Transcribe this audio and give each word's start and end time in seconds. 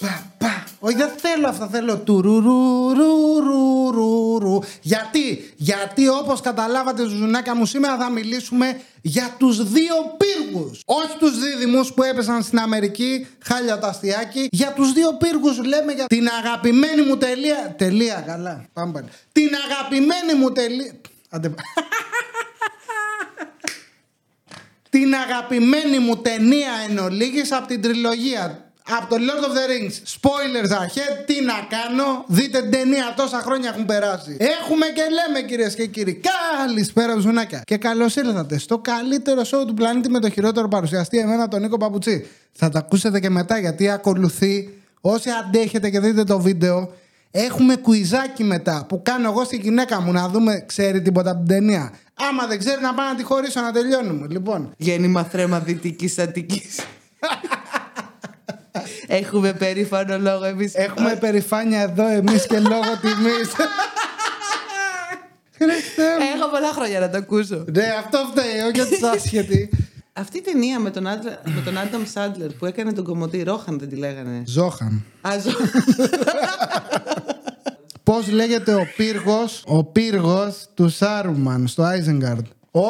Πα, 0.00 0.26
πα. 0.38 0.64
Όχι, 0.78 0.96
δεν 0.96 1.10
θέλω 1.16 1.48
αυτά. 1.48 1.68
Θέλω 1.68 1.96
τουρουρουρουρουρουρου. 1.96 4.58
Γιατί, 4.80 5.52
γιατί 5.56 6.08
όπως 6.08 6.40
καταλάβατε 6.40 7.08
ζουνάκια 7.08 7.54
μου 7.54 7.66
σήμερα 7.66 7.96
θα 7.96 8.10
μιλήσουμε 8.10 8.80
για 9.02 9.34
τους 9.38 9.70
δύο 9.70 9.94
πύργους. 10.16 10.82
Όχι 10.84 11.16
τους 11.18 11.38
δίδυμους 11.38 11.92
που 11.92 12.02
έπεσαν 12.02 12.42
στην 12.42 12.58
Αμερική, 12.58 13.26
χάλια 13.42 13.78
το 13.78 13.86
αστιάκι. 13.86 14.48
Για 14.50 14.72
τους 14.72 14.92
δύο 14.92 15.12
πύργους 15.12 15.64
λέμε 15.64 15.92
για 15.92 16.06
την 16.06 16.28
αγαπημένη 16.38 17.02
μου 17.02 17.16
τελεία. 17.16 17.74
Τελεία, 17.78 18.24
καλά. 18.26 18.64
Πάμε 18.72 18.92
πάλι. 18.92 19.06
Την 19.32 19.50
αγαπημένη 19.68 20.34
μου 20.34 20.52
τελεία. 20.52 20.92
Άντε. 21.28 21.48
την 24.90 25.14
αγαπημένη 25.14 25.98
μου 25.98 26.16
ταινία 26.16 26.72
εν 26.88 26.98
ολίγης 26.98 27.52
από 27.52 27.66
την 27.66 27.82
τριλογία 27.82 28.67
από 28.96 29.06
το 29.08 29.16
Lord 29.26 29.44
of 29.44 29.52
the 29.56 29.64
Rings. 29.70 29.94
Spoilers 30.16 30.72
ahead, 30.82 31.24
τι 31.26 31.44
να 31.44 31.54
κάνω; 31.74 32.24
Δείτε 32.26 32.60
την 32.60 32.70
ταινία, 32.70 33.14
τόσα 33.16 33.38
χρόνια 33.38 33.68
έχουν 33.68 33.86
περάσει. 33.86 34.36
Έχουμε 34.60 34.86
και 34.86 35.02
λέμε 35.02 35.46
κυρίες 35.48 35.74
και 35.74 35.86
κύριοι. 35.86 36.20
Καλησπέρα, 36.58 37.18
ζουνάκια. 37.18 37.62
Και 37.64 37.76
καλώς 37.76 38.16
ήρθατε 38.16 38.58
στο 38.58 38.78
καλύτερο 38.78 39.40
show 39.40 39.66
του 39.66 39.74
πλανήτη 39.74 40.10
με 40.10 40.20
το 40.20 40.30
χειρότερο 40.30 40.68
παρουσιαστή, 40.68 41.18
εμένα 41.18 41.48
τον 41.48 41.60
Νίκο 41.60 41.76
Παπουτσί. 41.76 42.26
Θα 42.52 42.68
τα 42.68 42.78
ακούσετε 42.78 43.20
και 43.20 43.30
μετά 43.30 43.58
γιατί 43.58 43.90
ακολουθεί. 43.90 44.72
Όσοι 45.00 45.28
αντέχετε 45.30 45.90
και 45.90 46.00
δείτε 46.00 46.24
το 46.24 46.40
βίντεο, 46.40 46.92
έχουμε 47.30 47.76
κουιζάκι 47.76 48.44
μετά 48.44 48.84
που 48.88 49.02
κάνω 49.02 49.28
εγώ 49.28 49.44
στη 49.44 49.56
γυναίκα 49.56 50.00
μου 50.00 50.12
να 50.12 50.28
δούμε, 50.28 50.64
ξέρει 50.66 51.02
τίποτα 51.02 51.30
από 51.30 51.38
την 51.38 51.48
ταινία. 51.48 51.92
Άμα 52.14 52.46
δεν 52.46 52.58
ξέρει, 52.58 52.80
να 52.80 52.94
πάω 52.94 53.06
να 53.06 53.14
τη 53.14 53.22
χωρίσω 53.22 53.60
να 53.60 53.72
τελειώνουμε. 53.72 54.26
Λοιπόν. 54.30 54.72
Γέννημα 54.76 55.24
θρέμα 55.24 55.58
δυτικής 55.58 56.18
Αττική. 56.18 56.62
Έχουμε 59.06 59.52
περήφανο 59.52 60.18
λόγο 60.18 60.44
εμείς. 60.44 60.74
Έχουμε 60.74 61.16
περηφάνεια 61.16 61.80
εδώ 61.80 62.08
εμείς 62.08 62.46
και 62.46 62.58
λόγω 62.58 62.96
τιμής. 63.00 63.52
Έχω 66.34 66.48
πολλά 66.50 66.72
χρόνια 66.72 67.00
να 67.00 67.10
το 67.10 67.16
ακούσω. 67.16 67.64
Ναι, 67.72 67.86
αυτό 67.98 68.18
φταίει, 68.30 68.60
όχι 68.68 68.80
ότι 68.80 69.04
άσχετη. 69.16 69.70
Αυτή 70.12 70.38
η 70.38 70.40
ταινία 70.40 70.78
με 70.78 70.90
τον, 70.90 71.06
Άντρα, 71.06 71.40
με 71.44 71.60
τον 71.64 71.78
Άνταμ 71.78 72.04
Σάντλερ 72.04 72.52
που 72.52 72.66
έκανε 72.66 72.92
τον 72.92 73.04
κομμωτή 73.04 73.42
Ρόχαν 73.42 73.78
δεν 73.78 73.88
τη 73.88 73.96
λέγανε. 73.96 74.42
Ζόχαν. 74.46 75.04
Α, 75.28 75.30
ζω... 75.42 75.50
Πώς 78.02 78.28
λέγεται 78.28 78.74
ο 78.74 78.86
πύργος 78.96 79.62
ο 79.66 79.84
πύργος 79.84 80.66
του 80.74 80.88
Σάρουμαν 80.88 81.66
στο 81.66 81.82
Άιζενγκαρντ. 81.82 82.46
Ο. 82.70 82.80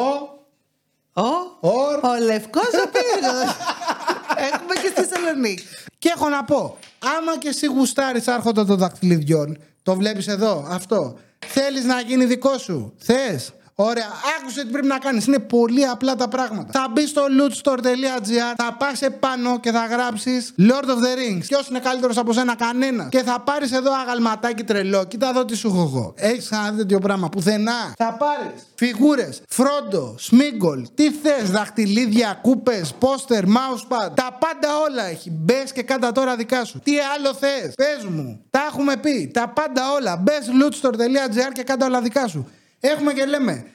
Ο, 1.13 1.27
Ορ. 1.59 1.99
ο 2.03 2.23
λευκός 2.23 2.63
ο 2.63 2.89
πύργος. 2.91 3.55
Έχουμε 4.53 4.73
και 4.73 4.87
στη 4.91 5.01
Θεσσαλονίκη. 5.03 5.63
Και 5.97 6.11
έχω 6.15 6.29
να 6.29 6.43
πω, 6.43 6.77
άμα 7.17 7.37
και 7.37 7.47
εσύ 7.47 7.65
γουστάρεις 7.65 8.27
άρχοντα 8.27 8.65
των 8.65 8.77
δακτυλιδιών, 8.77 9.57
το 9.83 9.95
βλέπεις 9.95 10.27
εδώ, 10.27 10.65
αυτό. 10.69 11.17
Θέλεις 11.45 11.83
να 11.83 12.01
γίνει 12.01 12.25
δικό 12.25 12.57
σου. 12.57 12.93
Θες; 12.97 13.53
Ωραία, 13.81 14.07
άκουσε 14.39 14.65
τι 14.65 14.71
πρέπει 14.71 14.87
να 14.87 14.97
κάνεις. 14.97 15.25
Είναι 15.25 15.39
πολύ 15.39 15.85
απλά 15.85 16.15
τα 16.15 16.27
πράγματα. 16.27 16.71
Θα 16.71 16.87
μπεις 16.91 17.09
στο 17.09 17.21
lootstore.gr, 17.39 18.53
θα 18.57 18.75
πας 18.79 19.01
επάνω 19.01 19.59
και 19.59 19.71
θα 19.71 19.85
γράψεις 19.85 20.53
Lord 20.59 20.85
of 20.85 20.99
the 21.03 21.17
Rings. 21.19 21.43
Ποιος 21.47 21.67
είναι 21.67 21.79
καλύτερος 21.79 22.17
από 22.17 22.33
σένα, 22.33 22.55
κανένα. 22.55 23.07
Και 23.11 23.23
θα 23.23 23.39
πάρεις 23.39 23.71
εδώ 23.71 23.91
αγαλματάκι 23.93 24.63
τρελό. 24.63 25.05
Κοίτα 25.05 25.29
εδώ 25.29 25.45
τι 25.45 25.55
σου 25.55 25.67
έχω 25.67 25.81
εγώ. 25.81 26.13
Έχεις 26.15 26.45
ξαναδεί 26.45 26.77
τέτοιο 26.77 26.99
πράγμα 26.99 27.29
πουθενά. 27.29 27.93
Θα 27.97 28.17
πάρεις 28.19 28.61
φιγούρες, 28.75 29.41
φρόντο, 29.49 30.15
σμίγκολ, 30.17 30.87
τι 30.95 31.11
θες, 31.11 31.49
δαχτυλίδια, 31.49 32.39
κούπες, 32.41 32.93
πόστερ, 32.99 33.43
mousepad. 33.45 34.11
Τα 34.13 34.37
πάντα 34.39 34.67
όλα 34.89 35.03
έχει. 35.03 35.31
Μπες 35.31 35.71
και 35.71 35.83
κάντα 35.83 36.11
τώρα 36.11 36.35
δικά 36.35 36.63
σου. 36.63 36.79
Τι 36.83 36.91
άλλο 37.15 37.33
θες, 37.33 37.73
πες 37.75 38.05
μου. 38.09 38.41
Τα 38.49 38.59
έχουμε 38.69 38.97
πει. 38.97 39.31
Τα 39.33 39.49
πάντα 39.49 39.91
όλα. 39.91 40.17
Μπες 40.17 40.49
lootstore.gr 40.61 41.51
και 41.53 41.63
κάντα 41.63 41.85
όλα 41.85 42.01
δικά 42.01 42.27
σου. 42.27 42.49
Έχουμε 42.81 43.13
και 43.13 43.25
λέμε. 43.25 43.65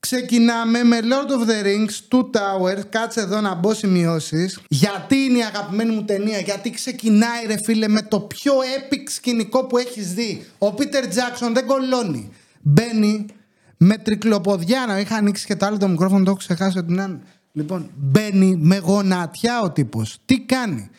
Ξεκινάμε 0.00 0.82
με 0.82 0.98
Lord 1.02 1.30
of 1.30 1.48
the 1.48 1.64
Rings, 1.66 2.16
Two 2.16 2.22
Towers. 2.22 2.82
Κάτσε 2.90 3.20
εδώ 3.20 3.40
να 3.40 3.54
μπω 3.54 3.74
σημειώσεις. 3.74 4.60
Γιατί 4.68 5.16
είναι 5.16 5.38
η 5.38 5.42
αγαπημένη 5.42 5.94
μου 5.94 6.04
ταινία, 6.04 6.38
Γιατί 6.38 6.70
ξεκινάει, 6.70 7.46
ρε 7.46 7.56
φίλε, 7.64 7.88
με 7.88 8.02
το 8.02 8.20
πιο 8.20 8.52
epic 8.52 9.02
σκηνικό 9.06 9.64
που 9.64 9.78
έχεις 9.78 10.14
δει. 10.14 10.46
Ο 10.58 10.66
Peter 10.66 11.04
Jackson 11.04 11.50
δεν 11.52 11.66
κολώνει. 11.66 12.30
Μπαίνει 12.60 13.26
με 13.76 13.96
τρικλοποδιά. 13.96 14.86
Να 14.86 14.98
είχα 14.98 15.16
ανοίξει 15.16 15.46
και 15.46 15.56
το 15.56 15.66
άλλο 15.66 15.76
το 15.76 15.88
μικρόφωνο, 15.88 16.24
το 16.24 16.30
έχω 16.30 16.38
ξεχάσει 16.38 16.78
ότι 16.78 16.92
είναι. 16.92 17.20
Λοιπόν, 17.52 17.90
μπαίνει 17.96 18.56
με 18.60 18.78
γονατιά 18.78 19.60
ο 19.60 19.70
τύπος. 19.70 20.18
Τι 20.24 20.40
κάνει; 20.40 20.90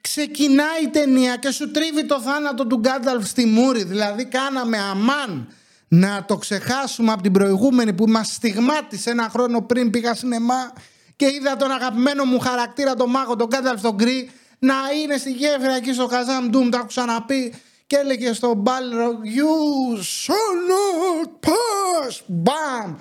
Ξεκινάει 0.00 0.82
η 0.84 0.88
ταινία 0.88 1.36
και 1.36 1.50
σου 1.50 1.70
τρίβει 1.70 2.06
το 2.06 2.20
θάνατο 2.20 2.66
του 2.66 2.76
Γκάνταλφ 2.76 3.26
στη 3.26 3.46
μούρη. 3.46 3.84
Δηλαδή, 3.84 4.24
κάναμε 4.24 4.78
αμάν 4.78 5.48
να 5.92 6.24
το 6.24 6.36
ξεχάσουμε 6.36 7.12
από 7.12 7.22
την 7.22 7.32
προηγούμενη 7.32 7.92
που 7.92 8.06
μας 8.06 8.26
στιγμάτισε 8.26 9.10
ένα 9.10 9.28
χρόνο 9.28 9.60
πριν 9.62 9.90
πήγα 9.90 10.14
σινεμά 10.14 10.72
και 11.16 11.26
είδα 11.26 11.56
τον 11.56 11.70
αγαπημένο 11.70 12.24
μου 12.24 12.38
χαρακτήρα, 12.38 12.94
τον 12.94 13.10
μάγο, 13.10 13.36
τον 13.36 13.48
Κάνταλφ 13.48 13.80
τον 13.80 13.94
Γκρι, 13.94 14.30
να 14.58 14.74
είναι 15.02 15.16
στη 15.16 15.32
γέφυρα 15.32 15.76
εκεί 15.76 15.92
στο 15.92 16.06
Καζάμ 16.06 16.48
Ντούμ, 16.48 16.68
το 16.68 16.76
έχω 16.76 16.86
ξαναπεί 16.86 17.54
και 17.86 17.96
έλεγε 17.96 18.32
στον 18.32 18.56
Μπάλρο 18.56 19.10
You 19.10 19.96
shall 19.96 20.54
not 20.70 21.48
pass! 21.48 22.20
Μπαμ! 22.26 22.96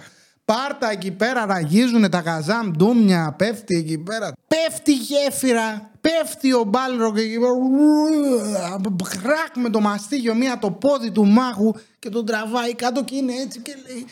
Πάρτα 0.46 0.92
εκεί 0.92 1.12
πέρα, 1.12 1.46
ραγίζουν 1.46 2.10
τα 2.10 2.22
καζάμ, 2.22 2.72
ντούμια, 2.72 3.36
πέφτει 3.38 3.76
εκεί 3.76 3.98
πέρα. 3.98 4.32
Πέφτει 4.48 4.92
η 4.92 4.96
γέφυρα, 4.96 5.90
πέφτει 6.02 6.54
ο 6.54 6.64
Μπάλροκ 6.64 7.18
εκεί 7.18 7.38
πέρα. 7.40 8.82
Κράκ 9.22 9.56
με 9.56 9.70
το 9.70 9.80
μαστίγιο, 9.80 10.36
μία 10.36 10.60
το 10.60 10.72
πόδι 10.72 11.12
του 11.12 11.26
μάγου 11.26 11.76
και 12.00 12.10
τον 12.10 12.26
τραβάει 12.26 12.76
κάτω 12.76 13.04
και 13.04 13.16
είναι 13.16 13.34
έτσι 13.34 13.60
και 13.60 13.76
λέει 13.88 14.06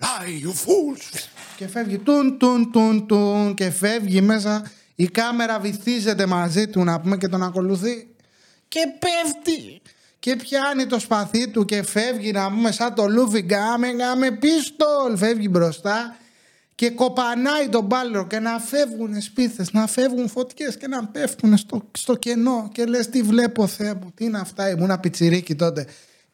Fly 0.00 0.46
you 0.46 0.50
fools! 0.50 1.26
Και 1.56 1.68
φεύγει 1.68 1.98
τουν 1.98 2.38
τουν 2.38 2.70
τουν 2.72 3.06
τουν 3.06 3.54
και 3.54 3.70
φεύγει 3.70 4.20
μέσα. 4.20 4.70
Η 4.94 5.08
κάμερα 5.08 5.58
βυθίζεται 5.58 6.26
μαζί 6.26 6.68
του 6.68 6.84
να 6.84 7.00
πούμε 7.00 7.16
και 7.16 7.28
τον 7.28 7.42
ακολουθεί. 7.42 8.14
Και 8.68 8.80
πέφτει 8.98 9.80
και 10.18 10.36
πιάνει 10.36 10.86
το 10.86 10.98
σπαθί 10.98 11.48
του 11.48 11.64
και 11.64 11.82
φεύγει 11.82 12.32
να 12.32 12.50
πούμε 12.50 12.72
σαν 12.72 12.94
το 12.94 13.06
Luffy 13.06 13.40
gomu 13.40 13.92
gomu 13.92 14.30
pistol 14.30 15.16
φεύγει 15.16 15.48
μπροστά 15.50 16.16
και 16.74 16.90
κοπανάει 16.90 17.68
τον 17.68 17.84
Μπάλρογκ 17.84 18.26
και 18.26 18.38
να 18.38 18.58
φεύγουν 18.58 19.20
σπίθες, 19.20 19.72
να 19.72 19.86
φεύγουν 19.86 20.28
φωτιές 20.28 20.76
και 20.76 20.86
να 20.86 21.06
πέφτουν 21.06 21.56
στο, 21.56 21.82
στο 21.92 22.14
κενό 22.14 22.68
και 22.72 22.84
λες 22.84 23.08
τι 23.08 23.22
βλέπω 23.22 23.66
Θεέ 23.66 23.94
μου, 23.94 24.12
τι 24.14 24.24
είναι 24.24 24.38
αυτά, 24.38 24.70
ήμουν 24.70 25.00
πιτσιρίκι 25.00 25.54
τότε 25.54 25.86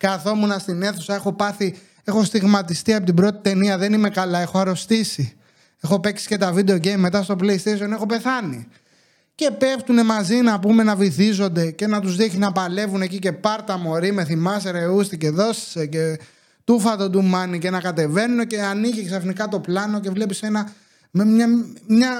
καθόμουν 0.09 0.59
στην 0.59 0.83
αίθουσα, 0.83 1.15
έχω 1.15 1.33
πάθει, 1.33 1.77
έχω 2.05 2.25
στιγματιστεί 2.25 2.95
από 2.95 3.05
την 3.05 3.15
πρώτη 3.15 3.39
ταινία, 3.43 3.79
δεν 3.79 3.93
είμαι 3.93 4.11
καλά, 4.11 4.39
έχω 4.39 4.59
αρρωστήσει. 4.59 5.37
Έχω 5.81 6.01
παίξει 6.01 6.27
και 6.27 6.37
τα 6.37 6.55
video 6.55 6.77
game 6.77 6.97
μετά 6.97 7.23
στο 7.23 7.37
playstation, 7.41 7.91
έχω 7.93 8.07
πεθάνει. 8.07 8.69
Και 9.35 9.51
πέφτουν 9.51 10.05
μαζί 10.05 10.37
να 10.37 10.59
πούμε 10.59 10.83
να 10.83 10.97
βυθίζονται 10.97 11.71
και 11.71 11.87
να 11.87 12.01
τους 12.01 12.17
δείχνει 12.17 12.39
να 12.39 12.53
παλεύουν 12.53 13.03
εκεί 13.03 13.19
και 13.19 13.33
πάρτα 13.33 13.79
μωρή 13.79 14.13
με 14.13 14.25
θυμάσαι 14.25 14.71
ρε 14.71 14.87
ούστη 14.87 15.19
και 15.19 15.31
δώσε 15.31 15.87
και 15.87 16.19
τούφα 16.65 16.97
το 16.97 17.09
ντουμάνι 17.09 17.59
και 17.59 17.71
να 17.71 17.81
κατεβαίνουν 17.81 18.47
και 18.47 18.63
ανοίγει 18.63 19.05
ξαφνικά 19.05 19.49
το 19.49 19.61
πλάνο 19.61 20.01
και 20.01 20.11
βλέπεις 20.11 20.43
ένα 20.43 20.73
με 21.11 21.25
μια, 21.25 21.47
μια 21.87 22.11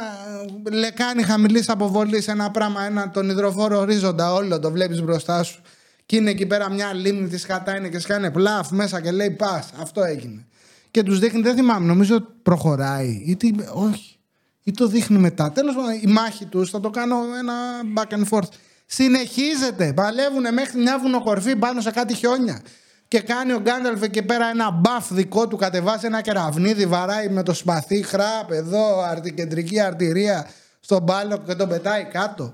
λεκάνη 0.73 1.23
χαμηλής 1.23 1.69
αποβολής 1.69 2.25
σε 2.25 2.31
ένα 2.31 2.51
πράγμα, 2.51 2.85
ένα, 2.85 3.11
τον 3.11 3.29
υδροφόρο 3.29 3.79
ορίζοντα 3.79 4.33
όλο 4.33 4.59
το 4.59 4.71
βλέπεις 4.71 5.03
μπροστά 5.03 5.43
σου 5.43 5.63
και 6.07 6.17
είναι 6.17 6.31
εκεί 6.31 6.47
πέρα 6.47 6.71
μια 6.71 6.93
λίμνη 6.93 7.29
της 7.29 7.47
κατά 7.47 7.77
είναι 7.77 7.89
και 7.89 7.99
σκάνε 7.99 8.31
πλάφ 8.31 8.71
μέσα 8.71 9.01
και 9.01 9.11
λέει 9.11 9.31
πας, 9.31 9.71
αυτό 9.81 10.03
έγινε 10.03 10.47
και 10.95 11.03
τους 11.03 11.19
δείχνει, 11.19 11.41
δεν 11.41 11.55
θυμάμαι, 11.55 11.87
νομίζω 11.87 12.21
προχωράει 12.43 13.23
ή 13.27 13.37
τι, 13.37 13.51
όχι 13.73 14.19
ή 14.65 14.73
το 14.73 14.87
δείχνει 14.87 15.19
μετά. 15.19 15.53
Τέλος 15.53 15.75
πάντων, 15.75 15.93
η 15.93 16.07
μάχη 16.07 16.45
τους 16.47 16.71
θα 16.71 16.81
το 16.81 16.91
κάνω 16.91 17.17
ένα 17.39 17.55
back 17.97 18.15
and 18.15 18.29
forth. 18.31 18.49
Συνεχίζεται. 18.87 19.93
Παλεύουν 19.93 20.55
μέχρι 20.55 20.81
μια 20.81 20.99
βουνοκορφή 20.99 21.57
πάνω 21.57 21.81
σε 21.81 21.91
κάτι 21.91 22.15
χιόνια. 22.15 22.63
Και 23.09 23.21
κάνει 23.21 23.53
ο 23.53 23.61
Γκάνταλφ 23.61 24.03
εκεί 24.03 24.23
πέρα 24.23 24.47
ένα 24.47 24.71
μπαφ 24.71 25.13
δικό 25.13 25.49
του, 25.49 25.57
κατεβάσει 25.57 26.07
ένα 26.07 26.21
κεραυνίδι, 26.21 26.87
βαράει 26.87 27.29
με 27.29 27.43
το 27.43 27.55
σπαθί, 27.55 28.03
χραπ 28.03 28.51
εδώ, 28.51 28.97
κεντρική 29.35 29.81
αρτηρία 29.81 30.47
στον 30.81 31.03
μπάλο 31.03 31.43
και 31.47 31.55
τον 31.55 31.69
πετάει 31.69 32.05
κάτω. 32.05 32.53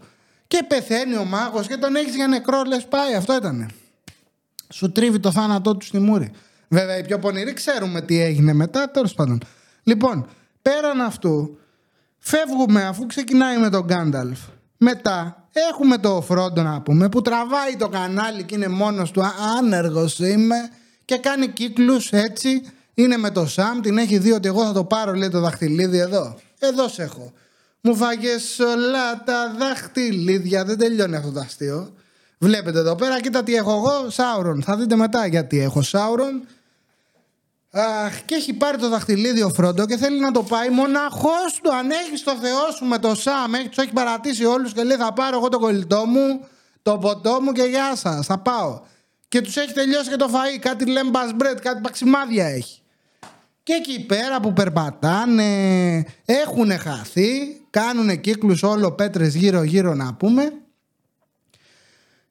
Και 0.51 0.65
πεθαίνει 0.69 1.17
ο 1.17 1.25
μάγος 1.25 1.67
και 1.67 1.77
τον 1.77 1.97
έχεις 1.97 2.15
για 2.15 2.27
νεκρό, 2.27 2.63
λες 2.67 2.87
πάει. 2.89 3.15
Αυτό 3.15 3.37
ήτανε. 3.37 3.67
Σου 4.69 4.93
τρίβει 4.93 5.21
το 5.21 5.33
θάνατό 5.33 5.77
του 5.77 5.87
στη 5.87 5.99
μούρη. 5.99 6.31
Βέβαια, 6.69 6.99
οι 6.99 7.05
πιο 7.05 7.19
πονηροί 7.19 7.53
ξέρουμε 7.53 8.01
τι 8.01 8.21
έγινε 8.21 8.53
μετά, 8.53 8.91
τέλος 8.91 9.15
πάντων. 9.15 9.41
Λοιπόν, 9.83 10.29
πέραν 10.63 11.01
αυτού, 11.01 11.59
Φεύγουμε 12.21 12.85
αφού 12.85 13.07
ξεκινάει 13.07 13.59
με 13.59 13.71
τον 13.71 13.85
Γκάνταλφ. 13.85 14.39
Μετά 14.77 15.49
έχουμε 15.71 15.99
το 15.99 16.21
Φρόντο 16.21 16.63
να 16.63 16.81
πούμε 16.81 17.09
που 17.09 17.23
τραβάει 17.23 17.77
το 17.79 17.89
κανάλι 17.89 18.45
και 18.45 18.55
είναι 18.55 18.69
μόνος 18.69 19.11
του 19.11 19.23
άνεργος 19.59 20.19
είμαι 20.19 20.57
και 21.05 21.17
κάνει 21.17 21.49
κύκλους 21.49 22.13
έτσι. 22.13 22.63
Είναι 22.95 23.17
με 23.17 23.31
το 23.31 23.47
Σαμ, 23.47 23.81
την 23.81 23.99
έχει 23.99 24.19
δει 24.19 24.33
ότι 24.33 24.49
εγώ 24.49 24.65
θα 24.65 24.73
το 24.73 24.85
πάρω 24.85 25.13
λέει 25.13 25.29
το 25.29 25.41
δαχτυλίδι 25.41 25.99
εδώ. 25.99 26.39
Εδώ 26.59 26.89
σε 26.89 27.03
έχω. 27.03 27.33
Μου 27.81 27.97
φάγε 27.97 28.31
όλα 28.61 29.23
τα 29.25 29.55
δαχτυλίδια. 29.59 30.65
Δεν 30.65 30.79
τελειώνει 30.79 31.17
αυτό 31.17 31.31
το 31.33 31.41
αστείο. 31.41 31.95
Βλέπετε 32.39 32.79
εδώ 32.79 32.95
πέρα, 32.95 33.21
κοίτα 33.21 33.43
τι 33.43 33.55
έχω 33.55 33.71
εγώ, 33.73 34.11
Σάουρον. 34.11 34.63
Θα 34.63 34.77
δείτε 34.77 34.97
μετά 34.97 35.27
γιατί 35.27 35.61
έχω 35.61 35.83
Σάουρον. 35.83 36.47
Αχ, 37.73 38.25
και 38.25 38.35
έχει 38.35 38.53
πάρει 38.53 38.79
το 38.79 38.89
δαχτυλίδι 38.89 39.43
ο 39.43 39.49
Φρόντο 39.49 39.87
και 39.87 39.97
θέλει 39.97 40.21
να 40.21 40.31
το 40.31 40.43
πάει 40.43 40.69
μοναχός 40.69 41.61
του. 41.63 41.75
Αν 41.75 41.91
έχεις 41.91 42.23
το 42.23 42.37
Θεό 42.37 42.71
σου 42.77 42.85
με 42.85 42.99
το 42.99 43.15
Σαμ, 43.15 43.55
έχει, 43.55 43.69
τους 43.69 43.77
έχει 43.77 43.93
παρατήσει 43.93 44.45
όλους 44.45 44.73
και 44.73 44.83
λέει: 44.83 44.97
Θα 44.97 45.13
πάρω 45.13 45.37
εγώ 45.37 45.49
το 45.49 45.59
κολλητό 45.59 46.07
μου, 46.07 46.47
το 46.83 46.99
ποτό 46.99 47.41
μου 47.41 47.53
και 47.53 47.63
γεια 47.63 47.97
σας. 47.97 48.27
Θα 48.27 48.39
πάω. 48.39 48.81
Και 49.29 49.41
τους 49.41 49.57
έχει 49.57 49.73
τελειώσει 49.73 50.11
και 50.11 50.17
το 50.17 50.29
φαΐ. 50.33 50.59
Κάτι 50.61 50.87
λέμπα 50.87 51.21
μπρετ, 51.35 51.61
κάτι 51.61 51.81
παξιμάδια 51.81 52.47
έχει. 52.47 52.81
Και 53.63 53.73
εκεί 53.73 54.07
πέρα 54.07 54.41
που 54.41 54.53
περπατάνε, 54.53 56.05
έχουν 56.25 56.79
χαθεί, 56.79 57.60
κάνουν 57.71 58.21
κύκλους 58.21 58.63
όλο 58.63 58.93
πέτρες 58.93 59.35
γύρω 59.35 59.63
γύρω 59.63 59.95
να 59.95 60.15
πούμε. 60.15 60.53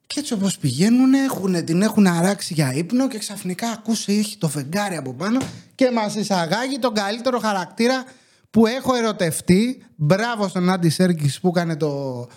Και 0.08 0.20
έτσι 0.20 0.34
όπως 0.34 0.58
πηγαίνουν 0.58 1.14
έχουν, 1.14 1.66
την 1.66 1.82
έχουν 1.82 2.08
αράξει 2.08 2.54
για 2.54 2.74
ύπνο 2.74 3.08
και 3.08 3.18
ξαφνικά 3.18 3.70
ακούσε 3.70 4.12
έχει 4.12 4.38
το 4.38 4.48
φεγγάρι 4.48 4.96
από 4.96 5.14
πάνω 5.14 5.40
και 5.76 5.92
μας 5.92 6.16
εισαγάγει 6.16 6.80
τον 6.80 6.94
καλύτερο 6.94 7.40
χαρακτήρα 7.40 8.04
που 8.50 8.68
έχω 8.68 8.96
ερωτευτεί. 8.96 9.84
Μπράβο 9.96 10.48
στον 10.48 10.70
Άντι 10.70 10.90
Σέρκης 10.90 11.40
που 11.40 11.48
έκανε 11.48 11.76
το, 11.76 12.28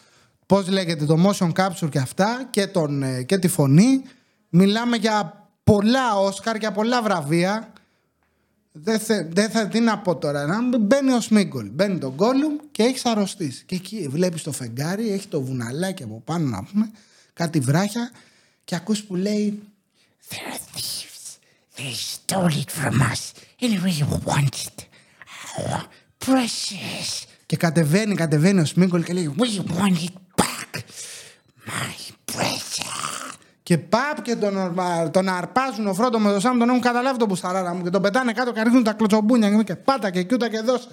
πώς 0.47 0.69
λέγεται, 0.69 1.05
το 1.05 1.17
motion 1.27 1.53
capture 1.53 1.89
και 1.91 1.99
αυτά 1.99 2.49
και, 2.51 2.67
τον, 2.67 3.03
ε, 3.03 3.23
και 3.23 3.39
τη 3.39 3.49
φωνή. 3.49 4.03
Μιλάμε 4.49 4.97
για 4.97 5.49
πολλά 5.65 6.19
Όσκαρ, 6.19 6.57
για 6.57 6.73
πολλά 6.73 7.03
βραβεία. 7.03 7.72
Δεν, 8.73 9.01
θε, 9.01 9.29
δεν 9.33 9.51
θα 9.51 9.69
τι 9.69 9.81
να 9.81 9.99
πω 9.99 10.17
τώρα. 10.17 10.47
Να 10.47 10.79
μπαίνει 10.79 11.13
ο 11.13 11.21
Σμίγκολ, 11.21 11.69
μπαίνει 11.71 11.99
τον 11.99 12.13
Γκόλουμ 12.15 12.57
και 12.71 12.83
έχεις 12.83 13.05
αρρωστήσει. 13.05 13.65
Και 13.65 13.75
εκεί 13.75 14.09
βλέπεις 14.11 14.43
το 14.43 14.53
φεγγάρι, 14.53 15.11
έχει 15.13 15.29
το 15.29 15.43
βουναλάκι 15.43 16.03
από 16.03 16.23
πάνω 16.25 16.49
να 16.49 16.65
πούμε, 16.65 16.91
κάτι 17.33 17.61
βράχια 17.61 18.11
και 18.65 18.75
ακούς 18.75 19.03
που 19.03 19.15
λέει 19.15 19.63
There 20.29 20.53
are 20.53 20.79
thieves. 20.79 21.39
They 21.77 21.93
stole 21.93 22.55
it 22.63 22.71
from 22.71 23.01
us 23.13 23.33
and 23.61 23.83
we 23.83 23.93
want 24.25 24.55
it. 24.67 24.87
Our 25.59 25.83
precious. 26.19 27.27
και 27.47 27.57
κατεβαίνει, 27.57 28.15
κατεβαίνει 28.15 28.61
ο 28.61 28.65
Σμίγκολ 28.65 29.03
και 29.03 29.13
λέει 29.13 29.35
We 29.39 29.73
want 29.73 29.97
it 29.97 30.43
back. 30.43 30.81
My 31.67 32.33
precious. 32.33 33.22
Και 33.73 33.79
παπ 33.79 34.23
και 34.23 34.37
τον, 34.37 34.59
αρπα- 34.59 35.11
τον 35.11 35.29
αρπάζουν 35.29 35.87
ο 35.87 35.95
Φρόντο 35.95 36.19
με 36.19 36.33
το 36.33 36.41
Σάμ, 36.41 36.59
τον 36.59 36.69
έχουν 36.69 36.81
καταλάβει 36.81 37.19
το 37.19 37.27
μπουσταράρα 37.27 37.75
μου 37.75 37.83
και 37.83 37.91
τον 37.91 38.03
πετάνε 38.03 38.33
κάτω 38.33 38.53
και 38.53 38.63
ρίχνουν 38.63 38.85
τα 38.85 38.93
κλωτσομπούνια 38.93 39.63
και 39.63 39.77
πάτα 39.77 40.11
και 40.11 40.23
κιούτα 40.23 40.49
και 40.49 40.61
δώσε. 40.61 40.89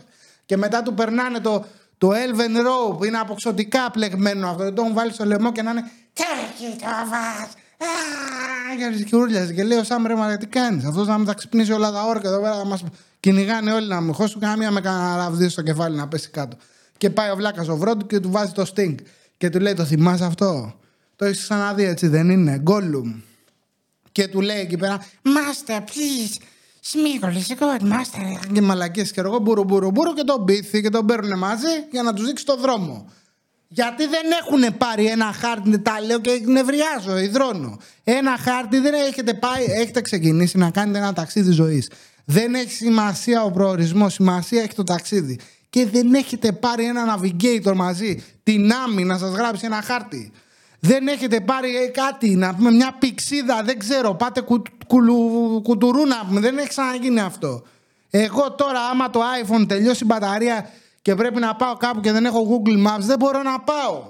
Και 0.45 0.57
μετά 0.57 0.83
του 0.83 0.93
περνάνε 0.93 1.39
το, 1.39 1.65
το 1.97 2.09
Elven 2.09 2.57
Row 2.67 2.97
που 2.97 3.05
είναι 3.05 3.17
αποξωτικά 3.17 3.91
πλεγμένο 3.91 4.49
αυτό, 4.49 4.63
δεν 4.63 4.73
το 4.73 4.81
έχουν 4.81 4.93
βάλει 4.93 5.13
στο 5.13 5.25
λαιμό 5.25 5.51
και 5.51 5.61
να 5.61 5.71
είναι 5.71 5.83
Take 6.17 6.21
it 6.21 6.83
of 6.83 7.11
us. 7.13 7.49
Α, 7.81 9.03
και 9.05 9.15
ούρλιαζε 9.15 9.53
και 9.53 9.63
λέει 9.63 9.77
ο 9.77 9.83
Σάμ 9.83 10.05
ρε 10.05 10.15
μα 10.15 10.37
τι 10.37 10.47
κάνεις 10.47 10.85
αυτός 10.85 11.07
να 11.07 11.17
με 11.17 11.25
τα 11.25 11.33
ξυπνήσει 11.33 11.71
όλα 11.71 11.91
τα 11.91 12.03
όρκα 12.03 12.27
εδώ 12.27 12.41
πέρα 12.41 12.57
να 12.57 12.65
μας 12.65 12.83
κυνηγάνε 13.19 13.71
όλοι 13.73 13.87
να 13.87 14.01
μου 14.01 14.13
χώσουν 14.13 14.41
καμία 14.41 14.71
με 14.71 14.81
κανένα 14.81 15.15
ραβδί 15.15 15.49
στο 15.49 15.61
κεφάλι 15.61 15.95
να 15.95 16.07
πέσει 16.07 16.29
κάτω 16.29 16.57
και 16.97 17.09
πάει 17.09 17.29
ο 17.29 17.35
Βλάκας 17.35 17.67
ο 17.67 17.77
Βρόντου 17.77 18.05
και 18.05 18.19
του 18.19 18.31
βάζει 18.31 18.51
το 18.51 18.71
Sting 18.75 18.95
και 19.37 19.49
του 19.49 19.59
λέει 19.59 19.73
το 19.73 19.85
θυμάσαι 19.85 20.25
αυτό; 20.25 20.73
Το 21.19 21.25
έχεις 21.25 21.41
ξαναδεί 21.41 21.83
έτσι 21.83 22.07
δεν 22.07 22.29
είναι; 22.29 22.57
Γκόλουμ 22.57 23.21
και 24.11 24.27
του 24.27 24.41
λέει 24.41 24.59
εκεί 24.59 24.77
πέρα 24.77 25.05
Master, 25.23 25.77
please. 25.77 26.41
Smeagol 26.91 27.33
is 27.33 27.51
a 27.51 27.59
good 27.59 27.91
master. 27.91 28.51
και 28.53 28.61
μαλακίες 28.61 29.11
και 29.11 29.19
εγώ 29.19 29.39
μπουρου 29.39 29.63
μπουρου 29.63 29.91
μπουρου 29.91 30.13
και 30.13 30.23
τον 30.23 30.45
πίθη 30.45 30.81
και 30.81 30.89
τον 30.89 31.05
παίρνουν 31.05 31.37
μαζί 31.37 31.67
για 31.91 32.03
να 32.03 32.13
τους 32.13 32.25
δείξει 32.25 32.45
το 32.45 32.55
δρόμο. 32.55 33.11
Γιατί 33.67 34.07
δεν 34.07 34.21
έχουν 34.41 34.77
πάρει 34.77 35.05
ένα 35.05 35.33
χάρτη, 35.33 35.79
τα 35.79 36.01
λέω 36.01 36.19
και 36.19 36.41
νευριάζω, 36.45 37.17
υδρώνω. 37.17 37.77
Ένα 38.03 38.37
χάρτη 38.37 38.79
δεν 38.79 38.93
έχετε 38.93 39.33
πάει, 39.33 39.63
έχετε 39.63 40.01
ξεκινήσει 40.01 40.57
να 40.57 40.69
κάνετε 40.69 40.97
ένα 40.97 41.13
ταξίδι 41.13 41.51
ζωής. 41.51 41.89
Δεν 42.25 42.53
έχει 42.53 42.71
σημασία 42.71 43.43
ο 43.43 43.51
προορισμός, 43.51 44.13
σημασία 44.13 44.61
έχει 44.61 44.73
το 44.73 44.83
ταξίδι. 44.83 45.39
Και 45.69 45.85
δεν 45.85 46.13
έχετε 46.13 46.51
πάρει 46.51 46.85
ένα 46.85 47.17
navigator 47.17 47.73
μαζί, 47.75 48.23
την 48.43 48.71
άμυ 48.71 49.03
να 49.03 49.17
σας 49.17 49.33
γράψει 49.33 49.65
ένα 49.65 49.81
χάρτη. 49.81 50.31
Δεν 50.79 51.07
έχετε 51.07 51.39
πάρει 51.41 51.75
ε, 51.75 51.87
κάτι, 51.87 52.35
να 52.35 52.55
πούμε 52.55 52.71
μια 52.71 52.95
πηξίδα, 52.99 53.61
δεν 53.63 53.79
ξέρω, 53.79 54.13
πάτε 54.13 54.41
κου, 54.41 54.61
κουλου- 54.87 55.61
κουτουρού 55.63 56.05
να 56.05 56.25
πούμε, 56.27 56.39
δεν 56.39 56.57
έχει 56.57 56.67
ξαναγίνει 56.67 57.19
αυτό. 57.19 57.63
Εγώ 58.09 58.51
τώρα 58.51 58.79
άμα 58.91 59.09
το 59.09 59.19
iPhone 59.43 59.65
τελειώσει 59.67 60.03
η 60.03 60.05
μπαταρία 60.05 60.69
και 61.01 61.15
πρέπει 61.15 61.39
να 61.39 61.55
πάω 61.55 61.73
κάπου 61.77 61.99
και 61.99 62.11
δεν 62.11 62.25
έχω 62.25 62.47
Google 62.49 62.87
Maps, 62.87 62.99
δεν 62.99 63.17
μπορώ 63.19 63.41
να 63.41 63.59
πάω. 63.59 64.03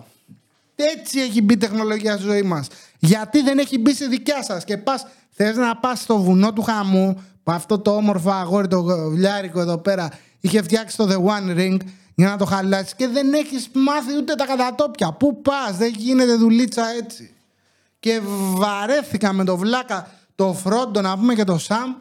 Έτσι 0.75 1.19
έχει 1.19 1.42
μπει 1.42 1.54
η 1.54 1.57
τεχνολογία 1.57 2.13
στη 2.13 2.24
ζωή 2.24 2.42
μας. 2.42 2.68
Γιατί 3.00 3.42
δεν 3.42 3.57
έχει 3.57 3.77
μπει 3.80 3.94
στη 3.94 4.07
δικιά 4.07 4.44
σας 4.44 4.63
και 4.63 4.77
πας, 4.77 5.06
θες 5.31 5.56
να 5.56 5.75
πας 5.75 6.00
στο 6.00 6.18
βουνό 6.18 6.54
του 6.54 6.62
χαμού 6.62 7.24
που 7.44 7.51
αυτό 7.51 7.80
το 7.80 7.95
όμορφο 7.95 8.30
αγόρι 8.31 8.68
το 8.68 8.83
βιάρικο 9.10 9.60
εδώ 9.60 9.77
πέρα 9.77 10.10
είχε 10.39 10.62
φτιάξει 10.62 10.98
το 10.98 11.07
The 11.10 11.18
One 11.31 11.57
Ring 11.57 11.77
για 12.19 12.30
να 12.30 12.38
το 12.38 12.45
χαλάσεις 12.45 12.95
και 12.95 13.07
δεν 13.07 13.33
έχεις 13.33 13.69
μάθει 13.74 14.18
ούτε 14.18 14.36
τα 14.36 14.45
κατατόπια. 14.45 15.12
Πού 15.12 15.42
πας, 15.42 15.77
δεν 15.77 15.94
γίνεται 15.98 16.36
δουλίτσα 16.36 16.83
έτσι. 17.04 17.33
Και 18.00 18.21
βαρέθηκα 18.54 19.33
με 19.33 19.44
το 19.44 19.57
βλάκα 19.57 20.12
το 20.36 20.54
Φρόντο 20.54 21.01
να 21.01 21.18
πούμε 21.18 21.33
και 21.36 21.44
το 21.44 21.57
Σαμ 21.57 21.95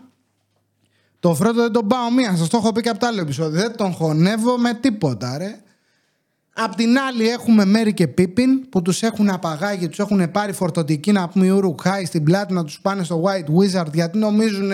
το 1.21 1.35
Φρόντο 1.35 1.63
δεν 1.63 1.73
τον 1.73 1.87
πάω 1.87 2.11
μία, 2.11 2.37
σας 2.37 2.49
το 2.49 2.57
έχω 2.57 2.73
πει 2.73 2.81
και 2.81 2.89
από 2.89 2.99
το 2.99 3.07
άλλο 3.07 3.21
επεισόδιο. 3.21 3.61
Δεν 3.61 3.77
τον 3.77 3.93
χωνεύω 3.93 4.59
με 4.59 4.75
τίποτα, 4.75 5.39
ρε. 5.39 5.61
Απ' 6.55 6.75
την 6.75 6.99
άλλη 6.99 7.29
έχουμε 7.29 7.65
Μέρι 7.65 7.95
και 7.95 8.09
Πίπιν 8.09 8.69
που 8.69 8.83
τους 8.83 9.03
έχουν 9.03 9.31
απαγάγει, 9.31 9.89
τους 9.89 9.99
έχουν 9.99 10.31
πάρει 10.31 10.53
φορτωτική 10.53 11.13
να 11.13 11.29
πούμε 11.29 11.51
Ουρουκάι 11.51 12.05
στην 12.05 12.25
πλάτη 12.25 12.53
να 12.53 12.65
τους 12.65 12.81
πάνε 12.81 13.05
στο 13.05 13.23
White 13.23 13.81
Wizard 13.81 13.93
γιατί 13.93 14.19
νομίζουν 14.19 14.71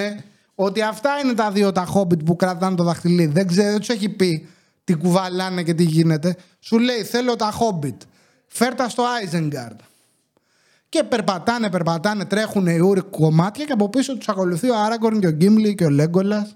ότι 0.54 0.82
αυτά 0.82 1.10
είναι 1.24 1.32
τα 1.32 1.50
δύο 1.50 1.72
τα 1.72 1.86
Hobbit 1.94 2.24
που 2.24 2.36
κρατάνε 2.36 2.76
το 2.76 2.84
δαχτυλίδι. 2.84 3.32
Δεν 3.32 3.46
ξέρω, 3.46 3.70
δεν 3.70 3.78
τους 3.78 3.88
έχει 3.88 4.08
πει 4.08 4.48
τι 4.84 4.94
κουβαλάνε 4.94 5.62
και 5.62 5.74
τι 5.74 5.84
γίνεται. 5.84 6.36
Σου 6.60 6.78
λέει 6.78 7.02
θέλω 7.02 7.36
τα 7.36 7.52
Hobbit. 7.52 7.96
Φέρτα 8.46 8.88
στο 8.88 9.04
Isengard. 9.04 9.76
Και 10.88 11.02
περπατάνε, 11.02 11.70
περπατάνε, 11.70 12.24
τρέχουν 12.24 12.66
οι 12.66 12.78
ούροι 12.78 13.00
κομμάτια 13.00 13.64
και 13.64 13.72
από 13.72 13.88
πίσω 13.88 14.16
τους 14.16 14.28
ακολουθεί 14.28 14.70
ο 14.70 14.78
Άραγκορν 14.78 15.20
και 15.20 15.26
ο 15.26 15.30
Γκίμλι 15.30 15.74
και 15.74 15.84
ο 15.84 15.90
Λέγκολα 15.90 16.48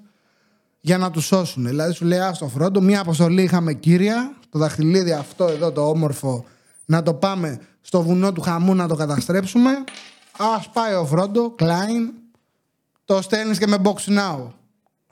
για 0.80 0.98
να 0.98 1.10
τους 1.10 1.24
σώσουν. 1.24 1.66
Δηλαδή 1.66 1.92
σου 1.92 2.04
λέει: 2.04 2.18
Α 2.18 2.34
στο 2.34 2.48
φρόντο, 2.48 2.80
μία 2.80 3.00
αποστολή 3.00 3.42
είχαμε 3.42 3.72
κύρια, 3.72 4.36
το 4.50 4.58
δαχτυλίδι 4.58 5.12
αυτό 5.12 5.46
εδώ 5.46 5.72
το 5.72 5.88
όμορφο, 5.88 6.44
να 6.84 7.02
το 7.02 7.14
πάμε 7.14 7.60
στο 7.80 8.02
βουνό 8.02 8.32
του 8.32 8.40
χαμού 8.40 8.74
να 8.74 8.88
το 8.88 8.94
καταστρέψουμε. 8.94 9.70
Α 10.36 10.70
πάει 10.72 10.94
ο 10.94 11.06
φρόντο, 11.06 11.54
Klein, 11.58 12.12
το 13.04 13.22
στέλνεις 13.22 13.58
και 13.58 13.66
με 13.66 13.76
box 13.82 14.18
now. 14.18 14.46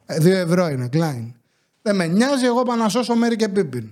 Ε, 0.07 0.19
δύο 0.19 0.37
ευρώ 0.37 0.69
είναι, 0.69 0.89
Klein. 0.93 1.36
Δεν 1.87 1.97
με 1.97 2.07
νοιάζει, 2.07 2.45
εγώ 2.45 2.63
πάω 2.63 2.77
να 2.77 2.89
σώσω 2.89 3.15
Μέρι 3.15 3.37
και 3.37 3.49
Πίπιν. 3.49 3.89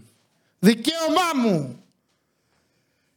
Δικαίωμά 0.59 1.43
μου! 1.49 1.77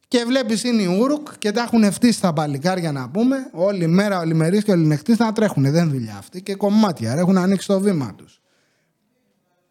Και 0.08 0.24
βλέπεις 0.26 0.64
είναι 0.64 0.82
η 0.82 0.86
Ούρουκ 1.00 1.38
και 1.38 1.52
τα 1.52 1.62
έχουν 1.62 1.92
φτύσει 1.92 2.22
τα 2.22 2.34
παλικάρια 2.34 2.92
να 2.92 3.10
πούμε. 3.10 3.50
Όλη 3.52 3.88
μέρα, 3.88 4.20
όλη 4.20 4.34
μερή 4.34 4.64
και 4.64 4.72
όλοι 4.72 4.86
νεχτή 4.86 5.16
να 5.18 5.34
τρέχουν. 5.34 5.64
Δεν 5.64 5.84
είναι 5.84 5.92
δουλειά 5.92 6.16
αυτή. 6.18 6.42
Και 6.42 6.56
κομμάτια. 6.56 7.14
ρε, 7.14 7.20
Έχουν 7.20 7.38
ανοίξει 7.38 7.68
το 7.68 7.80
βήμα 7.80 8.14
τους. 8.16 8.42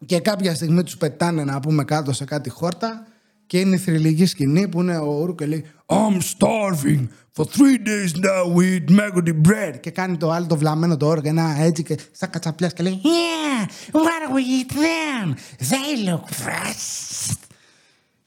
Και 0.05 0.19
κάποια 0.19 0.55
στιγμή 0.55 0.83
τους 0.83 0.97
πετάνε 0.97 1.43
να 1.43 1.59
πούμε 1.59 1.83
κάτω 1.83 2.13
σε 2.13 2.25
κάτι 2.25 2.49
χόρτα. 2.49 3.07
Και 3.47 3.59
είναι 3.59 3.75
η 3.75 3.79
θρηλυκή 3.79 4.25
σκηνή 4.25 4.67
που 4.67 4.81
είναι 4.81 4.97
ο 4.97 5.19
Ούρουκ 5.21 5.37
και 5.37 5.45
λέει 5.45 5.65
I'm 5.85 6.19
starving. 6.37 7.07
For 7.35 7.45
three 7.45 7.77
days 7.77 8.15
now 8.15 8.47
we 8.55 8.63
eat 8.75 8.89
maggoty 8.89 9.33
bread. 9.47 9.79
Και 9.79 9.91
κάνει 9.91 10.17
το 10.17 10.31
άλλο 10.31 10.45
το 10.45 10.57
βλαμμένο 10.57 10.97
το 10.97 11.07
όργο, 11.07 11.27
ένα 11.27 11.55
έτσι 11.59 11.83
και 11.83 11.97
σαν 12.11 12.29
κατσαπλιά 12.29 12.67
και 12.67 12.83
λέει 12.83 13.01
Yeah, 13.03 13.95
why 13.95 13.99
don't 13.99 14.33
we 14.35 14.41
eat 14.41 14.71
them? 14.73 15.35
They 15.69 16.09
look 16.09 16.45
fresh. 16.45 17.35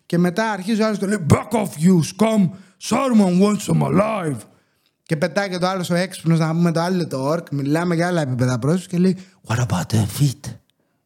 Και 0.07 0.19
μετά 0.19 0.51
αρχίζει 0.51 0.83
ο 0.83 0.87
άλλος 0.87 0.99
και 0.99 1.07
λέει 1.07 1.27
Back 1.35 1.49
off 1.51 1.69
you 1.85 2.01
scum! 2.17 2.49
Saruman 2.89 3.41
wants 3.43 3.67
them 3.67 3.83
alive! 3.83 4.39
Και 5.03 5.17
πετάει 5.17 5.49
και 5.49 5.59
το 5.59 5.67
άλλο 5.67 5.85
ο 5.91 5.95
έξυπνος 5.95 6.39
να 6.39 6.51
πούμε 6.51 6.73
το 6.73 6.81
άλλο 6.81 7.07
το 7.07 7.23
ορκ. 7.23 7.47
Μιλάμε 7.51 7.95
για 7.95 8.07
άλλα 8.07 8.21
επίπεδα 8.21 8.59
πρόσωπη 8.59 8.87
και 8.87 8.99
λέει 8.99 9.17
What 9.47 9.57
about 9.57 9.87
their 9.93 10.07
feet? 10.21 10.55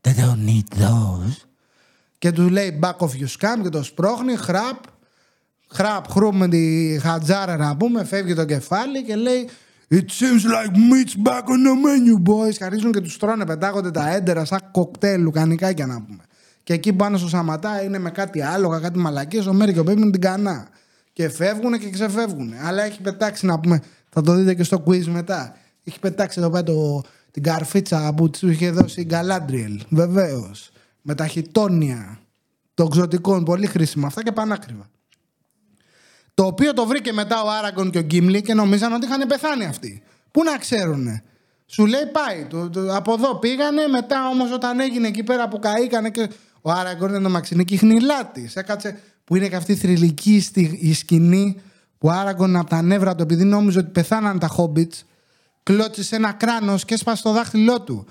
They 0.02 0.12
don't 0.12 0.44
need 0.46 0.78
those. 0.78 1.43
Και 2.24 2.32
του 2.32 2.48
λέει 2.48 2.78
Back 2.82 2.96
off 2.96 3.08
you 3.20 3.26
scum 3.38 3.62
και 3.62 3.68
το 3.68 3.82
σπρώχνει. 3.82 4.36
Χραπ. 4.36 4.78
Χραπ, 5.70 6.10
χρούμ 6.10 6.36
με 6.36 6.48
τη 6.48 6.98
χατζάρα 7.00 7.56
να 7.56 7.76
πούμε. 7.76 8.04
Φεύγει 8.04 8.34
το 8.34 8.44
κεφάλι 8.44 9.02
και 9.02 9.16
λέει 9.16 9.48
It 9.90 9.96
seems 9.96 10.44
like 10.54 10.72
meat's 10.74 11.28
back 11.28 11.42
on 11.42 11.60
the 11.66 11.74
menu, 11.84 12.30
boys. 12.30 12.54
Χαρίζουν 12.58 12.92
και 12.92 13.00
τους 13.00 13.16
τρώνε, 13.16 13.46
πετάγονται 13.46 13.90
τα 13.90 14.14
έντερα 14.14 14.44
σαν 14.44 14.60
κοκτέιλ 14.72 15.22
λουκανικάκια 15.22 15.86
να 15.86 16.02
πούμε. 16.02 16.24
Και 16.62 16.72
εκεί 16.72 16.92
πάνω 16.92 17.16
στο 17.16 17.28
Σαματά 17.28 17.82
είναι 17.82 17.98
με 17.98 18.10
κάτι 18.10 18.42
άλογα, 18.42 18.78
κάτι 18.78 18.98
μαλακίες. 18.98 19.46
Ο 19.46 19.52
Μέρι 19.52 19.72
και 19.72 19.80
ο 19.80 19.84
Πέπιν 19.84 20.10
την 20.10 20.20
κανά. 20.20 20.68
Και 21.12 21.28
φεύγουν 21.28 21.78
και 21.78 21.90
ξεφεύγουν. 21.90 22.52
Αλλά 22.64 22.82
έχει 22.82 23.00
πετάξει 23.00 23.46
να 23.46 23.60
πούμε, 23.60 23.82
θα 24.08 24.22
το 24.22 24.34
δείτε 24.34 24.54
και 24.54 24.62
στο 24.62 24.82
quiz 24.86 25.04
μετά. 25.04 25.56
Έχει 25.84 25.98
πετάξει 25.98 26.40
εδώ 26.40 26.50
πέρα 26.50 26.62
το, 26.62 27.02
την 27.30 27.42
καρφίτσα 27.42 28.12
που 28.16 28.30
τους 28.30 28.42
είχε 28.42 28.70
δώσει 28.70 29.00
η 29.00 29.04
Γκαλάντριελ. 29.04 29.80
Βεβαίως. 29.88 30.68
Με 31.06 31.14
τα 31.14 31.26
χιτόνια. 31.26 32.18
των 32.74 32.90
ξωτικών. 32.90 33.44
Πολύ 33.44 33.66
χρήσιμα 33.66 34.06
αυτά 34.06 34.22
και 34.22 34.32
πανάκριβα. 34.32 34.90
Το 36.34 36.44
οποίο 36.46 36.72
το 36.72 36.86
βρήκε 36.86 37.12
μετά 37.12 37.42
ο 37.42 37.50
Άραγκον 37.50 37.90
και 37.90 37.98
ο 37.98 38.02
Γκίμλι 38.02 38.42
και 38.42 38.54
νομίζαν 38.54 38.92
ότι 38.92 39.06
είχαν 39.06 39.26
πεθάνει 39.28 39.64
αυτοί. 39.64 40.02
Πού 40.30 40.42
να 40.44 40.58
ξέρουνε; 40.58 41.22
Σου 41.66 41.86
λέει 41.86 42.06
πάει. 42.12 42.44
Το, 42.44 42.70
το- 42.70 42.96
από 42.96 43.12
εδώ 43.12 43.34
πήγανε, 43.38 43.86
μετά 43.86 44.28
όμως 44.28 44.52
όταν 44.52 44.80
έγινε 44.80 45.08
εκεί 45.08 45.22
πέρα 45.22 45.48
που 45.48 45.58
καήκανε 45.58 46.10
και. 46.10 46.28
Ο 46.62 46.70
Άραγκον 46.70 47.08
είναι 47.08 47.20
το 47.20 47.30
μαξινίκι 47.30 47.76
χνηλάτης. 47.76 48.56
Έκατσε 48.56 48.98
που 49.24 49.36
είναι 49.36 49.48
και 49.48 49.56
αυτή 49.56 49.72
η 49.72 49.76
θρηλυκή 49.76 50.40
στη, 50.40 50.78
η 50.82 50.94
σκηνή 50.94 51.60
που 51.98 52.08
ο 52.08 52.10
Άραγκον 52.10 52.56
από 52.56 52.70
τα 52.70 52.82
νεύρα 52.82 53.14
του, 53.14 53.22
επειδή 53.22 53.44
νόμιζε 53.44 53.78
ότι 53.78 53.90
πεθάναν 53.90 54.38
τα 54.38 54.50
Hobbits, 54.56 55.02
κλώτσισε 55.62 56.16
ένα 56.16 56.32
κράνος 56.32 56.84
και 56.84 56.94
έσπασε 56.94 57.22
το 57.22 57.32
δάχτυλό 57.32 57.80
του. 57.80 58.06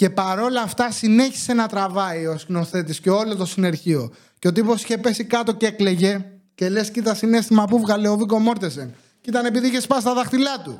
Και 0.00 0.10
παρόλα 0.10 0.62
αυτά 0.62 0.90
συνέχισε 0.90 1.52
να 1.52 1.66
τραβάει 1.66 2.26
ο 2.26 2.38
σκηνοθέτης 2.38 3.00
και 3.00 3.10
όλο 3.10 3.36
το 3.36 3.44
συνεργείο. 3.44 4.12
Και 4.38 4.48
ο 4.48 4.52
τύπος 4.52 4.82
είχε 4.82 4.98
πέσει 4.98 5.24
κάτω 5.24 5.52
και 5.52 5.66
έκλαιγε. 5.66 6.24
Και 6.54 6.68
λες, 6.68 6.90
κοίτα 6.90 7.14
συνέστημα 7.14 7.64
που 7.64 7.80
βγάλε 7.80 8.08
ο 8.08 8.16
Βίκο 8.16 8.38
Μόρτεσεν. 8.38 8.94
Και 9.20 9.30
ήταν 9.30 9.44
επειδή 9.44 9.66
είχε 9.66 9.80
σπάσει 9.80 10.04
τα 10.04 10.14
δάχτυλά 10.14 10.62
του. 10.64 10.78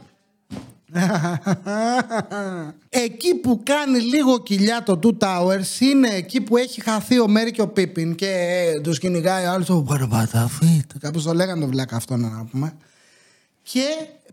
εκεί 3.05 3.35
που 3.35 3.61
κάνει 3.65 4.01
λίγο 4.01 4.43
κοιλιά 4.43 4.83
το 4.83 4.99
Two 5.03 5.19
Towers 5.19 5.81
είναι 5.81 6.09
εκεί 6.09 6.41
που 6.41 6.57
έχει 6.57 6.81
χαθεί 6.81 7.21
ο 7.21 7.29
Μέρι 7.29 7.51
και 7.51 7.63
ο 7.63 7.69
Πίπιν 7.69 8.15
και 8.15 8.29
ε, 8.29 8.81
τους 8.81 8.99
κυνηγάει 8.99 9.45
ο 9.45 9.51
άλλος 9.51 9.67
το 9.67 9.83
Παραπαταφίτ. 9.83 10.91
Κάπως 11.01 11.23
το 11.23 11.35
λέγανε 11.35 11.61
το 11.61 11.67
βλάκα 11.67 11.97
αυτό 11.97 12.17
να 12.17 12.47
πούμε. 12.51 12.77
Και 13.63 13.85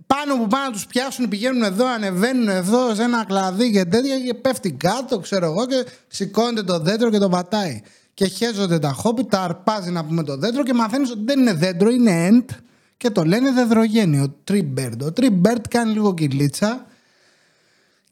πάνω 0.08 0.38
που 0.38 0.48
πάνε 0.48 0.66
να 0.66 0.72
τους 0.72 0.86
πιάσουν 0.86 1.28
πηγαίνουν 1.28 1.64
εδώ, 1.64 1.88
ανεβαίνουν 1.88 2.50
εδώ 2.50 2.96
σε 2.96 3.04
ένα 3.04 3.26
κλαδί 3.26 3.72
και 3.72 3.86
τέτοια 3.86 4.20
και 4.20 4.34
πέφτει 4.34 4.72
κάτω 4.72 5.20
ξέρω 5.20 5.46
εγώ 5.46 5.66
και 5.66 5.86
σηκώνεται 6.08 6.64
το 6.64 6.80
δέντρο 6.80 7.10
και 7.10 7.18
το 7.18 7.30
πατάει. 7.30 7.82
Και 8.14 8.28
χέζονται 8.28 8.80
τα 8.80 8.92
χόμπιτ, 8.92 9.26
τα 9.26 9.42
αρπάζει 9.42 9.92
να 9.92 10.06
πούμε 10.06 10.24
το 10.24 10.38
δέντρο 10.38 10.64
και 10.64 10.74
μαθαίνεις 10.74 11.12
ότι 11.12 11.22
δεν 11.26 11.40
είναι 11.40 11.54
δέντρο, 11.54 11.90
είναι 11.90 12.26
Ent 12.26 12.50
και 12.98 13.10
το 13.10 13.24
λένε 13.24 13.52
Δεντρογένειο, 13.52 14.36
Treebeard. 14.52 15.02
Ο 15.02 15.14
Treebeard 15.16 15.62
κάνει 15.70 15.92
λίγο 15.92 16.14
κοιλίτσα 16.14 16.86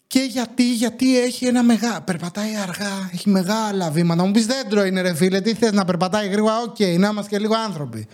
και 0.08 0.20
γιατί, 0.20 0.74
γιατί 0.74 1.20
έχει 1.20 1.46
ένα 1.46 1.64
μεγάλο. 1.64 2.02
Περπατάει 2.06 2.56
αργά, 2.56 3.10
έχει 3.14 3.30
μεγάλα 3.30 3.90
βήματα. 3.90 4.26
Μου 4.26 4.32
πεις 4.32 4.46
δέντρο 4.46 4.86
είναι 4.86 5.02
ρε 5.02 5.16
φίλε, 5.16 5.42
τι 5.42 5.54
θες 5.54 5.72
να 5.72 5.86
περπατάει 5.86 6.28
γρήγορα, 6.28 6.62
οκ, 6.62 6.80
να 6.80 7.08
είμαστε 7.08 7.30
και 7.30 7.40
λίγο 7.40 7.56
άνθρωποι. 7.56 8.08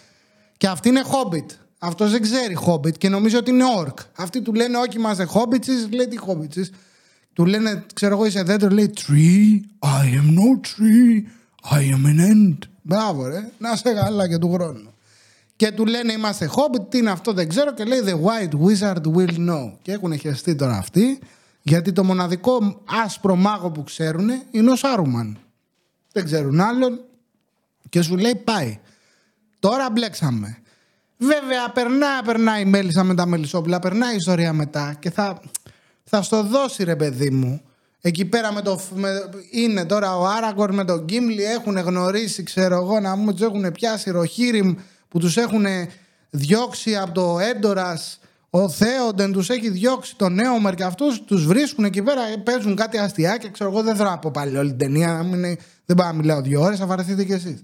Και 0.57 0.67
αυτή 0.67 0.89
είναι 0.89 1.01
hobbit. 1.05 1.45
Αυτός 1.83 2.11
δεν 2.11 2.21
ξέρει 2.21 2.57
hobbit 2.65 2.97
και 2.97 3.09
νομίζει 3.09 3.35
ότι 3.35 3.51
είναι 3.51 3.63
orc. 3.85 3.93
Αυτοί 4.17 4.41
του 4.41 4.53
λένε, 4.53 4.77
Όχι, 4.77 4.97
είμαστε 4.97 5.27
hobbits, 5.33 5.89
λέει 5.89 6.07
τι 6.07 6.17
hobbits. 6.27 6.69
Του 7.33 7.45
λένε, 7.45 7.85
ξέρω 7.93 8.13
εγώ, 8.13 8.25
είσαι 8.25 8.43
δέντρο, 8.43 8.69
λέει 8.69 8.93
Tree, 8.97 9.59
I 9.79 10.05
am 10.05 10.39
no 10.39 10.59
tree, 10.67 11.21
I 11.75 11.79
am 11.79 12.05
an 12.05 12.31
end. 12.31 12.57
Μπράβο, 12.81 13.27
ρε, 13.27 13.49
να 13.57 13.75
σε 13.75 13.93
καλά 13.93 14.27
και 14.27 14.37
του 14.37 14.51
χρόνου. 14.51 14.93
Και 15.55 15.71
του 15.71 15.85
λένε 15.85 16.13
είμαστε 16.13 16.49
Hobbit, 16.55 16.89
τι 16.89 16.97
είναι 16.97 17.09
αυτό 17.11 17.33
δεν 17.33 17.49
ξέρω 17.49 17.73
και 17.73 17.83
λέει 17.83 18.01
The 18.05 18.13
White 18.13 18.53
Wizard 18.53 19.01
will 19.15 19.49
know. 19.49 19.71
Και 19.81 19.91
έχουν 19.91 20.19
χεστεί 20.19 20.55
τώρα 20.55 20.77
αυτοί 20.77 21.19
γιατί 21.61 21.91
το 21.91 22.03
μοναδικό 22.03 22.81
άσπρο 23.03 23.35
μάγο 23.35 23.71
που 23.71 23.83
ξέρουν 23.83 24.29
είναι 24.51 24.71
ο 24.71 24.75
Σάρουμαν. 24.75 25.37
Δεν 26.11 26.25
ξέρουν 26.25 26.59
άλλον 26.59 26.99
και 27.89 28.01
σου 28.01 28.17
λέει 28.17 28.35
πάει. 28.35 28.79
Τώρα 29.59 29.89
μπλέξαμε. 29.89 30.60
Βέβαια 31.23 31.69
περνά, 31.73 32.21
περνάει 32.25 32.61
η 32.61 32.65
μέλισσα 32.65 33.03
με 33.03 33.15
τα 33.15 33.25
μελισσόπουλα, 33.25 33.79
περνάει 33.79 34.13
η 34.13 34.15
ιστορία 34.15 34.53
μετά 34.53 34.95
και 34.99 35.11
θα, 35.11 35.41
θα 36.03 36.21
στο 36.21 36.43
δώσει 36.43 36.83
ρε 36.83 36.95
παιδί 36.95 37.29
μου. 37.29 37.61
Εκεί 38.01 38.25
πέρα 38.25 38.53
με 38.53 38.61
το, 38.61 38.79
με, 38.95 39.09
είναι 39.51 39.85
τώρα 39.85 40.17
ο 40.17 40.25
Άραγκορ 40.25 40.73
με 40.73 40.85
τον 40.85 41.03
Γκίμλι 41.03 41.43
έχουν 41.43 41.77
γνωρίσει, 41.77 42.43
ξέρω 42.43 42.75
εγώ, 42.75 42.99
να 42.99 43.15
μου 43.15 43.31
τους 43.31 43.41
έχουν 43.41 43.71
πιάσει 43.71 44.11
ροχύριμ 44.11 44.75
που 45.07 45.19
τους 45.19 45.37
έχουν 45.37 45.65
διώξει 46.29 46.95
από 46.95 47.11
το 47.11 47.39
Έντορας 47.39 48.19
ο 48.49 48.69
Θέοντεν 48.69 49.31
τους 49.31 49.49
έχει 49.49 49.69
διώξει 49.69 50.15
τον 50.15 50.33
Νέομερ 50.33 50.73
και 50.73 50.83
αυτούς 50.83 51.23
τους 51.23 51.45
βρίσκουν 51.45 51.83
εκεί 51.83 52.01
πέρα 52.01 52.21
παίζουν 52.43 52.75
κάτι 52.75 52.97
αστιάκια 52.97 53.49
ξέρω 53.49 53.69
εγώ 53.69 53.81
δεν 53.83 53.95
θέλω 53.95 54.09
να 54.09 54.17
πω 54.17 54.31
πάλι 54.31 54.57
όλη 54.57 54.69
την 54.69 54.77
ταινία 54.77 55.07
να 55.07 55.23
μην 55.23 55.33
είναι- 55.33 55.57
δεν 55.85 55.95
πάω 55.95 56.07
να 56.07 56.13
μιλάω 56.13 56.41
δύο 56.41 56.61
ώρες 56.61 56.79
θα 56.79 56.85
βαρεθείτε 56.85 57.23
κι 57.23 57.31
εσείς 57.31 57.63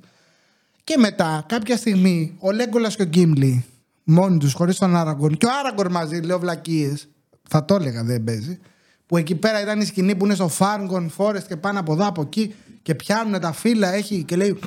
και 0.88 0.98
μετά 0.98 1.44
κάποια 1.48 1.78
στιγμή 1.78 2.36
ο 2.40 2.52
Λέγκολας 2.52 2.96
και 2.96 3.02
ο 3.02 3.06
Γκίμλι 3.06 3.66
μόνοι 4.04 4.38
τους 4.38 4.54
χωρίς 4.54 4.78
τον 4.78 4.96
Άραγκορ 4.96 5.34
και 5.34 5.46
ο 5.46 5.50
Άραγκορ 5.60 5.92
μαζί 5.92 6.20
λέω 6.20 6.40
βλακίες 6.40 7.08
θα 7.50 7.66
το 7.66 7.76
έλεγα 7.76 8.04
δεν 8.04 8.24
παίζει 8.24 8.60
που 9.06 9.18
εκεί 9.18 9.36
πέρα 9.36 9.62
ήταν 9.62 9.82
η 9.82 9.86
σκηνή 9.86 10.16
που 10.16 10.26
είναι 10.26 10.34
στο 10.34 10.48
Φάργκον 10.48 11.12
Forest 11.18 11.44
και 11.48 11.56
πάνε 11.56 11.80
από 11.80 11.94
εδώ 11.94 12.08
από 12.08 12.22
εκεί 12.22 12.54
και 12.82 12.96
πιάνουν 12.96 13.40
τα 13.40 13.52
φύλλα 13.52 13.94
έχει 13.94 14.24
και 14.24 14.36
λέει 14.36 14.60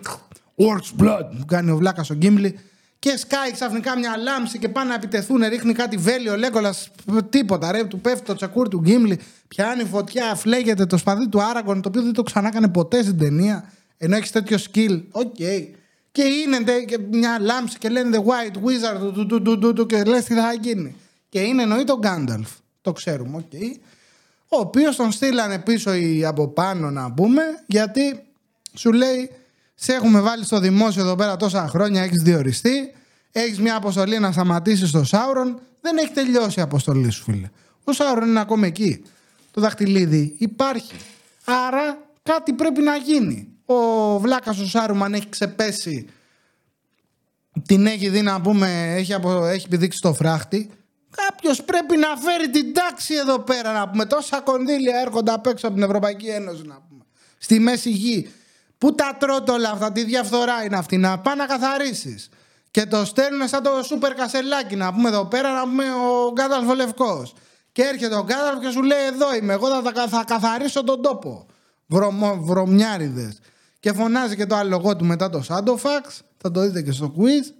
Orcs 0.56 1.02
blood 1.02 1.28
που 1.38 1.44
κάνει 1.46 1.70
ο 1.70 1.76
βλάκας 1.76 2.10
ο 2.10 2.14
Γκίμλι 2.14 2.58
και 2.98 3.16
σκάει 3.16 3.52
ξαφνικά 3.52 3.98
μια 3.98 4.16
λάμψη 4.16 4.58
και 4.58 4.68
πάνε 4.68 4.88
να 4.88 4.94
επιτεθούν, 4.94 5.42
ρίχνει 5.48 5.72
κάτι 5.72 5.96
βέλιο, 5.96 6.36
Λέγκολας, 6.36 6.90
τίποτα. 7.28 7.72
Ρε, 7.72 7.84
του 7.84 8.00
πέφτει 8.00 8.24
το 8.24 8.34
τσακούρι 8.34 8.68
του 8.68 8.80
Γκίμλι, 8.80 9.20
πιάνει 9.48 9.84
φωτιά, 9.84 10.34
φλέγεται 10.34 10.86
το 10.86 10.96
σπαθί 10.96 11.28
του 11.28 11.42
Άραγκορν, 11.42 11.82
το 11.82 11.88
οποίο 11.88 12.02
δεν 12.02 12.12
το 12.12 12.22
ξανά 12.22 12.48
έκανε 12.48 12.68
ποτέ 12.68 13.02
στην 13.02 13.18
ταινία, 13.18 13.72
ενώ 13.96 14.16
έχεις 14.16 14.30
τέτοιο 14.30 14.58
skill. 14.58 15.02
OK. 15.10 15.36
Και 16.12 16.22
είναι 16.22 16.60
ντε- 16.60 16.84
και 16.84 16.98
μια 17.10 17.38
λάμψη 17.40 17.78
και 17.78 17.88
λένε 17.88 18.18
The 18.18 18.20
White 18.20 18.56
Wizard 18.56 19.00
του, 19.00 19.12
του, 19.12 19.26
του, 19.26 19.42
του, 19.42 19.58
του, 19.58 19.72
του, 19.72 19.86
και 19.86 20.02
λες 20.04 20.24
τι 20.24 20.34
θα 20.34 20.52
γίνει. 20.52 20.96
Και 21.28 21.40
είναι 21.40 21.62
εννοείται 21.62 21.92
ο 21.92 21.98
Γκάνταλφ. 21.98 22.48
Το 22.80 22.92
ξέρουμε, 22.92 23.36
οκ. 23.36 23.52
Ο 24.48 24.56
οποίος 24.58 24.96
τον 24.96 25.12
στείλανε 25.12 25.58
πίσω 25.58 25.94
οι 25.94 26.24
από 26.24 26.48
πάνω 26.48 26.90
να 26.90 27.12
πούμε, 27.12 27.42
γιατί 27.66 28.22
σου 28.74 28.92
λέει 28.92 29.30
σε 29.74 29.92
έχουμε 29.92 30.20
βάλει 30.20 30.44
στο 30.44 30.60
δημόσιο 30.60 31.02
εδώ 31.02 31.14
πέρα 31.16 31.36
τόσα 31.36 31.68
χρόνια, 31.68 32.02
έχεις 32.02 32.22
διοριστεί, 32.22 32.92
έχεις 33.32 33.60
μια 33.60 33.76
αποστολή 33.76 34.18
να 34.18 34.32
σταματήσεις 34.32 34.90
τον 34.90 35.04
Σάουρον. 35.04 35.60
Δεν 35.80 35.96
έχει 35.96 36.10
τελειώσει 36.12 36.58
η 36.58 36.62
αποστολή 36.62 37.10
σου, 37.10 37.22
φίλε. 37.22 37.50
Ο 37.84 37.92
Σάουρον 37.92 38.28
είναι 38.28 38.40
ακόμα 38.40 38.66
εκεί. 38.66 39.02
Το 39.50 39.60
δαχτυλίδι 39.60 40.34
υπάρχει. 40.38 40.92
Άρα 41.44 41.98
κάτι 42.22 42.52
πρέπει 42.52 42.80
να 42.80 42.96
γίνει. 42.96 43.48
Ο 43.74 44.18
βλάκα 44.18 44.50
ο 44.50 44.66
Σάρουμαν 44.66 45.14
έχει 45.14 45.28
ξεπέσει. 45.28 46.08
Την 47.66 47.86
έχει 47.86 48.08
δει 48.08 48.22
να 48.22 48.40
πούμε, 48.40 48.94
έχει, 48.96 49.14
απο, 49.14 49.44
έχει 49.44 49.68
πηδήξει 49.68 50.00
το 50.00 50.14
φράχτη. 50.14 50.70
Κάποιος 51.10 51.62
πρέπει 51.62 51.96
να 51.96 52.16
φέρει 52.16 52.50
την 52.50 52.74
τάξη 52.74 53.14
εδώ 53.14 53.38
πέρα 53.38 53.72
να 53.72 53.88
πούμε. 53.88 54.04
Τόσα 54.04 54.40
κονδύλια 54.40 55.00
έρχονται 55.00 55.32
απ' 55.32 55.46
έξω 55.46 55.66
από 55.66 55.74
την 55.74 55.84
Ευρωπαϊκή 55.84 56.26
Ένωση 56.26 56.62
να 56.66 56.78
πούμε. 56.88 57.04
Στη 57.38 57.58
μέση 57.58 57.90
γη. 57.90 58.32
Πού 58.78 58.94
τα 58.94 59.16
τρώτε 59.18 59.52
όλα 59.52 59.70
αυτά, 59.70 59.92
τι 59.92 60.04
διαφθορά 60.04 60.64
είναι 60.64 60.76
αυτή, 60.76 60.96
να 60.96 61.18
πάει 61.18 61.36
να 61.36 61.46
καθαρίσεις. 61.46 62.28
Και 62.70 62.86
το 62.86 63.04
στέλνουν 63.04 63.48
σαν 63.48 63.62
το 63.62 63.70
σούπερ 63.82 64.14
κασελάκι 64.14 64.76
να 64.76 64.92
πούμε 64.92 65.08
εδώ 65.08 65.24
πέρα 65.24 65.52
να 65.52 65.62
πούμε 65.62 65.84
ο 65.84 66.32
Γκάταλφ 66.32 66.68
ο 66.68 66.74
Λευκός. 66.74 67.34
Και 67.72 67.82
έρχεται 67.82 68.14
ο 68.14 68.24
Γκάταλφ 68.24 68.60
και 68.60 68.70
σου 68.70 68.82
λέει 68.82 69.04
εδώ 69.06 69.34
είμαι, 69.34 69.52
εγώ 69.52 69.68
θα, 69.68 69.92
θα, 69.92 70.08
θα 70.08 70.24
καθαρίσω 70.26 70.84
τον 70.84 71.02
τόπο. 71.02 71.46
Βρωμο, 71.86 72.36
βρωμιάριδες. 72.40 73.38
Και 73.80 73.92
φωνάζει 73.92 74.36
και 74.36 74.46
το 74.46 74.54
άλογο 74.56 74.96
του 74.96 75.04
μετά 75.04 75.30
το 75.30 75.42
Σάντοφαξ, 75.42 76.22
θα 76.36 76.50
το 76.50 76.60
δείτε 76.60 76.82
και 76.82 76.92
στο 76.92 77.14
quiz. 77.16 77.52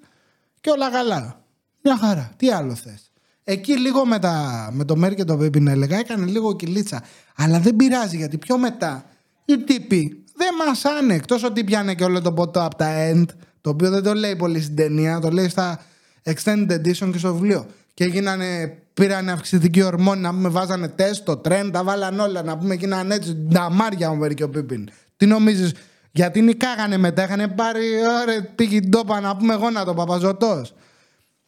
Και 0.61 0.71
όλα 0.71 0.91
καλά. 0.91 1.45
Μια 1.83 1.97
χαρά. 1.97 2.33
Τι 2.37 2.51
άλλο 2.51 2.75
θες; 2.75 3.13
Εκεί 3.45 3.79
λίγο 3.79 4.07
με, 4.07 4.19
τα, 4.19 4.69
με 4.73 4.85
το 4.85 4.97
Μέρ 4.97 5.15
και 5.15 5.25
το 5.25 5.37
Πίπιν 5.37 5.69
έλεγα, 5.69 5.99
έκανε 5.99 6.27
λίγο 6.27 6.57
κυλίτσα. 6.57 7.03
Αλλά 7.37 7.61
δεν 7.61 7.77
πειράζει 7.77 8.17
γιατί 8.17 8.39
πιο 8.39 8.59
μετά 8.59 9.05
οι 9.45 9.59
τύποι 9.59 10.25
δεν 10.35 10.49
μασάνε. 10.67 11.15
Εκτός 11.15 11.45
ότι 11.45 11.65
πιάνε 11.65 11.95
και 11.95 12.05
όλο 12.05 12.21
το 12.21 12.33
ποτό 12.33 12.65
από 12.65 12.77
τα 12.77 13.11
end, 13.13 13.25
το 13.61 13.71
οποίο 13.71 13.91
δεν 13.91 14.03
το 14.03 14.15
λέει 14.15 14.37
πολύ 14.37 14.61
στην 14.61 14.77
ταινία, 14.77 15.19
το 15.19 15.31
λέει 15.31 15.49
στα 15.49 15.81
extended 16.25 16.71
edition 16.71 17.11
και 17.13 17.19
στο 17.19 17.35
βιβλίο. 17.35 17.67
Και 17.95 18.05
γίνανε, 18.05 18.79
πήρανε 18.95 19.33
αυξητική 19.33 19.83
ορμόνη 19.83 20.21
να 20.21 20.31
πούμε, 20.31 20.49
βάζανε 20.49 20.89
τεστ, 20.89 21.25
το 21.25 21.37
τρέν, 21.37 21.71
τα 21.71 21.85
βάλαν 21.85 22.21
όλα 22.21 22.43
να 22.43 22.59
πούμε, 22.59 22.75
γίνανε 22.75 23.15
έτσι 23.15 23.35
νταμάρια 23.35 24.11
ο 24.11 24.15
Μέρ 24.15 24.35
και 24.35 24.43
ο 24.43 24.49
Πίπιν. 24.49 24.89
Τι 25.17 25.27
νομίζεις, 25.27 25.73
γιατί 26.11 26.41
νικάγανε 26.41 26.97
μετά, 26.97 27.25
είχαν 27.25 27.55
πάρει, 27.55 27.81
ωραία, 28.23 28.45
πήγε 28.55 28.81
την 28.81 28.91
τόπα 28.91 29.21
να 29.21 29.37
πούμε 29.37 29.55
γόνατο, 29.55 29.95
παπαζωτός. 29.95 30.75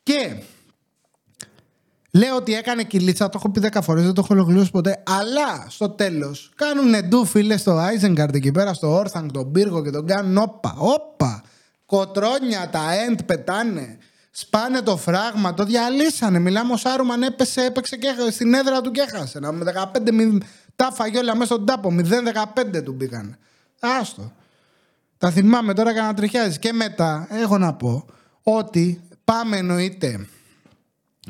Και 0.02 0.42
Λέω 2.14 2.36
ότι 2.36 2.54
έκανε 2.54 2.82
κυλίτσα, 2.82 3.28
το 3.28 3.38
έχω 3.38 3.50
πει 3.50 3.60
10 3.72 3.78
φορές, 3.82 4.04
δεν 4.04 4.14
το 4.14 4.20
έχω 4.24 4.34
ολοκληρώσει 4.34 4.70
ποτέ. 4.70 5.02
Αλλά 5.06 5.66
στο 5.68 5.88
τέλος 5.88 6.52
κάνουν 6.54 7.08
ντου 7.08 7.24
φίλες 7.24 7.60
στο 7.60 7.72
Άιζενγκαρντ 7.72 8.34
εκεί 8.34 8.52
πέρα, 8.52 8.74
στο 8.74 8.88
Όρθανγκ, 8.88 9.30
τον 9.30 9.52
Πύργο 9.52 9.82
και 9.82 9.90
τον 9.90 10.06
κάνουν 10.06 10.36
όπα, 10.38 10.74
όπα. 10.78 11.42
Κοτρόνια, 11.86 12.68
τα 12.72 12.92
εντ 12.92 13.22
πετάνε. 13.22 13.98
Σπάνε 14.30 14.80
το 14.80 14.96
φράγμα, 14.96 15.54
το 15.54 15.64
διαλύσανε. 15.64 16.38
Μιλάμε 16.38 16.72
ο 16.72 16.76
Σάρουμαν 16.76 17.22
έπεσε, 17.22 17.64
έπαιξε 17.64 17.96
και 17.96 18.08
έχασε, 18.08 18.30
στην 18.30 18.54
έδρα 18.54 18.80
του 18.80 18.90
και 18.90 19.00
έχασε. 19.00 19.38
Να 19.38 19.52
με 19.52 19.72
15 19.94 20.12
μη, 20.12 20.38
τα 20.76 20.92
φαγε 20.92 21.18
όλα 21.18 21.36
μέσα 21.36 21.54
στον 21.54 21.66
τάπο. 21.66 21.94
0-15 22.74 22.82
του 22.84 22.92
μπήκαν. 22.92 23.36
Άστο. 23.80 24.32
Τα 25.22 25.30
θυμάμαι 25.30 25.74
τώρα 25.74 25.94
και 25.94 26.00
να 26.00 26.14
τριχιάζει. 26.14 26.58
Και 26.58 26.72
μετά 26.72 27.26
έχω 27.30 27.58
να 27.58 27.74
πω 27.74 28.06
ότι 28.42 29.00
πάμε 29.24 29.56
εννοείται 29.56 30.26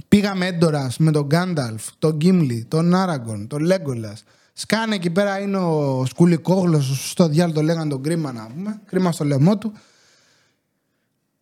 Πήγαμε 0.09 0.47
έντορας 0.47 0.99
με 0.99 1.11
τον 1.11 1.27
Γκάνταλφ, 1.27 1.89
τον 1.99 2.17
Γκίμλι, 2.17 2.65
τον 2.69 2.95
Άραγκον, 2.95 3.47
τον 3.47 3.63
Λέγκολας. 3.63 4.25
Σκάνε 4.53 4.95
εκεί 4.95 5.11
πέρα 5.11 5.39
είναι 5.39 5.57
ο 5.57 6.05
Σκουλικόγλος, 6.07 7.11
στο 7.11 7.29
διάλογο 7.29 7.55
το 7.59 7.63
λέγανε 7.63 7.91
τον 7.91 8.03
κρίμα 8.03 8.33
να 8.33 8.47
πούμε. 8.55 8.81
Κρίμα 8.87 9.13
στο 9.13 9.25
λαιμό 9.25 9.59
του. 9.59 9.73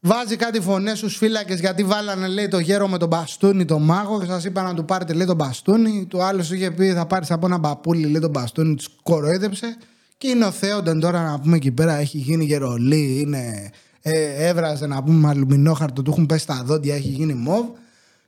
Βάζει 0.00 0.36
κάτι 0.36 0.60
φωνές 0.60 0.98
στους 0.98 1.16
φύλακες 1.16 1.60
γιατί 1.60 1.84
βάλανε 1.84 2.26
λέει 2.26 2.48
το 2.48 2.58
γέρο 2.58 2.88
με 2.88 2.98
τον 2.98 3.08
μπαστούνι, 3.08 3.64
τον 3.64 3.82
μάγο 3.82 4.20
και 4.20 4.26
σας 4.26 4.44
είπα 4.44 4.62
να 4.62 4.74
του 4.74 4.84
πάρετε 4.84 5.12
λέει 5.12 5.26
τον 5.26 5.36
μπαστούνι. 5.36 6.06
Του 6.08 6.22
άλλος 6.22 6.50
είχε 6.50 6.70
πει 6.70 6.92
θα 6.92 7.06
πάρεις 7.06 7.30
από 7.30 7.46
ένα 7.46 7.60
παππούλι 7.60 8.06
λέει 8.06 8.20
τον 8.20 8.30
μπαστούνι, 8.30 8.74
τους 8.74 8.88
κοροϊδέψε. 9.02 9.76
Και 10.20 10.28
είναι 10.28 10.44
ο 10.44 10.50
Θέοντεν 10.50 11.00
τώρα 11.00 11.22
να 11.22 11.40
πούμε 11.40 11.56
εκεί 11.56 11.70
πέρα, 11.70 11.94
έχει 11.94 12.18
γίνει 12.18 12.44
γερολί, 12.44 13.20
είναι, 13.20 13.70
ε, 14.02 14.48
έβραζε 14.48 14.86
να 14.86 15.02
πούμε 15.02 15.16
με 15.16 15.28
αλουμινόχαρτο, 15.28 16.02
του 16.02 16.10
έχουν 16.10 16.26
πέσει 16.26 16.46
τα 16.46 16.62
δόντια, 16.64 16.94
έχει 16.94 17.08
γίνει 17.08 17.34
μοβ. 17.34 17.66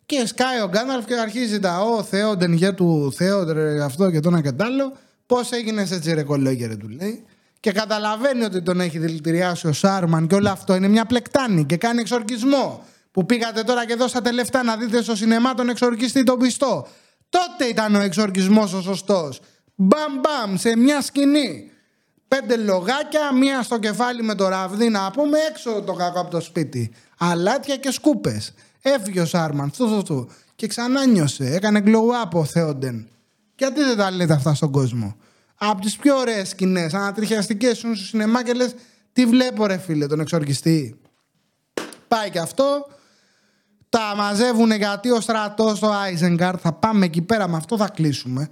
Και 0.06 0.26
σκάει 0.26 0.61
ο 0.61 0.68
Γκάναλφ 0.68 1.04
και 1.04 1.14
αρχίζει 1.14 1.61
τα 1.61 1.80
«Ω 1.80 2.02
Θεόντεν 2.02 2.52
για 2.52 2.75
του 2.75 3.12
Θεόντρε 3.16 3.82
αυτό 3.84 4.11
και 4.11 4.20
το 4.20 4.28
ένα 4.28 4.40
και 4.40 4.52
τ' 4.52 4.62
άλλο». 4.62 4.96
Πώς 5.26 5.50
έγινες 5.50 5.90
έτσι 5.90 6.14
ρε 6.14 6.22
κολόγερε 6.22 6.76
του 6.76 6.88
λέει. 6.88 7.25
Και 7.61 7.72
καταλαβαίνει 7.72 8.44
ότι 8.44 8.62
τον 8.62 8.80
έχει 8.80 8.99
δηλητηριάσει 8.99 9.66
ο 9.66 9.72
Σάρμαν 9.72 10.26
και 10.26 10.34
όλο 10.34 10.49
αυτό 10.49 10.75
είναι 10.75 10.88
μια 10.88 11.04
πλεκτάνη 11.04 11.64
και 11.64 11.76
κάνει 11.76 12.00
εξορκισμό. 12.00 12.84
Που 13.11 13.26
πήγατε 13.26 13.62
τώρα 13.62 13.87
και 13.87 13.94
δώσατε 13.94 14.32
λεφτά 14.32 14.62
να 14.62 14.76
δείτε 14.76 15.02
στο 15.02 15.16
σινεμά 15.16 15.54
τον 15.54 15.68
εξορκιστή 15.68 16.22
τον 16.22 16.38
πιστό. 16.38 16.87
Τότε 17.28 17.64
ήταν 17.64 17.94
ο 17.94 18.00
εξορκισμός 18.00 18.72
ο 18.72 18.82
σωστός. 18.82 19.40
Μπαμ 19.75 20.12
μπαμ 20.20 20.56
σε 20.56 20.76
μια 20.76 21.02
σκηνή. 21.02 21.72
Πέντε 22.40 22.56
λογάκια, 22.56 23.32
μία 23.32 23.62
στο 23.62 23.78
κεφάλι 23.78 24.22
με 24.22 24.34
το 24.34 24.48
ραβδί 24.48 24.88
να 24.88 25.10
πούμε 25.10 25.38
έξω 25.50 25.82
το 25.82 25.92
κακό 25.92 26.20
από 26.20 26.30
το 26.30 26.40
σπίτι. 26.40 26.92
Αλάτια 27.18 27.76
και 27.76 27.90
σκούπες. 27.90 28.54
Έφυγε 28.82 29.20
ο 29.20 29.26
Σάρμαν, 29.26 29.70
του, 29.70 29.86
του, 29.86 30.02
του. 30.02 30.30
Και 30.56 30.66
ξανά 30.66 31.06
νιώσε. 31.06 31.44
Έκανε 31.54 31.82
glow 31.84 32.26
up 32.26 32.30
ο 32.32 32.44
Θεόντεν. 32.44 33.08
Γιατί 33.56 33.82
δεν 33.82 33.96
τα 33.96 34.10
λέτε 34.10 34.32
αυτά 34.32 34.54
στον 34.54 34.70
κόσμο; 34.70 35.16
Από 35.56 35.80
τις 35.80 35.96
πιο 35.96 36.16
ωραίες 36.16 36.48
σκηνές, 36.48 36.94
ανατριχιαστικές, 36.94 37.78
σου 37.78 37.96
στο 37.96 38.04
σινεμά 38.04 38.44
και 38.44 38.52
λες, 38.52 38.74
τι 39.12 39.26
βλέπω, 39.26 39.66
ρε 39.66 39.78
φίλε, 39.78 40.06
τον 40.06 40.20
εξορκιστή. 40.20 41.00
Πάει 42.08 42.30
και 42.30 42.38
αυτό. 42.38 42.86
Τα 43.88 44.14
μαζεύουν 44.16 44.72
γιατί 44.72 45.10
ο 45.10 45.20
στρατός 45.20 45.76
στο 45.76 45.90
Άιζενγκαρντ. 45.90 46.54
Θα 46.60 46.72
πάμε 46.72 47.04
εκεί 47.04 47.22
πέρα, 47.22 47.48
με 47.48 47.56
αυτό 47.56 47.76
θα 47.76 47.88
κλείσουμε. 47.88 48.48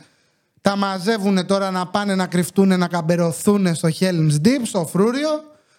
Τα 0.61 0.77
μαζεύουν 0.77 1.47
τώρα 1.47 1.71
να 1.71 1.87
πάνε 1.87 2.15
να 2.15 2.27
κρυφτούν, 2.27 2.79
να 2.79 2.89
ταμπουρωθούν 2.89 3.75
στο 3.75 3.89
Helm's 4.01 4.47
Deep, 4.47 4.61
στο 4.63 4.87
φρούριο. 4.87 5.29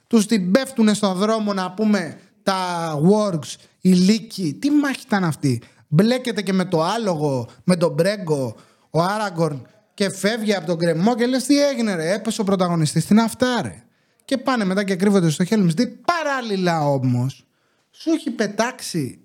Τους 0.08 0.26
την 0.26 0.52
πέφτουν 0.52 0.96
στον 0.96 1.14
δρόμο 1.14 1.54
να 1.54 1.72
πούμε 1.72 2.18
τα 2.44 2.94
wargs, 3.10 3.56
οι 3.82 3.90
λύκοι. 3.92 4.58
Τι 4.62 4.72
μάχη 4.72 5.02
ήταν 5.06 5.24
αυτή; 5.24 5.62
Μπλέκεται 5.88 6.42
και 6.42 6.54
με 6.54 6.66
το 6.66 6.84
άλογο, 6.84 7.48
με 7.64 7.76
τον 7.76 7.94
Μπρέγκο, 7.94 8.56
ο 8.90 9.02
Άραγκορν 9.02 9.68
και 9.94 10.10
φεύγει 10.10 10.56
από 10.56 10.66
τον 10.66 10.78
κρεμό 10.78 11.16
και 11.16 11.26
λες 11.26 11.44
τι 11.44 11.66
έγινε 11.66 11.96
ρε, 11.96 12.14
έπεσε 12.14 12.42
ο 12.42 12.44
πρωταγωνιστής 12.44 13.04
στην 13.04 13.20
αυτά 13.20 13.62
ρε. 13.62 13.84
Και 14.26 14.38
πάνε 14.38 14.66
μετά 14.66 14.84
και 14.84 14.96
κρύβονται 14.96 15.30
στο 15.30 15.46
Helm's 15.50 15.80
Deep. 15.80 15.90
Παράλληλα 16.06 16.88
όμως, 16.88 17.46
σου 17.92 18.10
έχει 18.10 18.30
πετάξει 18.30 19.20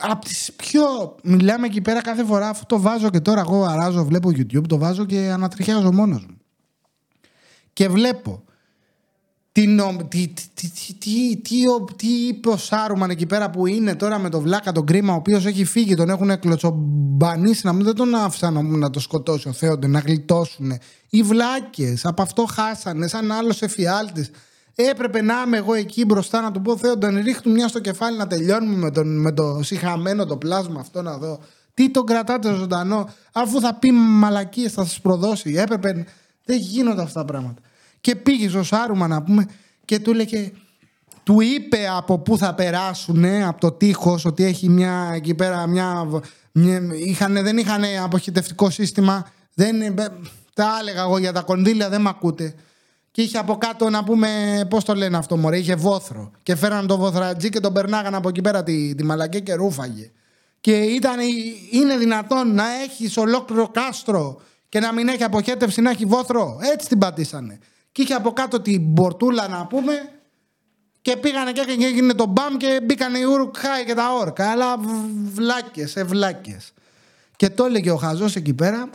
από 0.00 0.24
τις 0.24 0.52
πιο... 0.56 0.82
Μιλάμε 1.22 1.66
εκεί 1.66 1.80
πέρα 1.80 2.02
κάθε 2.02 2.24
φορά, 2.24 2.48
αυτό 2.48 2.66
το 2.66 2.80
βάζω 2.80 3.10
και 3.10 3.20
τώρα 3.20 3.40
εγώ 3.40 3.64
αράζω, 3.64 4.04
βλέπω 4.04 4.28
YouTube, 4.28 4.66
το 4.68 4.78
βάζω 4.78 5.04
και 5.04 5.18
ανατριχιάζω 5.18 5.92
μόνος 5.92 6.26
μου. 6.26 6.36
Και 7.72 7.88
βλέπω 7.88 8.44
τι, 9.52 9.66
νο- 9.66 10.04
τι, 10.08 10.28
τι, 10.28 10.42
τι, 10.54 10.68
τι, 10.70 10.94
τι, 10.94 11.36
τι, 11.36 11.68
ο- 11.68 11.84
τι 11.96 12.06
είπε 12.26 12.48
ο 12.48 12.56
Σάρουμαν 12.56 13.10
εκεί 13.10 13.26
πέρα 13.26 13.50
που 13.50 13.66
είναι 13.66 13.94
τώρα 13.94 14.18
με 14.18 14.28
τον 14.28 14.42
Βλάκα 14.42 14.72
τον 14.72 14.86
κρίμα, 14.86 15.12
ο 15.12 15.16
οποίος 15.16 15.46
έχει 15.46 15.64
φύγει, 15.64 15.94
τον 15.94 16.08
έχουν 16.08 16.38
κλωτσομπανίσει 16.38 17.66
να 17.66 17.72
μην 17.72 17.84
δεν 17.84 17.94
τον 17.94 18.14
άφησαν 18.14 18.52
να, 18.52 18.62
να 18.62 18.90
το 18.90 19.00
σκοτώσει 19.00 19.48
ο 19.48 19.52
Θέοντε, 19.52 19.86
να 19.86 19.98
γλιτώσουν. 19.98 20.72
Οι 21.08 21.22
βλάκες 21.22 22.04
από 22.06 22.22
αυτό 22.22 22.44
χάσανε, 22.44 23.06
σαν 23.06 23.32
άλλος 23.32 23.62
εφιάλτης. 23.62 24.30
Έπρεπε 24.78 25.22
να 25.22 25.42
είμαι 25.46 25.56
εγώ 25.56 25.74
εκεί 25.74 26.04
μπροστά 26.04 26.40
να 26.40 26.50
του 26.50 26.62
πω 26.62 26.76
Θέοντε, 26.76 27.08
ρίχνου 27.08 27.52
μια 27.52 27.68
στο 27.68 27.80
κεφάλι 27.80 28.16
να 28.16 28.26
τελειώνουμε 28.26 28.76
με, 28.76 28.90
τον, 28.90 29.20
με 29.20 29.32
το 29.32 29.60
συχαμένο 29.62 30.26
το 30.26 30.36
πλάσμα 30.36 30.80
αυτό 30.80 31.02
να 31.02 31.18
δω. 31.18 31.38
Τι 31.74 31.90
τον 31.90 32.06
κρατάτε 32.06 32.54
ζωντανό, 32.54 33.08
αφού 33.32 33.60
θα 33.60 33.74
πει 33.74 33.90
μαλακίες, 33.92 34.72
θα 34.72 34.84
σας 34.84 35.00
προδώσει. 35.00 35.54
Έπρεπε. 35.56 36.04
Δεν 36.44 36.58
γίνονται 36.58 37.02
αυτά 37.02 37.20
τα 37.20 37.26
πράγματα. 37.26 37.60
Και 38.00 38.16
πήγε 38.16 38.48
στο 38.48 38.62
Σάρουμαν 38.62 39.10
να 39.10 39.22
πούμε 39.22 39.46
και 39.84 39.98
του 39.98 40.10
έλεγε. 40.10 40.52
Του 41.22 41.40
είπε 41.40 41.88
από 41.96 42.18
πού 42.18 42.38
θα 42.38 42.54
περάσουν 42.54 43.24
από 43.24 43.60
το 43.60 43.72
τείχος 43.72 44.24
ότι 44.24 44.44
έχει 44.44 44.68
μια 44.68 45.10
εκεί 45.14 45.34
πέρα 45.34 45.66
μια, 45.66 46.08
μια 46.52 46.82
είχανε, 46.94 47.42
δεν 47.42 47.58
είχαν 47.58 47.82
αποχητευτικό 48.04 48.70
σύστημα 48.70 49.26
δεν, 49.54 49.94
τα 50.54 50.78
έλεγα 50.80 51.02
εγώ 51.02 51.18
για 51.18 51.32
τα 51.32 51.42
κονδύλια 51.42 51.88
δεν 51.88 52.00
μ' 52.00 52.08
ακούτε 52.08 52.54
και 53.16 53.22
είχε 53.22 53.38
από 53.38 53.56
κάτω 53.56 53.90
να 53.90 54.04
πούμε 54.04 54.28
πώς 54.70 54.84
το 54.84 54.94
λένε 54.94 55.16
αυτό 55.16 55.36
μωρέ 55.36 55.58
είχε 55.58 55.74
βόθρο 55.74 56.30
και 56.42 56.54
φέραν 56.54 56.86
το 56.86 56.96
βοθρατζί 56.96 57.48
και 57.48 57.60
τον 57.60 57.72
περνάγαν 57.72 58.14
από 58.14 58.28
εκεί 58.28 58.40
πέρα 58.40 58.62
τη, 58.62 58.94
τη 58.94 59.04
μαλακή 59.04 59.40
και 59.42 59.54
ρούφαγε 59.54 60.10
και 60.60 60.76
ήταν, 60.76 61.18
είναι 61.70 61.96
δυνατόν 61.96 62.54
να 62.54 62.64
έχεις 62.82 63.16
ολόκληρο 63.16 63.68
κάστρο 63.68 64.40
και 64.68 64.80
να 64.80 64.92
μην 64.92 65.08
έχει 65.08 65.22
αποχέτευση 65.22 65.80
να 65.80 65.90
έχει 65.90 66.04
βόθρο 66.04 66.58
έτσι 66.72 66.88
την 66.88 66.98
πατήσανε 66.98 67.58
και 67.92 68.02
είχε 68.02 68.14
από 68.14 68.32
κάτω 68.32 68.60
την 68.60 68.82
μπορτούλα 68.82 69.48
να 69.48 69.66
πούμε 69.66 69.92
και 71.02 71.16
πήγανε 71.16 71.52
και 71.52 71.60
έκανε- 71.60 71.84
έγινε 71.84 72.14
το 72.14 72.26
μπαμ 72.26 72.56
και 72.56 72.80
μπήκανε 72.84 73.18
οι 73.18 73.24
Ουρκχάι 73.24 73.84
και 73.84 73.94
τα 73.94 74.12
όρκα. 74.12 74.50
Αλλά 74.50 74.76
βλάκες, 75.32 75.96
ευλάκε. 75.96 76.56
Και 77.36 77.50
το 77.50 77.64
έλεγε 77.64 77.90
ο 77.90 77.96
Χαζός 77.96 78.36
εκεί 78.36 78.54
πέρα 78.54 78.88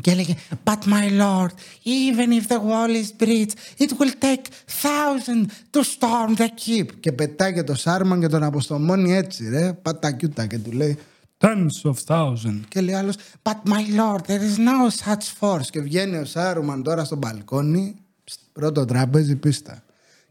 και 0.00 0.10
έλεγε 0.10 0.34
But 0.64 0.78
my 0.86 1.08
lord, 1.18 1.50
even 1.84 2.32
if 2.32 2.48
the 2.48 2.60
wall 2.60 2.90
is 2.90 3.12
breached, 3.22 3.56
it 3.78 3.92
will 3.98 4.14
take 4.20 4.44
thousands 4.82 5.46
to 5.72 5.82
storm 5.84 6.34
the 6.36 6.48
keep. 6.64 6.86
και 7.00 7.12
πετάει 7.12 7.52
και 7.52 7.62
το 7.62 7.74
Σάρμαν 7.74 8.20
και 8.20 8.28
τον 8.28 8.42
αποστομώνει 8.42 9.14
έτσι, 9.14 9.48
ρε. 9.48 9.72
Πατά 9.72 10.12
κιούτα 10.12 10.46
και 10.46 10.58
του 10.58 10.72
λέει 10.72 10.98
Tens 11.38 11.90
of 11.90 11.94
thousands. 12.06 12.60
Και 12.68 12.80
λέει 12.80 12.94
άλλος, 12.94 13.16
But 13.42 13.68
my 13.68 13.84
lord, 13.98 14.20
there 14.26 14.40
is 14.40 14.58
no 14.58 14.90
such 15.04 15.24
force. 15.40 15.66
Και 15.70 15.80
βγαίνει 15.80 16.16
ο 16.16 16.24
Σάρουμαν 16.24 16.82
τώρα 16.82 17.04
στο 17.04 17.16
μπαλκόνι, 17.16 17.96
ψτ, 18.24 18.38
πρώτο 18.52 18.84
τραπέζι 18.84 19.36
πίστα. 19.36 19.82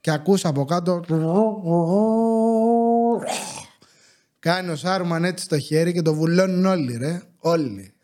Και 0.01 0.12
ακούς 0.12 0.45
από 0.45 0.65
κάτω. 0.65 1.01
Κάνει 4.39 4.69
ο 4.69 4.75
Σάρουμαν 4.75 5.23
έτσι 5.23 5.43
στο 5.43 5.60
χέρι 5.60 5.93
και 5.93 6.01
το 6.01 6.13
βουλώνουν 6.13 6.65
όλοι, 6.65 6.97
ρε. 6.97 7.21
Όλοι. 7.39 7.94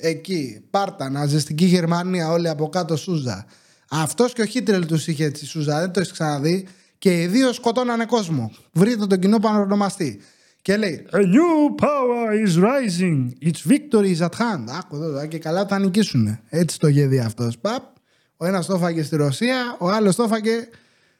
Εκεί, 0.00 0.64
Πάρτα, 0.70 1.10
ναζιστική 1.10 1.64
Γερμανία, 1.64 2.30
όλοι 2.30 2.48
από 2.48 2.68
κάτω 2.68 2.96
Σούζα. 2.96 3.46
Αυτός 3.90 4.32
και 4.32 4.42
ο 4.42 4.44
Χίτρελ 4.44 4.86
τους 4.86 5.06
είχε 5.06 5.24
έτσι 5.24 5.46
Σούζα, 5.46 5.80
δεν 5.80 5.90
το 5.90 6.00
έχεις 6.00 6.12
ξαναδεί. 6.12 6.66
Και 6.98 7.22
οι 7.22 7.26
δύο 7.26 7.52
σκοτώνανε 7.52 8.04
κόσμο. 8.04 8.52
Βρείτε 8.72 9.06
τον 9.06 9.18
κοινό 9.18 9.38
πανονομαστή. 9.38 10.20
Και 10.62 10.76
λέει 10.76 11.06
A 11.12 11.16
new 11.16 11.84
power 11.84 12.46
is 12.46 12.62
rising. 12.62 13.48
Its 13.48 13.72
victory 13.72 14.16
is 14.16 14.20
at 14.20 14.34
hand. 14.38 14.64
Άκου 14.78 14.96
εδώ, 14.96 15.04
εδώ, 15.04 15.26
και 15.26 15.38
καλά 15.38 15.66
θα 15.66 15.78
νικήσουν. 15.78 16.38
Έτσι 16.48 16.78
το 16.78 16.88
είχε 16.88 17.06
δει 17.06 17.18
αυτός. 17.18 17.58
Παπ. 17.58 17.82
Ο 18.36 18.46
ένας 18.46 18.66
το 18.66 18.74
έφαγε 18.74 19.02
στη 19.02 19.16
Ρωσία, 19.16 19.76
ο 19.78 19.90
άλλος 19.90 20.16
το 20.16 20.22
έφαγε 20.22 20.68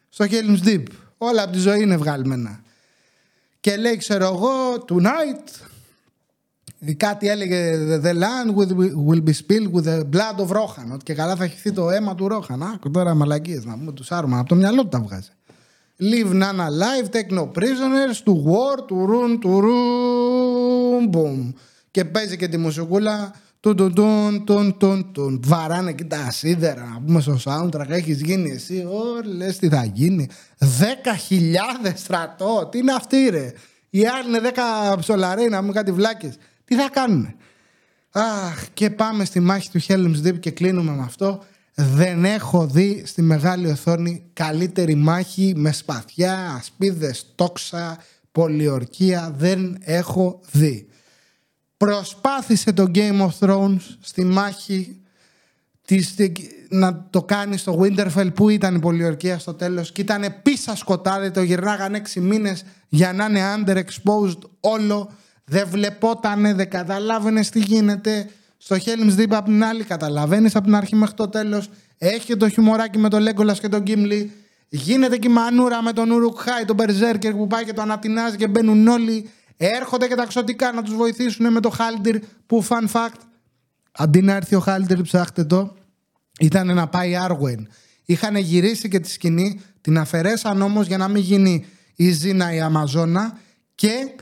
στο 0.08 0.24
Helm's 0.30 0.66
Deep. 0.68 0.82
Όλα 1.18 1.42
από 1.42 1.52
τη 1.52 1.58
ζωή 1.58 1.82
είναι 1.82 1.96
βγαλμένα. 1.96 2.60
Και 3.60 3.76
λέει, 3.76 3.96
ξέρω 3.96 4.24
εγώ, 4.24 4.84
tonight 4.88 5.68
Κάτι 6.96 7.28
έλεγε 7.28 7.74
The 8.02 8.14
land 8.14 8.54
will 8.56 8.74
be, 8.76 9.08
will 9.08 9.22
be 9.24 9.32
spilled 9.32 9.72
with 9.72 9.84
the 9.84 10.04
blood 10.16 10.40
of 10.40 10.50
Rohan. 10.56 10.92
Ότι 10.92 11.04
και 11.04 11.14
καλά 11.14 11.36
θα 11.36 11.46
χυθεί 11.46 11.72
το 11.72 11.90
αίμα 11.90 12.14
του 12.14 12.28
Ρόχαν. 12.28 12.62
Άκου 12.62 12.90
τώρα 12.90 13.14
μαλακίες 13.14 13.64
να 13.64 13.78
πούμε 13.78 13.92
του 13.92 14.04
Σάρμα. 14.04 14.38
Από 14.38 14.48
το 14.48 14.54
μυαλό 14.54 14.82
του 14.82 14.88
τα 14.88 15.00
βγάζει. 15.00 15.28
Live 16.02 16.32
none 16.32 16.60
alive, 16.60 17.10
take 17.10 17.30
no 17.30 17.46
prisoners, 17.46 18.22
to 18.24 18.32
war, 18.32 18.76
to 18.88 18.96
run, 19.12 19.38
to 19.42 19.60
room, 19.60 21.10
boom. 21.12 21.52
Και 21.90 22.04
παίζει 22.04 22.36
και 22.36 22.48
τη 22.48 22.56
μουσικούλα. 22.56 23.34
Τουν, 23.60 23.76
τουν, 23.76 23.94
τουν, 23.94 24.44
τουν, 24.44 24.76
τουν, 24.78 25.12
τουν. 25.12 25.42
Βαράνε 25.44 25.92
και 25.92 26.04
τα 26.04 26.30
σίδερα 26.30 26.90
να 26.94 27.00
πούμε 27.06 27.20
στο 27.20 27.38
soundtrack. 27.44 27.88
Έχεις 27.88 28.20
γίνει 28.20 28.50
εσύ. 28.50 28.76
Ω, 28.76 29.34
λες 29.36 29.58
τι 29.58 29.68
θα 29.68 29.84
γίνει. 29.84 30.28
Δέκα 30.58 31.16
χιλιάδες 31.16 32.00
στρατό. 32.00 32.68
Τι 32.70 32.78
είναι 32.78 32.92
αυτή, 32.92 33.28
ρε. 33.28 33.52
Οι 33.90 34.06
άλλοι 34.06 34.28
είναι 34.28 34.40
δέκα 34.40 34.62
ψολαροί 34.98 35.48
να 35.48 35.60
πούμε 35.60 35.72
κάτι 35.72 35.92
βλάκες. 35.92 36.38
Τι 36.70 36.76
θα 36.76 36.88
κάνουν. 36.92 37.34
Αχ, 38.10 38.66
και 38.74 38.90
πάμε 38.90 39.24
στη 39.24 39.40
μάχη 39.40 39.70
του 39.70 39.80
Helm's 39.82 40.26
Deep 40.26 40.40
και 40.40 40.50
κλείνουμε 40.50 40.92
με 40.92 41.02
αυτό. 41.02 41.44
Δεν 41.74 42.24
έχω 42.24 42.66
δει 42.66 43.02
στη 43.06 43.22
μεγάλη 43.22 43.70
οθόνη 43.70 44.30
καλύτερη 44.32 44.94
μάχη 44.94 45.52
με 45.56 45.72
σπαθιά, 45.72 46.54
ασπίδες, 46.58 47.32
τόξα, 47.34 47.98
πολιορκία. 48.32 49.34
Δεν 49.36 49.78
έχω 49.80 50.40
δει. 50.50 50.86
Προσπάθησε 51.76 52.72
το 52.72 52.90
Game 52.94 53.28
of 53.28 53.38
Thrones 53.38 53.82
στη 54.00 54.24
μάχη 54.24 55.00
της, 55.84 56.14
να 56.68 57.06
το 57.10 57.22
κάνει 57.22 57.56
στο 57.56 57.80
Winterfell 57.80 58.34
που 58.34 58.48
ήταν 58.48 58.74
η 58.74 58.78
πολιορκία 58.78 59.38
στο 59.38 59.54
τέλος; 59.54 59.92
Και 59.92 60.00
ήταν 60.00 60.34
πίσα 60.42 60.76
σκοτάδι, 60.76 61.30
το 61.30 61.42
γυρνάγαν 61.42 61.94
έξι 61.94 62.20
μήνες 62.20 62.64
για 62.88 63.12
να 63.12 63.24
είναι 63.24 63.40
underexposed 63.56 64.38
όλο 64.60 65.10
δεν 65.50 65.68
βλεπότανε, 65.68 66.54
δεν 66.54 66.70
καταλάβαινες 66.70 67.50
τι 67.50 67.58
γίνεται 67.58 68.30
στο 68.56 68.76
Helm's 68.76 69.20
Deep 69.20 69.30
απ' 69.30 69.44
την 69.44 69.64
άλλη 69.64 69.84
καταλαβαίνεις 69.84 70.56
από 70.56 70.64
την 70.64 70.74
αρχή 70.74 70.96
μέχρι 70.96 71.14
το 71.14 71.28
τέλος 71.28 71.70
έχει 71.98 72.36
το 72.36 72.48
χιουμοράκι 72.48 72.98
με 72.98 73.08
τον 73.08 73.26
Legolas 73.28 73.58
και 73.60 73.68
τον 73.68 73.82
Gimli 73.86 74.26
Γίνεται 74.72 75.16
και 75.16 75.28
η 75.28 75.30
μανούρα 75.30 75.82
με 75.82 75.92
τον 75.92 76.10
Ουρουκχάη, 76.10 76.64
τον 76.64 76.76
Μπερζέρκερ 76.76 77.34
που 77.34 77.46
πάει 77.46 77.64
και 77.64 77.72
το 77.72 77.82
ανατινάζει 77.82 78.36
και 78.36 78.48
μπαίνουν 78.48 78.88
όλοι. 78.88 79.30
Έρχονται 79.56 80.06
και 80.06 80.14
τα 80.14 80.26
ξωτικά 80.26 80.72
να 80.72 80.82
τους 80.82 80.94
βοηθήσουν 80.94 81.52
με 81.52 81.60
το 81.60 81.70
Χάλντιρ 81.70 82.18
που, 82.46 82.66
fun 82.68 82.88
fact, 82.92 83.20
αντί 83.92 84.22
να 84.22 84.34
έρθει 84.34 84.54
ο 84.54 84.60
Χάλντιρ, 84.60 85.02
ψάχτε 85.02 85.44
το, 85.44 85.76
ήταν 86.40 86.74
να 86.74 86.88
πάει 86.88 87.16
Άρουεν. 87.16 87.68
Είχαν 88.04 88.36
γυρίσει 88.36 88.88
και 88.88 89.00
τη 89.00 89.10
σκηνή, 89.10 89.60
την 89.80 89.98
αφαιρέσαν 89.98 90.62
όμως 90.62 90.86
για 90.86 90.96
να 90.96 91.08
μην 91.08 91.22
γίνει 91.22 91.66
η 91.96 92.10
Ζήνα 92.10 92.54
η 92.54 92.60
Αμαζόνα 92.60 93.38
και 93.74 94.14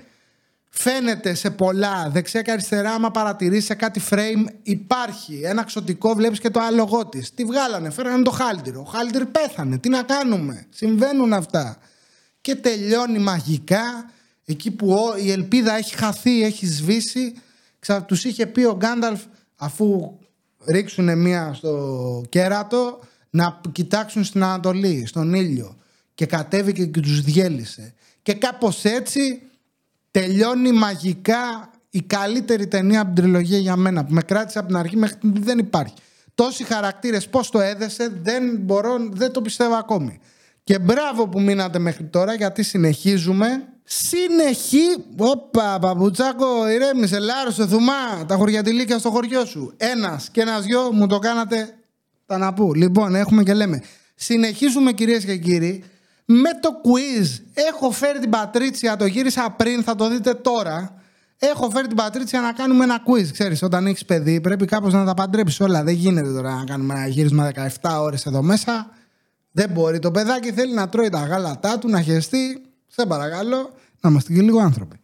φαίνεται 0.81 1.35
σε 1.35 1.51
πολλά. 1.51 2.09
Δεξιά 2.13 2.43
και 2.43 2.51
αριστερά 2.51 2.91
άμα 2.91 3.11
παρατηρήσει 3.11 3.67
σε 3.67 3.75
κάτι 3.75 4.01
frame 4.11 4.45
υπάρχει 4.63 5.41
ένα 5.45 5.65
ξωτικό 5.65 6.15
βλέπεις 6.15 6.41
και 6.41 6.51
το 6.51 6.61
άλογό 6.61 7.07
της. 7.07 7.35
τη 7.35 7.45
βγάλανε, 7.45 7.91
φέρανε 7.91 8.23
το 8.23 8.31
Χάλτιρο 8.31 8.81
ο 8.81 8.85
Χάλτιρ 8.91 9.27
πέθανε, 9.27 9.79
τι 9.79 9.89
να 9.89 10.03
κάνουμε; 10.03 10.67
Συμβαίνουν 10.71 11.33
αυτά. 11.33 11.79
Και 12.41 12.55
τελειώνει 12.55 13.19
μαγικά. 13.19 14.11
Εκεί 14.45 14.71
που 14.71 14.91
ο- 14.93 15.17
η 15.17 15.31
ελπίδα 15.31 15.77
έχει 15.77 15.97
χαθεί 15.97 16.43
έχει 16.43 16.67
σβήσει. 16.67 17.35
Ξα... 17.79 18.03
τους 18.03 18.25
είχε 18.25 18.47
πει 18.47 18.65
ο 18.65 18.75
Γκάνταλφ 18.77 19.21
αφού 19.57 20.19
ρίξουν 20.67 21.19
μία 21.19 21.53
στο 21.55 22.23
κέρατο 22.29 22.99
να 23.31 23.61
κοιτάξουν 23.73 24.25
στην 24.25 24.43
Ανατολή, 24.43 25.07
στον 25.07 25.35
ήλιο. 25.35 25.77
Και 26.15 26.27
κατέβηκε 26.27 26.87
και 26.87 27.01
τους 27.01 27.21
διέλυσε. 27.23 27.95
Και 28.23 28.35
κάπως 28.35 28.85
έτσι 28.85 29.43
τελειώνει 30.11 30.73
μαγικά 30.73 31.71
η 31.91 32.03
καλύτερη 32.03 32.67
ταινία 32.67 33.01
από 33.01 33.15
την 33.15 33.23
τριλογία 33.23 33.59
για 33.59 33.77
μένα 33.77 34.05
που 34.05 34.13
με 34.15 34.23
κράτησε 34.23 34.59
από 34.59 34.69
την 34.69 34.77
αρχή 34.77 34.97
μέχρι 34.97 35.17
την 35.17 35.33
δεν 35.43 35.59
υπάρχει. 35.59 35.95
Τόσοι 36.35 36.65
χαρακτήρες 36.65 37.29
πώς 37.29 37.51
το 37.51 37.61
έδεσε 37.61 38.21
δεν 38.23 38.57
μπορώ, 38.59 39.09
δεν 39.11 39.33
το 39.33 39.43
πιστεύω 39.43 39.75
ακόμη. 39.75 40.21
Και 40.65 40.79
μπράβο 40.79 41.29
που 41.29 41.41
μείνατε 41.41 41.79
μέχρι 41.79 42.05
τώρα 42.05 42.35
γιατί 42.35 42.63
συνεχίζουμε. 42.63 43.47
Συνεχή. 43.85 45.05
Όπα, 45.17 45.79
παπουτσάκο, 45.81 46.69
ηρέμησε, 46.69 47.19
λάρωσε, 47.19 47.67
θουμά. 47.67 48.27
Τα 48.27 48.35
χωριατηλίκια 48.37 48.99
στο 48.99 49.11
χωριό 49.11 49.45
σου. 49.45 49.73
Ένας 49.77 50.29
και 50.31 50.41
ένας 50.41 50.65
δυο 50.65 50.93
μου 50.93 51.07
το 51.07 51.19
κάνατε 51.19 51.75
τα 52.27 52.39
να 52.39 52.53
πού. 52.53 52.75
Λοιπόν, 52.75 53.15
έχουμε 53.15 53.43
και 53.43 53.55
λέμε. 53.55 53.83
Συνεχίζουμε 54.15 54.93
κυρίες 54.93 55.25
και 55.25 55.37
κύριοι 55.37 55.85
με 56.31 56.51
το 56.61 56.69
quiz. 56.85 57.27
Έχω 57.55 57.91
φέρει 57.91 58.19
την 58.19 58.31
Πατρίτσια, 58.31 58.97
το 58.97 59.07
γύρισα 59.07 59.55
πριν, 59.57 59.83
θα 59.83 59.95
το 59.95 60.09
δείτε 60.09 60.35
τώρα. 60.35 60.95
Έχω 61.39 61.71
φέρει 61.71 61.87
την 61.87 61.97
Πατρίτσια 61.97 62.41
να 62.41 62.53
κάνουμε 62.53 62.85
ένα 62.85 63.03
quiz. 63.07 63.27
Ξέρεις, 63.33 63.63
όταν 63.63 63.87
έχεις 63.87 64.05
παιδί 64.05 64.41
πρέπει 64.41 64.65
κάπως 64.65 64.93
να 64.93 65.05
τα 65.05 65.15
παντρέψεις 65.15 65.61
όλα. 65.61 65.83
Δεν 65.83 65.95
γίνεται 65.95 66.33
τώρα 66.33 66.55
να 66.55 66.65
κάνουμε 66.65 66.95
ένα 66.95 67.07
γύρισμα 67.07 67.51
17 67.81 68.01
ώρες 68.01 68.27
εδώ 68.27 68.43
μέσα. 68.43 68.91
Δεν 69.53 69.71
μπορεί. 69.71 69.99
Το 69.99 70.11
παιδάκι 70.11 70.53
θέλει 70.53 70.75
να 70.75 70.89
τρώει 70.89 71.09
τα 71.09 71.19
γάλατά 71.19 71.79
του, 71.79 71.89
να 71.89 72.01
χεστεί. 72.03 72.63
Σε 72.87 73.07
παρακαλώ, 73.07 73.71
να 74.01 74.11
είμαστε 74.11 74.33
και 74.33 74.41
λίγο 74.41 74.59
άνθρωποι. 74.59 74.97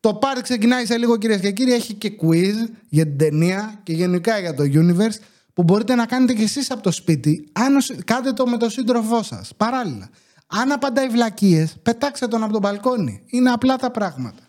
Το 0.00 0.14
πάρτι 0.14 0.42
ξεκινάει 0.42 0.86
σε 0.86 0.96
λίγο 0.96 1.16
κυρίες 1.16 1.40
και 1.40 1.50
κύριοι. 1.50 1.72
Έχει 1.72 1.94
και 1.94 2.12
quiz 2.22 2.54
για 2.88 3.04
την 3.04 3.18
ταινία 3.18 3.80
και 3.82 3.92
γενικά 3.92 4.38
για 4.38 4.54
το 4.54 4.62
universe 4.62 5.18
που 5.54 5.62
μπορείτε 5.62 5.94
να 5.94 6.06
κάνετε 6.06 6.32
κι 6.32 6.42
εσείς 6.42 6.70
από 6.70 6.82
το 6.82 6.90
σπίτι. 6.90 7.48
Αν 7.52 7.76
ο 7.76 7.80
συ- 7.80 8.04
κάντε 8.04 8.32
το 8.32 8.46
με 8.46 8.56
τον 8.56 8.70
σύντροφό 8.70 9.22
σας, 9.22 9.50
παράλληλα. 9.56 10.08
Αν 10.50 10.72
απαντάει 10.72 11.08
βλακίες, 11.08 11.76
πετάξτε 11.82 12.26
τον 12.28 12.42
από 12.42 12.52
τον 12.52 12.60
μπαλκόνι. 12.60 13.22
Είναι 13.26 13.50
απλά 13.50 13.76
τα 13.76 13.90
πράγματα. 13.90 14.42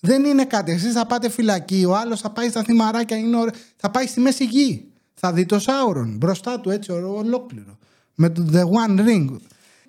Δεν 0.00 0.24
είναι 0.24 0.44
κάτι. 0.44 0.72
Εσείς 0.72 0.92
θα 0.92 1.06
πάτε 1.06 1.28
φυλακή, 1.28 1.84
ο 1.88 1.96
άλλος 1.96 2.20
θα 2.20 2.30
πάει 2.30 2.48
στα 2.48 2.62
θυμαράκια, 2.62 3.16
είναι 3.16 3.36
ωραίο. 3.36 3.52
θα 3.76 3.90
πάει 3.90 4.06
στη 4.06 4.20
μέση 4.20 4.44
γη. 4.44 4.90
Θα 5.14 5.32
δει 5.32 5.46
το 5.46 5.58
Σάουρον 5.58 6.16
μπροστά 6.16 6.60
του 6.60 6.70
έτσι 6.70 6.92
ω- 6.92 7.14
ολόκληρο. 7.16 7.78
Με 8.14 8.28
το 8.30 8.46
The 8.52 8.62
One 8.62 9.00
Ring. 9.00 9.36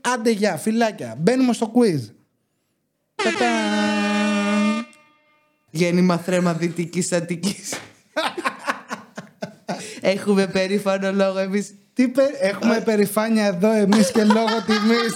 Άντε 0.02 0.30
γεια, 0.32 0.58
φυλάκια. 0.58 1.16
Μπαίνουμε 1.20 1.54
στο 1.54 1.72
quiz. 1.76 2.00
Τατάν. 3.16 4.86
Γέννημα 5.70 6.18
θρέμα 6.18 6.54
Δυτικής 6.54 7.12
Αττικής. 7.12 7.74
Έχουμε 10.02 10.48
περήφανο 10.48 11.12
λόγο 11.12 11.38
εμείς. 11.40 11.76
Τι 11.98 12.08
πε- 12.08 12.38
Έχουμε 12.42 12.82
περηφάνεια 12.86 13.46
εδώ 13.46 13.72
εμείς 13.72 14.12
και 14.12 14.24
λόγω 14.24 14.56
τιμής. 14.66 15.14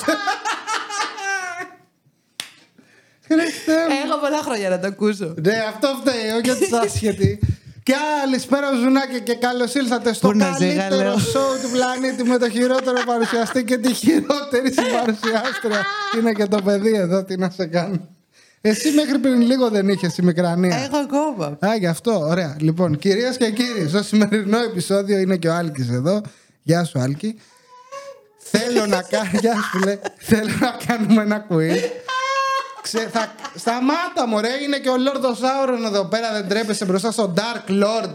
Χριστέ 3.28 3.72
μου. 3.90 3.96
Έχω 4.06 4.20
πολλά 4.20 4.42
χρόνια 4.44 4.70
να 4.70 4.80
το 4.80 4.88
ακούσω. 4.88 5.34
Ναι, 5.42 5.54
αυτό 5.70 5.88
φταίει, 6.02 6.30
όχι 6.40 6.50
ότι 6.50 6.64
είσαι 6.64 6.78
άσχετη. 6.84 7.40
Και 7.84 7.94
καλησπέρα 8.24 8.68
Ζουνάκη 8.84 9.22
και 9.22 9.36
καλώς 9.36 9.74
ήλθατε 9.76 10.14
στο 10.14 10.28
Πού 10.30 10.38
να 10.38 10.52
ζει, 10.58 10.68
καλύτερο 10.68 10.96
Γαλλέο. 10.96 11.18
σόου 11.18 11.54
του 11.64 11.70
πλανήτη 11.72 12.24
με 12.24 12.38
το 12.38 12.50
χειρότερο 12.50 12.98
παρουσιαστή 13.06 13.64
και 13.64 13.78
τη 13.78 13.94
χειρότερη 13.94 14.74
συμπαρουσιάστρια. 14.78 15.86
Είναι 16.20 16.32
και 16.32 16.46
το 16.46 16.62
παιδί 16.62 16.94
εδώ, 16.94 17.24
τι 17.24 17.38
να 17.38 17.50
σε 17.50 17.66
κάνω. 17.66 18.08
Εσύ 18.62 18.92
μέχρι 18.92 19.18
πριν 19.20 19.42
λίγο 19.42 19.70
δεν 19.70 19.90
είχες 19.90 20.18
ημικρανία. 20.18 20.76
Έχω 20.78 20.98
ακόμα. 20.98 21.58
Α, 21.72 21.76
γι' 21.76 21.88
αυτό, 21.88 22.20
ωραία. 22.20 22.56
Λοιπόν, 22.60 22.98
κυρίες 22.98 23.38
και 23.38 23.52
κύριοι, 23.52 23.88
στο 23.90 24.04
σημερινό 24.04 24.58
επεισόδιο 24.58 25.18
είναι 25.20 25.38
και 25.38 25.48
ο 25.48 25.54
Άλκης 25.54 25.90
εδώ. 25.90 26.22
Γεια 26.64 26.84
σου, 26.84 27.00
Άλκη. 27.00 27.40
Θέλω 28.38 28.86
να 28.86 29.02
κάνω. 29.02 29.30
Γεια 29.42 29.54
σου, 29.54 29.80
φίλε. 29.80 30.00
Θέλω 30.18 30.54
να 30.60 30.78
κάνουμε 30.86 31.22
ένα 31.22 31.46
quiz. 31.50 31.80
Ξε, 32.82 33.10
θα, 33.12 33.36
σταμάτα, 33.56 34.28
μωρέ. 34.28 34.64
Είναι 34.64 34.80
και 34.80 34.90
ο 34.90 34.98
Λόρδος 34.98 35.42
Σάουρον 35.42 35.86
εδώ 35.86 36.06
πέρα. 36.06 36.32
Δεν 36.32 36.48
ντρέπεσαι 36.48 36.86
μπροστά 36.86 37.12
στο 37.12 37.34
Dark 37.38 37.70
Lord. 37.70 38.10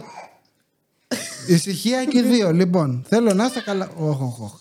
Ησυχία 1.47 2.05
και 2.05 2.19
οι 2.19 2.23
δύο. 2.23 2.53
Λοιπόν, 2.53 3.05
θέλω 3.09 3.35
να 3.35 3.45
είστε 3.45 3.61
καλά. 3.61 3.91
Οχ, 3.97 4.21
οχ, 4.21 4.41
οχ. 4.41 4.53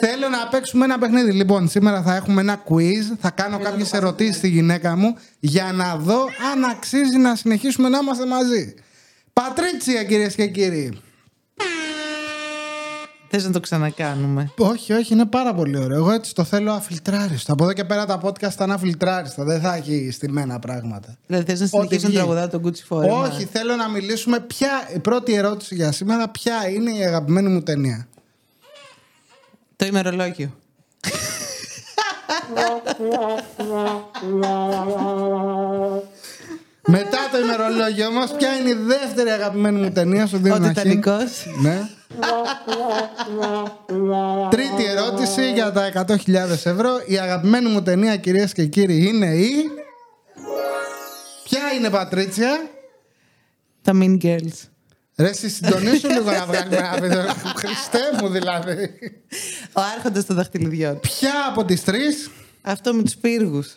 Θέλω 0.00 0.28
να 0.28 0.48
παίξουμε 0.48 0.84
ένα 0.84 0.98
παιχνίδι. 0.98 1.32
Λοιπόν, 1.32 1.68
σήμερα 1.68 2.02
θα 2.02 2.14
έχουμε 2.14 2.40
ένα 2.40 2.62
quiz. 2.68 3.16
Θα 3.20 3.30
κάνω 3.30 3.58
κάποιες 3.58 3.92
ερωτήσεις 3.92 4.36
στη 4.36 4.48
γυναίκα 4.48 4.96
μου 4.96 5.16
για 5.40 5.72
να 5.72 5.96
δω 5.96 6.24
αν 6.52 6.64
αξίζει 6.64 7.16
να 7.16 7.36
συνεχίσουμε 7.36 7.88
να 7.88 7.98
είμαστε 7.98 8.26
μαζί. 8.26 8.74
Πατρίτσια, 9.32 10.04
κυρίες 10.04 10.34
και 10.34 10.46
κύριοι. 10.46 11.00
Θες 13.36 13.44
να 13.44 13.52
το 13.52 13.60
ξανακάνουμε; 13.60 14.52
Όχι, 14.56 14.92
όχι, 14.92 15.12
είναι 15.12 15.26
πάρα 15.26 15.54
πολύ 15.54 15.78
ωραίο. 15.78 15.96
Εγώ 15.96 16.10
έτσι 16.10 16.34
το 16.34 16.44
θέλω 16.44 16.72
αφιλτράριστο. 16.72 17.52
Από 17.52 17.64
εδώ 17.64 17.72
και 17.72 17.84
πέρα 17.84 18.06
τα 18.06 18.20
podcast 18.22 18.50
θα 18.50 18.64
είναι 18.64 18.74
αφιλτράριστα. 18.74 19.44
Δεν 19.44 19.60
θα 19.60 19.74
έχει 19.74 20.10
στημένα 20.12 20.58
πράγματα. 20.58 21.16
Δηλαδή 21.26 21.44
θες 21.44 21.60
να 21.60 21.66
συνεχίσει 21.66 22.02
να 22.02 22.08
βγει. 22.08 22.16
τραγουδά 22.16 22.48
τον 22.48 22.66
Gucci 22.66 22.82
Φόρεμα. 22.86 23.20
Όχι, 23.20 23.44
θέλω 23.44 23.76
να 23.76 23.88
μιλήσουμε. 23.88 24.40
Ποια, 24.40 24.70
η 24.94 24.98
πρώτη 24.98 25.34
ερώτηση 25.34 25.74
για 25.74 25.92
σήμερα, 25.92 26.28
ποια 26.28 26.68
είναι 26.68 26.90
η 26.90 27.04
αγαπημένη 27.04 27.48
μου 27.48 27.62
ταινία. 27.62 28.08
Το 29.76 29.86
ημερολόγιο. 29.86 30.54
Μετά 36.86 37.18
το 37.32 37.38
ημερολόγιο 37.38 38.06
όμω, 38.06 38.26
ποια 38.36 38.56
είναι 38.56 38.68
η 38.68 38.74
δεύτερη 38.74 39.30
αγαπημένη 39.30 39.80
μου 39.80 39.90
ταινία 39.92 40.26
στο 40.26 40.36
Ο 40.36 40.40
δίνω 40.40 40.58
να 40.58 40.66
χει. 40.66 40.72
Τιτανικός. 40.72 41.46
Ναι. 41.62 41.88
Τρίτη 44.50 44.84
ερώτηση 44.84 45.52
για 45.52 45.72
τα 45.72 46.06
100.000 46.08 46.34
ευρώ. 46.64 47.02
Η 47.06 47.18
αγαπημένη 47.18 47.68
μου 47.68 47.82
ταινία, 47.82 48.16
κυρίες 48.16 48.52
και 48.52 48.66
κύριοι, 48.66 49.06
είναι 49.06 49.26
η... 49.26 49.50
Ποια 51.44 51.60
είναι, 51.78 51.90
Πατρίτσια; 51.90 52.70
Τα 53.82 53.92
Mean 53.94 54.18
Girls. 54.22 54.68
Ρε, 55.16 55.28
εσύ 55.28 55.48
συντονίσου 55.48 56.08
λίγο 56.08 56.30
να 56.30 56.46
βγάλουμε 56.46 56.76
ένα 56.76 56.98
βίντεο. 57.00 57.24
Χριστέ 57.56 58.00
μου, 58.20 58.28
δηλαδή. 58.28 58.98
Ο 59.72 59.80
Άρχοντας 59.96 60.26
των 60.26 60.36
Δαχτυλιδιών. 60.36 61.00
Ποια 61.00 61.32
από 61.48 61.64
τις 61.64 61.84
τρεις... 61.84 62.30
Αυτό 62.62 62.94
με 62.94 63.02
τους 63.02 63.16
πύργους. 63.16 63.76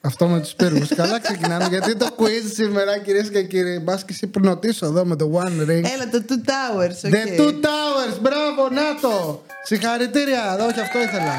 Αυτό 0.00 0.26
με 0.26 0.40
τους 0.40 0.54
πύργους. 0.54 0.88
Καλά 0.94 1.20
ξεκινάμε, 1.20 1.66
γιατί 1.68 1.96
το 1.96 2.06
quiz 2.18 2.50
σήμερα, 2.52 2.98
κυρίες 2.98 3.30
και 3.30 3.42
κύριοι, 3.42 3.78
μπας 3.78 4.04
και 4.04 4.12
εσύ 4.12 4.26
προνοτήσω 4.26 4.86
εδώ 4.86 5.04
με 5.04 5.16
το 5.16 5.30
One 5.34 5.62
Ring. 5.70 5.84
Έλα 5.94 6.08
το 6.12 6.24
Two 6.28 6.50
Towers. 6.50 7.10
The 7.10 7.20
OK. 7.26 7.38
Two 7.38 7.52
Towers, 7.66 8.16
μπράβο, 8.20 8.62
να 8.72 9.00
το! 9.00 9.42
Συγχαρητήρια, 9.64 10.56
όχι 10.68 10.80
αυτό 10.80 10.98
ήθελα. 10.98 11.34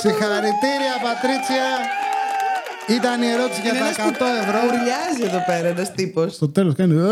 Συγχαρητήρια, 0.00 0.94
Πατρίτσια. 1.02 1.68
Ήταν 2.96 3.22
η 3.22 3.26
ερώτηση 3.26 3.60
για 3.60 3.70
Είναι 3.70 3.78
ένας 3.78 3.96
τα 3.96 4.02
που 4.02 4.10
100 4.10 4.24
ευρώ. 4.42 4.58
Ουρλιάζει 4.66 5.22
εδώ 5.22 5.44
πέρα 5.46 5.68
ένας 5.68 5.92
τύπος. 5.92 6.34
Στο 6.34 6.48
τέλος 6.48 6.74
κάνει. 6.74 6.94
«Ε». 6.94 7.06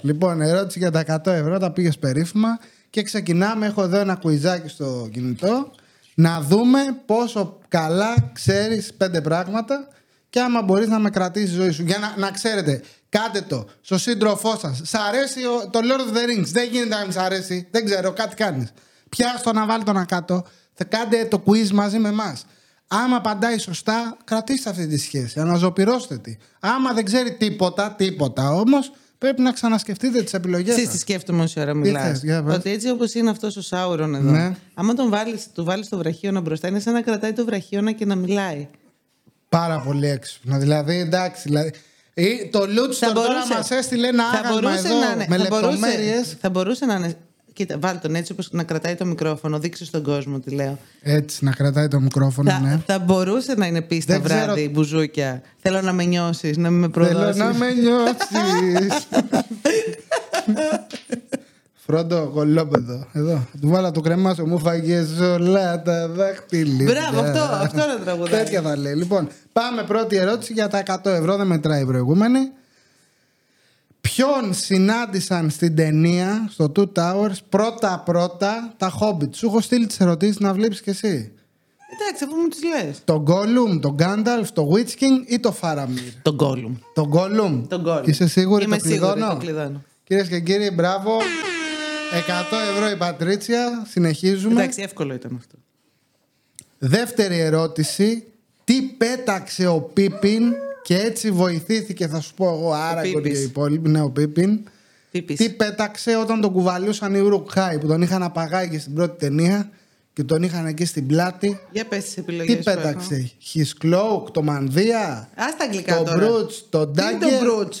λοιπόν, 0.00 0.40
ερώτηση 0.40 0.78
για 0.78 0.90
τα 0.90 1.00
100 1.00 1.32
ευρώ, 1.32 1.58
τα 1.58 1.70
πήγες 1.70 1.98
περίφημα. 1.98 2.58
Και 2.90 3.02
ξεκινάμε. 3.02 3.66
Έχω 3.66 3.82
εδώ 3.82 3.98
ένα 3.98 4.14
κουιζάκι 4.14 4.68
στο 4.68 5.08
κινητό. 5.12 5.70
Να 6.18 6.40
δούμε 6.40 6.78
πόσο 7.06 7.58
καλά 7.68 8.14
ξέρεις 8.32 8.94
πέντε 8.94 9.20
πράγματα 9.20 9.88
και 10.30 10.40
άμα 10.40 10.62
μπορείς 10.62 10.88
να 10.88 10.98
με 10.98 11.10
κρατήσεις 11.10 11.50
η 11.50 11.54
ζωή 11.54 11.70
σου. 11.70 11.82
Για 11.82 11.98
να, 11.98 12.14
να 12.16 12.30
ξέρετε, 12.30 12.82
κάντε 13.08 13.40
το 13.40 13.66
στο 13.80 13.98
σύντροφό 13.98 14.56
σας. 14.58 14.80
Σ' 14.84 14.94
αρέσει 14.94 15.44
ο- 15.44 15.68
το 15.70 15.78
Lord 15.82 16.00
of 16.00 16.16
the 16.16 16.20
Rings. 16.40 16.46
Δεν 16.46 16.68
γίνεται 16.70 16.94
να 16.96 17.02
μην 17.02 17.12
σ' 17.12 17.16
αρέσει. 17.16 17.68
Δεν 17.70 17.84
ξέρω, 17.84 18.12
κάτι 18.12 18.34
κάνεις. 18.34 18.72
Πιάσ' 19.08 19.42
το 19.42 19.52
να 19.52 19.66
βάλει 19.66 19.84
τον 19.84 20.06
κάτω. 20.06 20.44
Θα 20.74 20.84
κάντε 20.84 21.24
το 21.24 21.42
quiz 21.46 21.68
μαζί 21.70 21.98
με 21.98 22.08
εμάς. 22.08 22.44
Άμα 22.88 23.16
απαντάει 23.16 23.58
σωστά, 23.58 24.16
κρατήστε 24.24 24.70
αυτή 24.70 24.86
τη 24.86 24.98
σχέση. 24.98 25.40
Αναζωπηρώστε 25.40 26.18
τη. 26.18 26.36
Άμα 26.60 26.92
δεν 26.92 27.04
ξέρει 27.04 27.32
τίποτα, 27.36 27.92
τίποτα 27.92 28.52
όμως, 28.52 28.92
Πρέπει 29.18 29.42
να 29.42 29.52
ξανασκεφτείτε 29.52 30.22
τις 30.22 30.32
επιλογές 30.34 30.68
Ξέρεις 30.68 30.88
τι 30.88 30.94
σα. 30.94 31.00
σκέφτομαι 31.00 31.42
όση 31.42 31.60
ώρα 31.60 31.74
μιλάς. 31.74 32.02
θες, 32.02 32.22
για 32.22 32.42
πες. 32.42 32.54
Ότι 32.56 32.70
έτσι 32.70 32.90
όπως 32.90 33.14
είναι 33.14 33.30
αυτός 33.30 33.56
ο 33.56 33.62
Σάουρον 33.62 34.14
εδώ, 34.14 34.30
Ναι. 34.30 34.56
άμα 34.74 34.94
τον 34.94 35.10
βάλεις, 35.10 35.46
του 35.54 35.64
βάλεις 35.64 35.88
το 35.88 35.96
βραχίωνα 35.96 36.40
μπροστά, 36.40 36.68
είναι 36.68 36.80
σαν 36.80 36.92
να 36.92 37.02
κρατάει 37.02 37.32
το 37.32 37.44
βραχίωνα 37.44 37.92
και 37.92 38.04
να 38.04 38.14
μιλάει. 38.14 38.68
Πάρα 39.48 39.80
πολύ 39.80 40.06
έξυπνο. 40.06 40.58
Δηλαδή, 40.58 40.94
εντάξει. 40.98 41.42
Δηλαδή, 41.44 41.70
ή 42.14 42.48
το 42.52 42.66
Λούτστορ 42.66 43.12
τώρα 43.12 43.46
μας 43.56 43.70
έστειλε 43.70 44.08
ένα 44.08 44.24
θα 44.30 44.38
άγαλμα 44.38 44.60
μπορούσε 44.60 44.86
εδώ 44.88 44.98
να 44.98 45.10
είναι- 45.12 45.26
με 45.28 45.36
θα 45.36 45.46
μπορούσε- 45.48 45.70
λεπτομέρειες. 45.80 46.36
Θα 46.40 46.50
μπορούσε 46.50 46.84
να 46.86 46.94
είναι. 46.94 47.14
Κοίτα, 47.56 47.76
βάλ 47.78 48.00
τον 48.00 48.14
έτσι 48.14 48.32
όπως 48.32 48.48
να 48.52 48.62
κρατάει 48.62 48.94
το 48.94 49.04
μικρόφωνο, 49.06 49.58
δείξε 49.58 49.84
στον 49.84 50.02
κόσμο 50.02 50.40
τι 50.40 50.50
λέω. 50.54 50.78
Έτσι, 51.02 51.44
να 51.44 51.50
κρατάει 51.52 51.88
το 51.88 52.00
μικρόφωνο, 52.00 52.50
Θα, 52.50 52.58
ναι. 52.60 52.80
θα 52.86 52.98
μπορούσε 52.98 53.54
να 53.54 53.66
είναι 53.66 53.80
πίστα 53.82 54.12
Δεν 54.12 54.22
ξέρω- 54.22 54.42
βράδυ, 54.44 54.68
μπουζούκια. 54.68 55.42
Θέλω 55.58 55.80
να 55.80 55.92
με 55.92 56.04
νιώσεις, 56.04 56.56
να 56.56 56.70
με 56.70 56.88
Θέλω 56.92 57.06
προδώσεις. 57.08 57.36
να 57.36 57.54
με 57.54 57.66
νιώσεις. 57.72 59.06
Φρόντο, 61.86 62.30
κολόπεδο. 62.34 63.06
Εδώ. 63.12 63.46
Του 63.60 63.68
βάλα 63.68 63.90
το 63.90 64.00
κρεμάσιο, 64.00 64.46
μου 64.46 64.58
φαγε 64.58 65.04
όλα 65.34 65.82
τα 65.82 66.08
δάχτυλα. 66.08 66.84
Μπράβο, 66.84 67.20
αυτό, 67.20 67.40
αυτό 67.40 67.76
να 67.76 67.98
τραγουδάει. 68.04 68.42
Τέτοια 68.42 68.62
θα 68.62 68.76
λέει. 68.76 68.94
Λοιπόν, 68.94 69.28
πάμε 69.52 69.82
πρώτη 69.82 70.16
ερώτηση 70.16 70.52
για 70.52 70.68
τα 70.68 70.82
100 70.86 71.10
ευρώ, 71.10 71.36
δεν 71.36 71.46
μετράει 71.46 71.82
η 71.82 71.84
προηγούμενη. 71.86 72.38
Ποιον 74.14 74.54
συνάντησαν 74.54 75.50
στην 75.50 75.76
ταινία, 75.76 76.48
στο 76.50 76.72
Two 76.76 76.92
Towers, 76.92 77.36
πρώτα-πρώτα 77.48 78.74
τα 78.76 78.92
Hobbit. 79.00 79.34
Σου 79.34 79.46
έχω 79.46 79.60
στείλει 79.60 79.86
τις 79.86 80.00
ερωτήσεις 80.00 80.38
να 80.38 80.52
βλέπεις 80.52 80.80
κι 80.80 80.90
εσύ. 80.90 81.32
Εντάξει, 81.92 82.24
αφού 82.24 82.36
μου 82.36 82.48
τις 82.48 82.60
λες. 82.64 83.00
Το 83.04 83.24
Gollum, 83.26 83.80
το 83.80 83.94
Gandalf, 83.98 84.46
το 84.52 84.70
Witch 84.72 85.02
King 85.02 85.24
ή 85.26 85.40
το 85.40 85.56
Faramir; 85.60 86.12
Τον 86.22 86.36
Gollum. 86.40 86.72
Το 86.94 87.10
Gollum. 87.12 87.62
Τον 87.68 87.84
Gollum. 87.86 88.08
Είσαι 88.08 88.28
σίγουρη 88.28 88.64
Είμαι 88.64 88.78
το 88.78 88.88
σίγουρη, 88.88 89.12
κλειδώνω; 89.12 89.32
το 89.32 89.38
κλειδώνω. 89.38 89.82
Κυρίες 90.04 90.28
και 90.28 90.40
κύριοι, 90.40 90.70
μπράβο. 90.70 91.18
100 91.18 91.22
ευρώ 92.74 92.90
η 92.90 92.96
Πατρίτσια. 92.96 93.86
Συνεχίζουμε. 93.88 94.62
Εντάξει, 94.62 94.82
εύκολο 94.82 95.14
ήταν 95.14 95.36
αυτό. 95.38 95.54
Δεύτερη 96.78 97.38
ερώτηση. 97.38 98.24
Τι 98.64 98.82
πέταξε 98.82 99.66
ο 99.66 99.80
Πίπιν 99.80 100.54
και 100.86 100.96
έτσι 100.98 101.30
βοηθήθηκε, 101.30 102.06
θα 102.08 102.20
σου 102.20 102.34
πω 102.34 102.48
εγώ, 102.48 102.72
άρα 102.72 103.02
και 103.06 103.12
Πίπης. 103.20 103.40
οι 103.40 103.42
υπόλοιποι. 103.42 103.88
Ναι, 103.88 104.00
ο 104.02 104.10
Πίπιν. 104.10 104.60
Πίπης. 105.10 105.36
Τι 105.36 105.50
πέταξε 105.50 106.16
όταν 106.16 106.40
τον 106.40 106.52
κουβαλούσαν 106.52 107.14
οι 107.14 107.18
Ουρουκχάοι 107.20 107.78
που 107.78 107.86
τον 107.86 108.02
είχαν 108.02 108.22
απαγάγει 108.22 108.78
στην 108.78 108.94
πρώτη 108.94 109.18
ταινία 109.18 109.70
και 110.12 110.24
τον 110.24 110.42
είχαν 110.42 110.66
εκεί 110.66 110.84
στην 110.84 111.06
πλάτη. 111.06 111.60
Για 111.70 111.86
πες 111.86 112.04
τις 112.04 112.16
επιλογές 112.16 112.56
Τι 112.56 112.70
σου, 112.70 112.76
πέταξε, 112.76 113.30
His 113.54 113.84
Cloak, 113.86 114.32
το 114.32 114.42
Μανδύα, 114.42 115.28
Ας 115.34 115.56
τα 115.56 115.64
αγγλικά 115.64 115.96
το 115.98 116.04
τώρα. 116.04 116.26
Brooch, 116.28 116.52
το 116.70 116.86
Τι 116.86 117.02
είναι 117.02 117.18
Dagger. 117.26 117.44
το 117.44 117.68
Brooch. 117.68 117.74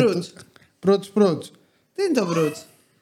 Brooch. 0.00 0.22
Προύτς, 0.78 1.08
προύτς. 1.08 1.50
Τι 1.94 2.02
είναι 2.02 2.12
το 2.20 2.26
Brooch. 2.30 2.56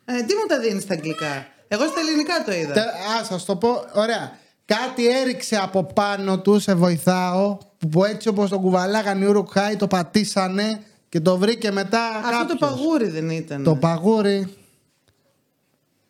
Ε, 0.04 0.22
τι 0.22 0.34
μου 0.34 0.46
τα 0.48 0.60
δίνεις 0.60 0.82
στα 0.82 0.94
αγγλικά; 0.94 1.46
Εγώ 1.68 1.82
στα 1.86 2.00
ελληνικά 2.00 2.44
το 2.46 2.52
είδα. 2.52 2.72
Τε- 2.72 2.84
Α, 3.20 3.24
σας 3.24 3.44
το 3.44 3.56
πω. 3.56 3.68
Ωραία. 3.94 4.38
Κάτι 4.64 5.08
έριξε 5.20 5.56
από 5.56 5.84
πάνω 5.84 6.38
του, 6.40 6.60
σε 6.60 6.74
βοηθάω, 6.74 7.58
που, 7.86 7.92
που 7.98 8.04
έτσι 8.04 8.28
όπως 8.28 8.50
τον 8.50 8.60
κουβαλάγαν 8.60 9.22
οι 9.22 9.26
Ουρουκχάοι, 9.26 9.76
το 9.76 9.86
πατήσανε 9.86 10.82
και 11.08 11.20
το 11.20 11.36
βρήκε 11.38 11.70
μετά 11.70 12.00
Αυτό 12.16 12.30
κάποιος. 12.30 12.58
το 12.58 12.66
παγούρι 12.66 13.08
δεν 13.08 13.30
ήταν. 13.30 13.62
Το 13.62 13.74
παγούρι. 13.76 14.54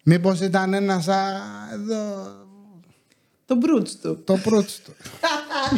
Μήπως 0.02 0.40
ήταν 0.40 0.74
ένας 0.74 1.04
σαν... 1.04 1.34
Εδώ... 1.72 2.26
Το 3.46 3.58
Brooch 3.62 3.88
του. 4.02 4.22
Το 4.24 4.36
προύτς 4.36 4.80
του. 4.84 4.94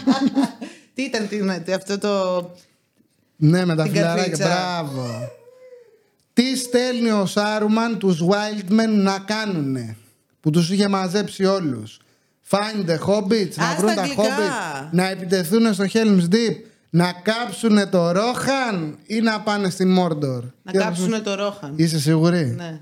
τι 0.94 1.02
ήταν 1.02 1.28
τι 1.28 1.36
είναι, 1.36 1.58
τι, 1.60 1.72
αυτό 1.72 1.98
το. 1.98 2.40
ναι, 3.36 3.64
με 3.64 3.74
τα 3.74 3.82
Την 3.82 3.92
φιλαράκια. 3.92 4.22
καρφίτσα. 4.24 4.48
Μπράβο. 4.82 5.30
Τι 6.32 6.56
στέλνει 6.56 7.10
ο 7.10 7.26
Σάρουμαν 7.26 7.98
τους 7.98 8.20
Wildmen 8.22 8.88
να 8.88 9.18
κάνουνε, 9.18 9.96
που 10.40 10.50
τους 10.50 10.70
είχε 10.70 10.88
μαζέψει 10.88 11.44
όλους. 11.44 12.00
Find 12.50 12.90
the 12.90 12.98
Hobbits, 13.08 13.54
να 13.56 13.64
Α, 13.68 13.74
βρουν 13.76 13.90
στα 13.90 13.94
τα 13.94 14.02
αγγλικά. 14.02 14.22
Hobbits, 14.22 14.88
να 14.90 15.08
επιτεθούν 15.08 15.74
στο 15.74 15.84
Helm's 15.92 16.34
Deep, 16.34 16.54
να 16.90 17.12
κάψουνε 17.22 17.86
το 17.86 18.10
Ρόχαν 18.12 18.98
ή 19.06 19.20
να 19.20 19.40
πάνε 19.40 19.70
στη 19.70 19.84
Μόρντορ. 19.84 20.44
Να 20.62 20.72
Και- 20.72 20.78
κάψουν 20.78 21.22
το 21.22 21.34
Ρόχαν. 21.34 21.72
Είσαι 21.76 21.98
σίγουρη; 22.00 22.54
Ναι. 22.56 22.80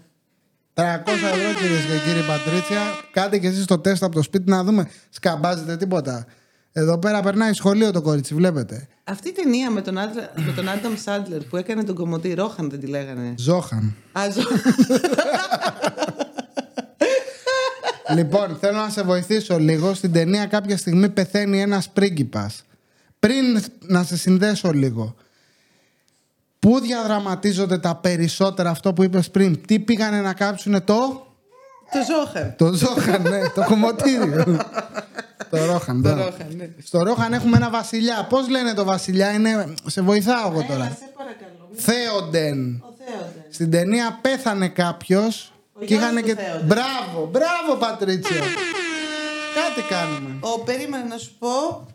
300 0.74 1.26
ευρώ 1.32 1.60
κυρίες 1.60 1.80
και 1.84 2.10
κύριοι 2.10 2.26
Πατρίτσια. 2.26 2.80
Κάντε 3.12 3.38
και 3.38 3.46
εσείς 3.46 3.64
το 3.64 3.78
τεστ 3.78 4.02
από 4.02 4.14
το 4.14 4.22
σπίτι 4.22 4.50
να 4.50 4.64
δούμε. 4.64 4.88
Σκαμπάζετε 5.10 5.76
τίποτα. 5.76 6.26
Εδώ 6.72 6.98
πέρα 6.98 7.20
περνάει 7.22 7.52
σχολείο 7.52 7.90
το 7.90 8.02
κορίτσι, 8.02 8.34
βλέπετε. 8.34 8.88
Αυτή 9.04 9.28
η 9.28 9.32
ταινία 9.32 9.70
με 9.70 9.80
τον, 9.80 9.98
Άντρα, 9.98 10.30
με 10.46 10.52
τον 10.52 10.68
Άνταμ 10.68 10.94
Σάντλερ 10.96 11.42
που 11.42 11.56
έκανε 11.56 11.84
τον 11.84 11.94
κομμωτή 11.94 12.34
Ρόχαν 12.34 12.70
δεν 12.70 12.80
τη 12.80 12.86
λέγανε. 12.86 13.34
Ζόχαν. 13.38 13.94
Α, 14.18 14.22
ζω- 14.30 14.42
λοιπόν, 18.14 18.56
θέλω 18.60 18.78
να 18.78 18.88
σε 18.88 19.02
βοηθήσω 19.02 19.58
λίγο. 19.58 19.94
Στην 19.94 20.12
ταινία 20.12 20.46
κάποια 20.46 20.76
στιγμή 20.76 21.08
πεθαίνει 21.08 21.60
ένας 21.60 21.88
πρίγκιπας. 21.88 22.64
Πριν 23.18 23.62
να 23.80 24.04
σε 24.04 24.16
συνδέσω 24.16 24.70
λίγο. 24.72 25.14
Πού 26.58 26.80
διαδραματίζονται 26.80 27.78
τα 27.78 27.96
περισσότερα 27.96 28.70
αυτό 28.70 28.92
που 28.92 29.02
είπες 29.02 29.30
πριν; 29.30 29.66
Τι 29.66 29.78
πήγανε 29.78 30.20
να 30.20 30.32
κάψουνε 30.32 30.80
το... 30.80 31.26
το 31.90 31.98
Ζόχαν. 32.08 32.54
Το 32.56 32.72
Ζόχαν, 32.72 33.22
ναι, 33.22 33.48
το 33.48 33.64
κομμωτήριο. 33.64 34.44
το 35.50 35.64
Ρόχαν, 35.64 36.02
Το 36.02 36.08
μπράβο. 36.08 36.24
Ρόχαν, 36.24 36.46
ναι. 36.56 36.68
Στο 36.84 37.02
Ρόχαν 37.02 37.32
έχουμε 37.32 37.56
ένα 37.56 37.70
βασιλιά. 37.70 38.26
Πώς 38.28 38.48
λένε 38.48 38.74
το 38.74 38.84
βασιλιά, 38.84 39.32
είναι. 39.32 39.74
Σε 39.86 40.00
βοηθάω 40.02 40.50
εγώ 40.50 40.62
τώρα. 40.62 40.84
σε 40.84 41.10
παρακαλώ. 41.16 41.68
Θέοντεν. 41.74 42.82
Ο 42.84 42.94
Θέοντε. 42.98 43.46
Στην 43.50 43.70
ταινία 43.70 44.18
πέθανε 44.22 44.68
κάποιος. 44.68 45.52
Και 45.78 45.84
γιος 45.84 46.00
είχαν 46.00 46.16
του 46.16 46.22
και. 46.22 46.34
Θέοντε. 46.34 46.64
Μπράβο, 46.64 47.26
μπράβο 47.30 47.76
Πατρίτσια. 47.78 48.40
Κάτι 49.54 49.88
κάνουμε. 49.88 50.36
Ο, 50.40 50.58
περίμενε 50.60 51.04
να 51.04 51.18
σου 51.18 51.30
πω. 51.38 51.86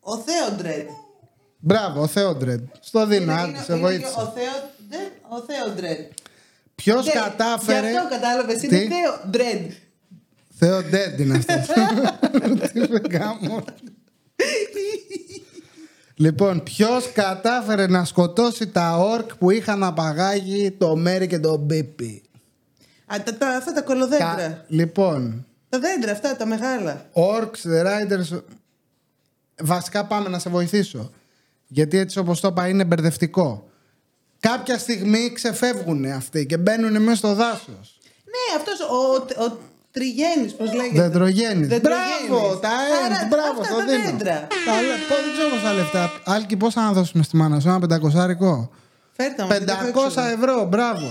Ο 0.00 0.16
Θέοντρεντ. 0.18 0.88
Μπράβο, 1.58 2.00
ο 2.02 2.06
Θέοντρεντ. 2.06 2.64
Στο 2.80 3.06
δίνω, 3.06 3.22
Είναι- 3.22 3.32
άντε, 3.40 3.48
είναι- 3.48 3.62
σε 3.64 3.72
είναι 3.72 3.80
βοήθησε. 3.80 4.12
και 4.14 4.20
Ο 4.20 4.24
Θέοντρεντ. 4.24 5.12
Ο 5.28 5.40
Θέοντρεντ. 5.46 6.06
Ποιος 6.74 7.06
Ναι, 7.06 7.12
κατάφερε. 7.12 7.90
Γι' 7.90 7.96
αυτό 7.96 8.08
κατάλαβες. 8.08 8.58
Τι; 8.60 8.66
Είναι 8.66 8.88
Θέοντρεντ. 8.94 9.70
Θεοντέντ 10.58 11.20
είναι 11.20 11.36
αυτό. 11.36 11.54
Τι 12.72 12.78
με 12.78 13.00
γάμο. 13.18 13.64
Λοιπόν, 16.16 16.62
ποιος 16.62 17.12
κατάφερε 17.12 17.86
να 17.86 18.04
σκοτώσει 18.04 18.66
τα 18.68 18.96
ορκ 18.96 19.36
που 19.36 19.50
είχαν 19.50 19.82
απαγάγει 19.84 20.70
το 20.70 20.96
Μέρι 20.96 21.26
και 21.26 21.38
το 21.38 21.56
Μπίπι. 21.56 22.22
Α, 23.14 23.22
τα, 23.22 23.34
τα, 23.34 23.48
αυτά 23.48 23.72
τα 23.72 23.82
κολοδέντρα. 23.82 24.34
Κα- 24.36 24.64
Λοιπόν, 24.68 25.46
Τα 25.68 25.78
δέντρα 25.78 26.12
αυτά, 26.12 26.36
τα 26.36 26.46
μεγάλα. 26.46 27.06
Orcs, 27.12 27.68
The 27.72 27.86
Riders. 27.86 28.40
Βασικά 29.62 30.04
πάμε 30.04 30.28
να 30.28 30.38
σε 30.38 30.50
βοηθήσω. 30.50 31.10
Γιατί 31.66 31.98
έτσι 31.98 32.18
όπως 32.18 32.40
το 32.40 32.48
είπα 32.48 32.68
είναι 32.68 32.84
μπερδευτικό. 32.84 33.68
Κάποια 34.40 34.78
στιγμή 34.78 35.32
ξεφεύγουν 35.32 36.04
αυτοί 36.04 36.46
και 36.46 36.56
μπαίνουν 36.56 37.02
μέσα 37.02 37.16
στο 37.16 37.34
δάσος. 37.34 37.98
Ναι, 38.24 38.56
αυτός 38.56 38.80
ο, 38.80 39.44
ο 39.44 39.58
Τριγέννης, 39.90 40.54
πώς 40.54 40.72
λέγεται. 40.74 41.00
Δεντρογέννης. 41.02 41.68
Δεντρογέννης. 41.68 42.28
Μπράβο, 42.28 42.56
τα 42.56 42.68
Άρα, 42.68 43.24
ends, 43.24 43.28
μπράβο, 43.30 43.60
αυτά 43.60 43.74
το 43.74 43.78
τα 43.80 43.86
δίνω. 43.86 44.04
δέντρα. 44.04 44.46
Τα 44.66 44.82
λε- 44.82 45.06
πώς, 45.08 45.18
δεν 45.24 45.32
ξέρω 45.32 45.48
πόσα 45.48 45.72
λεφτά. 45.72 46.10
Άλκη, 46.24 46.56
πόσα 46.56 46.80
να 46.82 46.92
δώσουμε 46.92 47.22
στη 47.22 47.36
μάνα 47.36 47.60
σου, 47.60 47.68
ένα 47.68 47.78
πεντακοσάρικο; 47.78 48.70
Φέρτε 49.12 49.42
μου. 49.42 49.48
γιατί 49.48 49.72
έχω 49.72 49.82
500 49.82 50.06
έξοδο. 50.06 50.26
ευρώ, 50.26 50.64
μπράβο. 50.64 51.08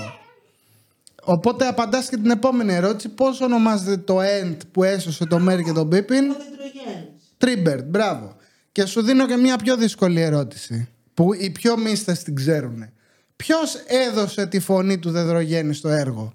Οπότε 1.24 1.68
απαντάς 1.68 2.10
και 2.10 2.16
την 2.18 2.30
επόμενη 2.30 2.74
ερώτηση. 2.74 3.10
Πώς 3.10 3.42
ονομάζεται 3.42 3.98
το 3.98 4.18
end 4.42 4.58
που 4.72 4.84
έσωσε 4.84 5.26
το 5.26 5.40
Μέρι 5.40 5.64
και 5.64 5.72
τον 5.72 5.90
Πίπιν. 5.90 6.30
Ο 6.30 6.36
Δεντρογένης. 6.50 7.24
Τρίμπερτ, 7.38 7.84
μπράβο. 7.86 8.36
Και 8.72 8.86
σου 8.86 9.02
δίνω 9.02 9.28
και 9.28 9.36
μια 9.36 9.58
πιο 9.58 9.78
δύσκολη 9.78 10.22
ερώτηση. 10.22 10.88
Που 11.14 11.34
οι 11.34 11.50
πιο 11.50 11.78
μίστες 11.78 12.24
την 12.24 12.36
ξέρουν. 12.36 12.90
Ποιος 13.36 13.76
έδωσε 14.08 14.46
τη 14.46 14.60
φωνή 14.60 15.00
του 15.00 15.12
Δεδρογέννη 15.12 15.74
στο 15.74 15.90
έργο; 15.90 16.34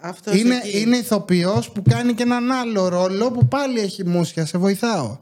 Αυτός 0.00 0.34
Είναι, 0.40 0.56
εκεί. 0.56 0.80
είναι 0.80 0.96
ηθοποιός 0.96 1.70
που 1.70 1.82
κάνει 1.90 2.14
και 2.14 2.22
έναν 2.22 2.52
άλλο 2.52 2.88
ρόλο 2.88 3.30
που 3.30 3.46
πάλι 3.48 3.80
έχει 3.80 4.06
μουσια. 4.06 4.46
Σε 4.46 4.58
βοηθάω. 4.58 5.18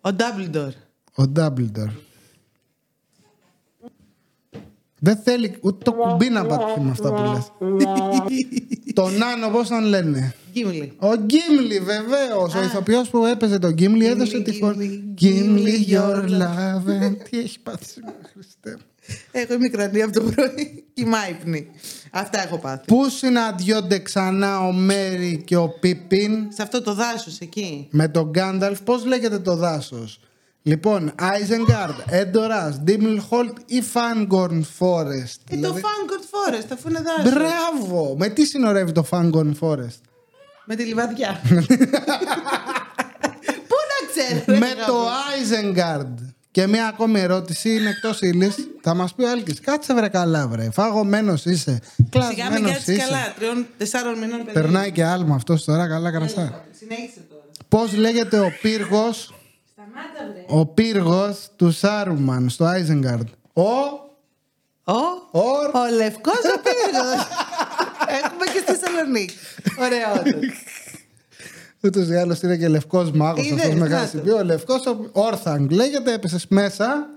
Ο 0.00 0.12
Ντάμπλντορ. 0.12 0.72
Ο 1.14 1.26
Ντάμπλντορ. 1.26 1.88
Δεν 5.02 5.16
θέλει 5.16 5.56
ούτε 5.60 5.84
το 5.84 5.92
κουμπί 5.92 6.28
να 6.28 6.46
πατήσει 6.46 6.80
με 6.80 6.90
αυτά 6.90 7.12
που 7.12 7.22
λες. 7.32 7.52
Τον 8.94 9.22
Άνω 9.22 9.48
πώς 9.48 9.68
τον 9.68 9.84
λένε; 9.84 10.34
Γκίμλι. 10.52 10.92
Ο 10.98 11.14
Γκίμλι 11.14 11.78
βεβαίως. 11.78 12.54
Ο 12.54 12.62
ηθοποιός 12.62 13.08
που 13.08 13.24
έπαιζε 13.24 13.58
τον 13.58 13.72
Γκίμλι 13.72 14.06
έδωσε 14.06 14.40
τη 14.40 14.52
φωνή. 14.52 15.02
Γκίμλι, 15.14 15.86
your 15.90 16.24
love. 16.24 17.16
Τι 17.30 17.38
έχει 17.38 17.60
πάθει 17.60 17.84
σήμερα, 17.84 18.18
Χριστέ. 18.32 18.70
μου. 18.70 18.84
Έχω 19.30 19.58
μικρανή 19.58 20.02
από 20.02 20.12
το 20.12 20.20
πρωί. 20.34 20.84
Κοιμά 20.94 21.28
ύπνη. 21.28 21.66
Αυτά 22.10 22.42
έχω 22.42 22.58
πάθει. 22.58 22.84
Πού 22.86 23.08
συναντιόνται 23.08 23.98
ξανά 23.98 24.60
ο 24.66 24.72
Μέρι 24.72 25.42
και 25.46 25.56
ο 25.56 25.68
Πίπιν 25.80 26.46
Σε 26.48 26.62
αυτό 26.62 26.82
το 26.82 26.94
δάσος 26.94 27.38
εκεί. 27.38 27.88
με 27.90 28.08
τον 28.08 28.30
Γκάνταλφ, 28.30 28.82
πώς 28.82 29.04
λέγεται 29.04 29.38
το 29.38 29.56
δάσος; 29.56 30.20
Λοιπόν, 30.62 31.12
Isengard, 31.18 32.12
Endorage, 32.12 32.74
Dimmelholt 32.88 33.54
ή 33.66 33.82
Fangorn 33.94 34.60
Forest. 34.78 35.40
Ε, 35.50 35.56
Δηλαδή- 35.56 35.80
το 35.80 35.88
Fangord 35.88 36.24
Forest, 36.54 36.66
αφού 36.72 36.88
είναι 36.88 37.00
δάσος. 37.02 37.32
Μπράβο! 37.32 38.14
Με 38.18 38.28
τι 38.28 38.44
συνορεύει 38.44 38.92
το 38.92 39.04
Fangorn 39.10 39.52
Forest; 39.60 40.00
Με 40.64 40.74
τη 40.76 40.82
λιβαδιά. 40.84 41.40
Πού 43.68 43.76
να 43.90 43.98
ξέρω. 44.12 44.42
ρε, 44.46 44.58
με 44.58 44.66
αγάπη. 44.66 44.84
το 44.86 45.06
Isengard. 45.40 46.14
Και 46.50 46.66
μια 46.66 46.86
ακόμη 46.86 47.20
ερώτηση 47.20 47.74
είναι 47.74 47.88
εκτός 47.88 48.20
ύλης. 48.20 48.54
Θα 48.82 48.94
μας 48.94 49.14
πει 49.14 49.22
ο 49.22 49.30
Άλκης, 49.30 49.60
Κάτσε 49.60 49.94
βρε 49.94 50.08
καλά, 50.08 50.48
βρε. 50.48 50.70
Φαγωμένος 50.72 51.44
είσαι. 51.44 51.78
Σιγά 51.96 52.04
με 52.04 52.08
Κλασμένο 52.10 52.68
κάτσεις 52.68 52.86
είσαι. 52.96 53.06
καλά. 53.06 53.34
Τριών, 53.38 53.66
τεσσάρων 53.78 54.18
μηνών 54.18 54.38
παιδί. 54.38 54.52
Περνάει 54.52 54.92
και 54.92 55.04
άλμα 55.04 55.34
αυτός 55.34 55.64
τώρα, 55.64 55.88
καλά 55.88 56.10
κρασά. 56.10 56.64
Συνέχισε 56.78 57.20
τώρα. 57.28 57.42
Πώς 57.68 57.92
λέγεται 57.96 58.38
ο 58.38 58.52
πύργος 58.62 59.16
Σταμάτα 59.16 59.26
βρε. 59.26 59.39
Ο 60.46 60.66
πύργος 60.66 61.48
του 61.56 61.70
Σάρουμαν 61.70 62.48
στο 62.48 62.64
Isengard. 62.66 63.26
Ο. 63.52 63.62
Ο, 64.84 64.92
Ο. 65.30 65.40
ο 65.78 65.94
λευκός 65.96 66.34
ο 66.34 66.60
πύργος. 66.62 67.26
Έχουμε 68.22 68.44
και 68.44 68.58
στη 68.58 68.72
Θεσσαλονίκη. 68.74 69.34
Ωραιότατο. 69.80 70.38
Ούτως 71.82 72.08
ή 72.08 72.14
άλλως 72.16 72.40
είναι 72.42 72.56
και 72.56 72.68
λευκός 72.68 73.10
μάγος 73.10 73.46
Είδες, 73.46 73.64
αυτός 73.64 73.78
μεγάλο. 73.80 74.06
κάτω. 74.12 74.36
Ο 74.36 74.42
λευκός 74.44 74.82
Όρθανγκ 75.12 75.70
λέγεται, 75.70 76.12
έπεσες 76.12 76.46
μέσα. 76.48 77.08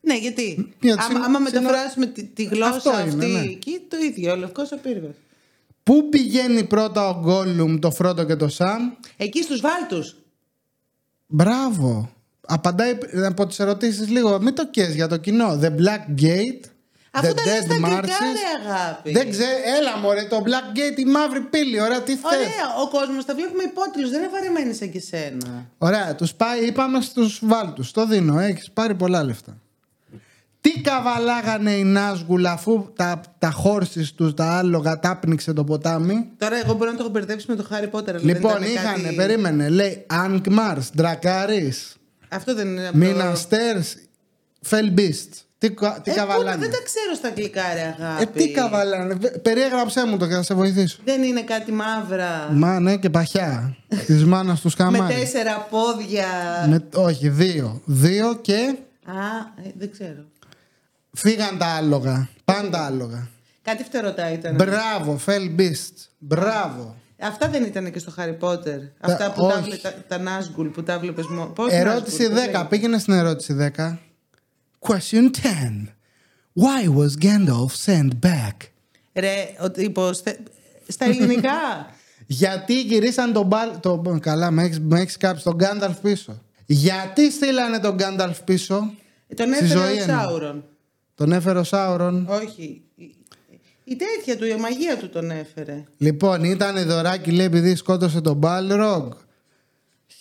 Ναι, 0.00 0.16
γιατί. 0.16 0.74
Γιατί 0.80 0.90
άμα, 0.90 1.02
συν- 1.02 1.24
άμα 1.24 1.38
συν- 1.48 1.60
μεταφράσουμε 1.62 2.06
τη, 2.06 2.24
τη 2.24 2.44
γλώσσα 2.44 2.74
Αυτό 2.76 2.90
είναι, 2.90 3.00
αυτή 3.02 3.26
ναι. 3.26 3.40
εκεί, 3.40 3.80
το 3.88 3.96
ίδιο. 3.96 4.32
Ο 4.32 4.36
λευκός 4.36 4.72
ο 4.72 4.76
πύργος. 4.76 5.14
Πού 5.82 6.08
πηγαίνει 6.08 6.64
πρώτα 6.64 7.08
ο 7.08 7.20
Γκόλουμ, 7.20 7.78
το 7.78 7.90
Φρόντο 7.90 8.24
και 8.24 8.36
το 8.36 8.48
Σαμ; 8.48 8.90
Εκεί 9.16 9.42
στους 9.42 9.60
Βάλτους. 9.60 10.16
Μπράβο. 11.26 12.10
Απαντάει 12.46 12.98
από 13.26 13.46
τις 13.46 13.58
ερωτήσεις 13.58 14.08
λίγο. 14.08 14.40
Μην 14.40 14.54
το 14.54 14.66
κες 14.70 14.94
για 14.94 15.06
το 15.08 15.16
κοινό. 15.16 15.58
The 15.62 15.68
Black 15.68 16.20
Gate. 16.22 16.64
Αφού 17.12 17.26
the 17.26 17.34
τα 17.34 17.42
λες 17.44 17.60
Dead 17.60 17.64
στα 17.64 17.74
αγγλικά, 17.74 18.00
Marshes. 18.00 18.36
ρε 18.36 18.70
αγάπη. 18.70 19.12
Δεν 19.12 19.30
ξέρω, 19.30 19.50
έλα 19.78 19.98
μωρέ, 19.98 20.22
το 20.24 20.42
Black 20.46 20.76
Gate, 20.78 20.98
η 20.98 21.04
μαύρη 21.04 21.40
πύλη, 21.40 21.80
ωραία, 21.80 22.00
τι 22.02 22.12
θες. 22.16 22.30
Ωραία, 22.36 22.66
ο 22.84 22.88
κόσμος 22.88 23.24
τα 23.24 23.34
βλέπουμε 23.34 23.62
υπότιτλους, 23.62 24.10
δεν 24.10 24.20
είναι 24.22 24.30
βαρεμένοι 24.32 24.74
σαν 24.74 24.90
και 24.90 25.00
σένα. 25.00 25.66
Ωραία, 25.78 26.14
τους 26.14 26.34
πάει, 26.34 26.64
είπαμε 26.66 27.00
στους 27.00 27.40
βάλτους, 27.42 27.90
το 27.92 28.06
δίνω, 28.06 28.38
έχεις 28.38 28.70
πάρει 28.70 28.94
πολλά 28.94 29.22
λεφτά. 29.24 29.56
Τι 30.60 30.80
καβαλάγανε 30.80 31.70
οι 31.70 31.84
Νάσγουλ 31.84 32.46
αφού 32.46 32.92
τα, 32.96 33.20
τα 33.38 33.50
χόρσεις 33.50 34.12
τους, 34.12 34.34
τα 34.34 34.58
άλογα, 34.58 34.98
τάπνιξε 34.98 35.52
το 35.52 35.64
ποτάμι; 35.64 36.28
Τώρα 36.38 36.56
εγώ 36.56 36.74
μπορώ 36.74 36.90
να 36.90 36.96
το 36.96 37.02
έχω 37.02 37.12
μπερδέψει 37.12 37.46
με 37.48 37.54
το 37.56 37.62
Χάρι 37.68 37.88
Πότερ. 37.88 38.14
αλλά 38.14 38.24
δεν 38.24 38.34
Λοιπόν, 38.34 38.50
ήταν 38.50 38.64
είχανε, 38.72 39.02
κάτι- 39.02 39.14
περίμενε, 39.14 39.68
λέει 39.68 40.04
Αγκμάρς, 40.08 40.90
Ντρακάρης, 40.96 41.94
Αυτό 42.32 42.54
δεν 42.54 42.66
είναι 42.66 42.82
από 42.88 42.92
το- 42.92 43.04
Μίναστέρς, 43.04 43.94
Φελμπίστ. 44.60 45.34
Τι, 45.58 45.70
κα- 45.70 46.00
τι 46.04 46.10
Ε, 46.10 46.14
πού 46.14 46.20
να- 46.20 46.26
καβαλάνε. 46.26 46.56
Δεν 46.60 46.70
τα 46.70 46.78
ξέρω 46.84 47.14
στα 47.14 47.28
αγγλικά, 47.28 47.62
ρε 47.74 47.80
Ε, 47.80 48.04
αγάπη. 48.04 48.42
τι 48.42 48.50
καβαλάνε. 48.52 49.14
Βε- 49.14 49.38
Περιέγραψέ 49.38 50.06
μου 50.06 50.16
το 50.16 50.26
και 50.26 50.34
θα 50.34 50.42
σε 50.42 50.54
βοηθήσω. 50.54 50.98
Δεν 51.04 51.22
είναι 51.22 51.42
κάτι 51.42 51.72
μαύρα. 51.72 52.48
Μα 52.52 52.80
ναι 52.80 52.96
και 52.96 53.10
παχιά. 53.10 53.76
Της 54.06 54.24
μάνας 54.24 54.56
του 54.60 54.64
με 54.66 54.70
σκαμάρι. 54.70 55.14
τέσσερα 55.14 55.66
πόδια. 55.70 56.26
Με- 56.68 56.84
όχι, 56.94 57.28
δύο. 57.28 57.82
Δύο 57.84 58.36
και 58.40 58.74
Α, 59.04 59.12
ε, 59.66 59.70
δεν 59.78 59.90
ξέρω. 59.90 60.24
φύγαν 61.12 61.58
τα 61.58 61.66
άλογα. 61.66 62.28
Πάντα 62.44 62.84
άλογα. 62.86 63.28
Κάτι 63.62 63.84
φτερωτά 63.84 64.32
ήταν. 64.32 64.54
Μπράβο, 64.54 65.18
Φελ 65.18 65.50
Μπίστ. 65.50 65.98
Μπράβο. 66.18 66.96
Αυτά 67.22 67.48
δεν 67.48 67.64
ήταν 67.64 67.92
και 67.92 67.98
στο 67.98 68.10
Χάρι 68.10 68.32
Πότερ. 68.32 68.78
Αυτά 69.00 69.32
που 69.32 69.40
τα, 69.48 69.54
όχι. 69.54 69.62
βλέ- 69.62 69.80
τα, 69.82 69.94
τα 70.08 70.18
Νάσγκουλ 70.18 70.66
που 70.68 70.82
τα 70.82 70.98
βλέπει 70.98 71.22
μόνο. 71.28 71.46
Πώς 71.50 71.72
ερώτηση 71.72 72.16
Nazgûl, 72.20 72.30
πώς 72.30 72.38
10. 72.38 72.44
λέγεται; 72.46 72.66
Πήγαινε 72.68 72.98
στην 72.98 73.12
ερώτηση 73.14 73.56
10. 73.76 73.98
Question 74.78 75.30
10. 75.42 75.86
Why 76.54 76.88
was 76.98 77.24
Gandalf 77.24 77.72
sent 77.84 78.08
back? 78.26 78.56
Ρε, 79.14 79.54
ο 79.60 79.70
τύπος, 79.70 80.20
θε- 80.20 80.38
στα 80.88 81.04
ελληνικά. 81.04 81.50
Γιατί 82.26 82.80
γυρίσαν 82.80 83.32
τον 83.32 83.46
μπαλ. 83.46 83.70
Το... 83.80 84.18
Καλά, 84.20 84.50
με 84.50 84.62
έχει 84.62 84.80
με 84.80 85.00
έχεις 85.00 85.16
κάψει 85.16 85.44
τον 85.44 85.54
Γκάνταλφ 85.54 85.98
πίσω. 86.00 86.42
Γιατί 86.66 87.30
στείλανε 87.30 87.78
τον 87.78 87.94
Γκάνταλφ 87.94 88.42
πίσω. 88.42 88.78
Τον 89.36 89.54
Στη 89.54 89.64
έφερε 89.64 89.80
ζωή 89.80 89.98
ο 89.98 90.02
εννοώ. 90.02 90.18
Σάουρον. 90.20 90.64
Τον 91.14 91.32
έφερε 91.32 91.58
ο 91.58 91.62
Σάουρον. 91.64 92.26
Όχι. 92.28 92.82
Η, 93.90 93.94
η 93.94 93.96
τέτοια 93.96 94.36
του, 94.36 94.44
η 94.44 94.56
μαγεία 94.56 94.96
του 94.96 95.08
τον 95.08 95.30
έφερε. 95.30 95.84
Λοιπόν, 95.96 96.44
ήταν 96.44 96.86
δωράκι 96.86 97.30
λέει 97.30 97.46
επειδή 97.46 97.74
σκότωσε 97.74 98.20
τον 98.20 98.40
Balrog. 98.42 99.08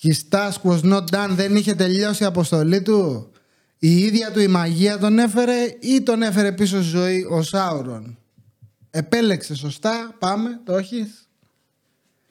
His 0.03 0.29
task 0.29 0.61
was 0.63 0.81
not 0.81 1.03
done, 1.11 1.29
δεν 1.29 1.55
είχε 1.55 1.75
τελειώσει 1.75 2.23
η 2.23 2.25
αποστολή 2.25 2.81
του. 2.81 3.31
Η 3.79 3.97
ίδια 3.97 4.31
του 4.31 4.39
η 4.39 4.47
μαγεία 4.47 4.97
τον 4.97 5.19
έφερε 5.19 5.75
ή 5.79 6.01
τον 6.01 6.21
έφερε 6.21 6.51
πίσω 6.51 6.81
στη 6.81 6.89
ζωή 6.89 7.27
ο 7.29 7.41
Σάουρον. 7.41 8.17
Επέλεξε 8.91 9.55
σωστά, 9.55 10.15
πάμε, 10.19 10.59
το 10.63 10.75
έχεις. 10.75 11.29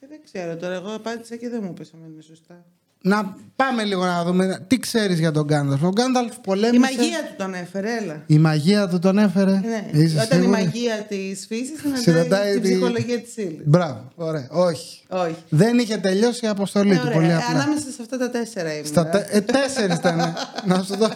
Ε, 0.01 0.07
δεν 0.07 0.21
ξέρω 0.25 0.57
τώρα, 0.57 0.75
εγώ 0.75 0.95
απάντησα 0.95 1.37
και 1.37 1.49
δεν 1.49 1.61
μου 1.63 1.73
πες 1.73 1.93
αν 1.95 2.13
είναι 2.13 2.23
σωστά. 2.23 2.65
Να 3.01 3.37
πάμε 3.57 3.85
λίγο 3.85 4.05
να 4.05 4.25
δούμε 4.25 4.65
τι 4.67 4.79
ξέρεις 4.79 5.19
για 5.19 5.31
τον 5.31 5.45
Γκάνταλφ. 5.45 5.83
Ο 5.83 5.89
Γκάνταλφ 5.89 6.35
Η 6.35 6.39
πολέμησε. 6.43 6.79
μαγεία 6.79 7.19
του 7.29 7.35
τον 7.37 7.55
έφερε, 7.55 7.97
έλα. 7.97 8.23
Η 8.27 8.39
μαγεία 8.39 8.89
του 8.89 8.99
τον 8.99 9.19
έφερε. 9.19 9.51
Ναι. 9.61 9.89
Είσαι 10.01 10.15
Όταν 10.17 10.27
σίγουρη; 10.41 10.47
η 10.47 10.65
μαγεία 10.65 10.97
της 11.09 11.47
φύσης 11.47 11.79
Συναντάει 11.81 12.03
συναντάει 12.03 12.53
την 12.53 12.63
τη- 12.63 12.69
ψυχολογία 12.71 13.21
της 13.21 13.37
ύλης. 13.37 13.61
Μπράβο, 13.65 14.13
ωραία. 14.15 14.49
Όχι. 14.51 15.03
Όχι. 15.09 15.35
Δεν 15.49 15.79
είχε 15.79 15.97
τελειώσει 15.97 16.45
η 16.45 16.49
αποστολή 16.49 16.93
Ε, 16.93 16.97
του. 16.97 17.03
Πολύ 17.13 17.17
ωραία. 17.17 17.37
απλά. 17.39 17.61
Ανάμεσα 17.63 17.91
σε 17.91 17.97
αυτά 18.03 18.19
τα 18.19 18.31
τέσσερα 18.31 18.73
ήμουν. 18.73 18.87
Στα 18.87 19.07
τε... 19.09 19.27
ε, 19.31 19.41
τέσσερις 19.41 19.97
ήταν. 19.97 20.35
να 20.67 20.83
σου 20.83 20.97
δω. 20.97 21.09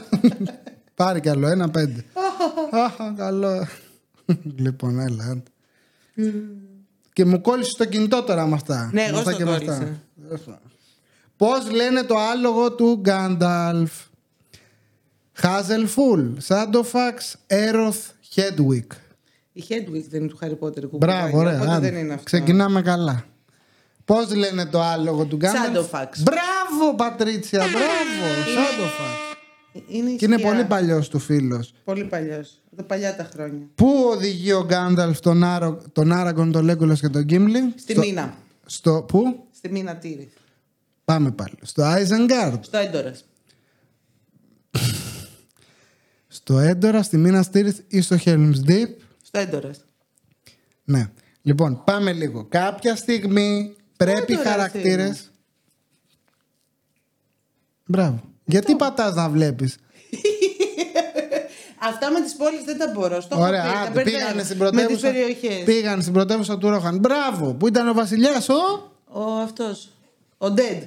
Πάρει 0.94 1.20
κι 1.20 1.28
άλλο, 1.28 1.46
ένα 1.48 1.70
πέντε. 1.70 2.04
Αχ, 2.70 2.92
καλό. 3.16 3.66
λοιπόν, 4.56 4.98
έλα. 5.00 5.24
άντε. 5.24 5.42
και 7.12 7.24
μου 7.24 7.40
κόλλησε 7.40 7.74
το 7.76 7.84
κινητό 7.84 8.22
τώρα 8.22 8.46
με 8.46 8.54
αυτά. 8.54 8.90
Ναι, 8.92 9.00
Με 9.02 9.08
εγώ 9.08 9.18
αυτά 9.18 9.30
στο 9.30 9.38
και 9.38 9.44
με 9.44 9.50
κόλλησα. 9.50 10.00
Αυτά. 11.46 11.60
Πώς 11.60 11.70
λένε 11.74 12.02
το 12.02 12.16
άλογο 12.18 12.72
του 12.72 12.98
Γκάνταλφ; 13.00 13.92
Χάζελφουλ, 15.32 16.26
Σάντοφαξ, 16.38 17.36
Έρωθ, 17.46 18.08
Χέντουικ. 18.20 18.92
Η 19.52 19.64
Hedwig 19.68 20.04
δεν 20.08 20.20
είναι 20.20 20.28
του 20.28 20.38
Harry 20.42 20.66
Potter 20.66 20.88
κουμπάκι. 20.90 20.96
Μπράβο, 20.96 21.38
ωραία. 21.38 21.56
Οπότε 21.60 21.72
άντε. 21.72 21.90
δεν 21.90 22.00
είναι 22.00 22.12
αυτό. 22.12 22.24
Ξεκινάμε 22.24 22.82
καλά. 22.82 23.24
Πώς 24.04 24.34
λένε 24.34 24.66
το 24.66 24.80
άλογο 24.82 25.24
του 25.24 25.36
Γκάνταλφ; 25.36 25.64
Σάντοφαξ. 25.64 26.22
Μπράβο, 26.22 26.94
Πατρίτσια, 26.96 27.58
μπράβο. 27.58 28.34
Σάντοφαξ. 28.54 29.30
Είναι 29.72 30.10
Και 30.10 30.24
είναι 30.24 30.34
ισχυρά. 30.34 30.52
πολύ 30.52 30.64
παλιός 30.64 31.08
του 31.08 31.18
φίλος. 31.18 31.74
Πολύ 31.84 32.04
παλιός. 32.04 32.60
Τα 32.76 32.82
παλιά 32.82 33.16
τα 33.16 33.28
χρόνια. 33.34 33.66
Πού 33.74 34.08
οδηγεί 34.12 34.52
ο 34.52 34.64
Γκάνταλφ 34.64 35.20
τον, 35.20 35.44
Άρο, 35.44 35.82
τον 35.92 36.12
Άραγκον, 36.12 36.52
τον 36.52 36.64
Λέγκολα 36.64 36.94
και 36.94 37.08
τον 37.08 37.22
Γκίμλι. 37.22 37.72
Στη 37.76 37.92
στο, 37.92 38.00
Μίνα. 38.00 38.34
Στο, 38.66 39.04
πού; 39.08 39.46
Στη 39.50 39.68
Μίνα 39.70 39.96
Τύρι. 39.96 40.32
Πάμε 41.12 41.30
πάλι. 41.30 41.54
Στο 41.62 41.82
Άιζενγκάρντ. 41.82 42.64
Στο 42.64 42.76
Έντορας. 42.78 43.24
Στο 46.28 46.58
Έντορας, 46.58 47.06
στη 47.06 47.16
Μίνα 47.16 47.42
Στήριθ 47.42 47.78
ή 47.88 48.00
στο 48.00 48.16
Helm's 48.24 48.54
Deep. 48.68 48.86
Στο 49.22 49.38
Έντορας. 49.38 49.84
Ναι. 50.84 51.10
Λοιπόν, 51.42 51.82
πάμε 51.84 52.12
λίγο. 52.12 52.44
Κάποια 52.44 52.96
στιγμή 52.96 53.76
πρέπει 53.96 54.32
οι 54.32 54.34
Έντορας 54.34 54.52
χαρακτήρε. 54.52 55.02
είναι. 55.04 55.16
Μπράβο. 57.86 58.20
Γιατί 58.44 58.74
πατάς 58.76 59.14
να 59.14 59.28
βλέπεις; 59.28 59.76
Αυτά 61.90 62.10
με 62.10 62.20
τις 62.20 62.34
πόλεις 62.36 62.64
δεν 62.64 62.78
τα 62.78 62.90
μπορώ. 62.94 63.20
Στο 63.20 63.34
έχω 63.36 63.44
Ωραία, 63.46 63.62
πει, 63.62 63.68
τα 63.72 63.78
άντε, 63.80 63.90
μπερδεύω. 63.92 64.16
πήγανε 64.18 64.42
στην 64.42 64.56
Με 64.56 64.64
τις 64.66 64.72
πρωτεύουσα. 64.78 65.10
περιοχές. 65.10 65.64
Πήγαν 65.64 66.00
στην 66.00 66.12
πρωτεύουσα 66.12 66.58
του 66.58 66.68
Ρόχαν. 66.68 66.98
Μπράβο, 66.98 67.54
που 67.54 67.66
ήταν 67.66 67.88
ο 67.88 67.92
βασιλιάς, 67.92 68.48
ο. 68.48 68.54
Ο 69.08 69.22
αυτός. 69.42 69.90
Ο 70.38 70.50
Ντέντ. 70.50 70.82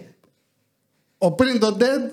Ο 1.25 1.31
πριν 1.31 1.59
τον 1.59 1.77
Ντέντ, 1.77 2.11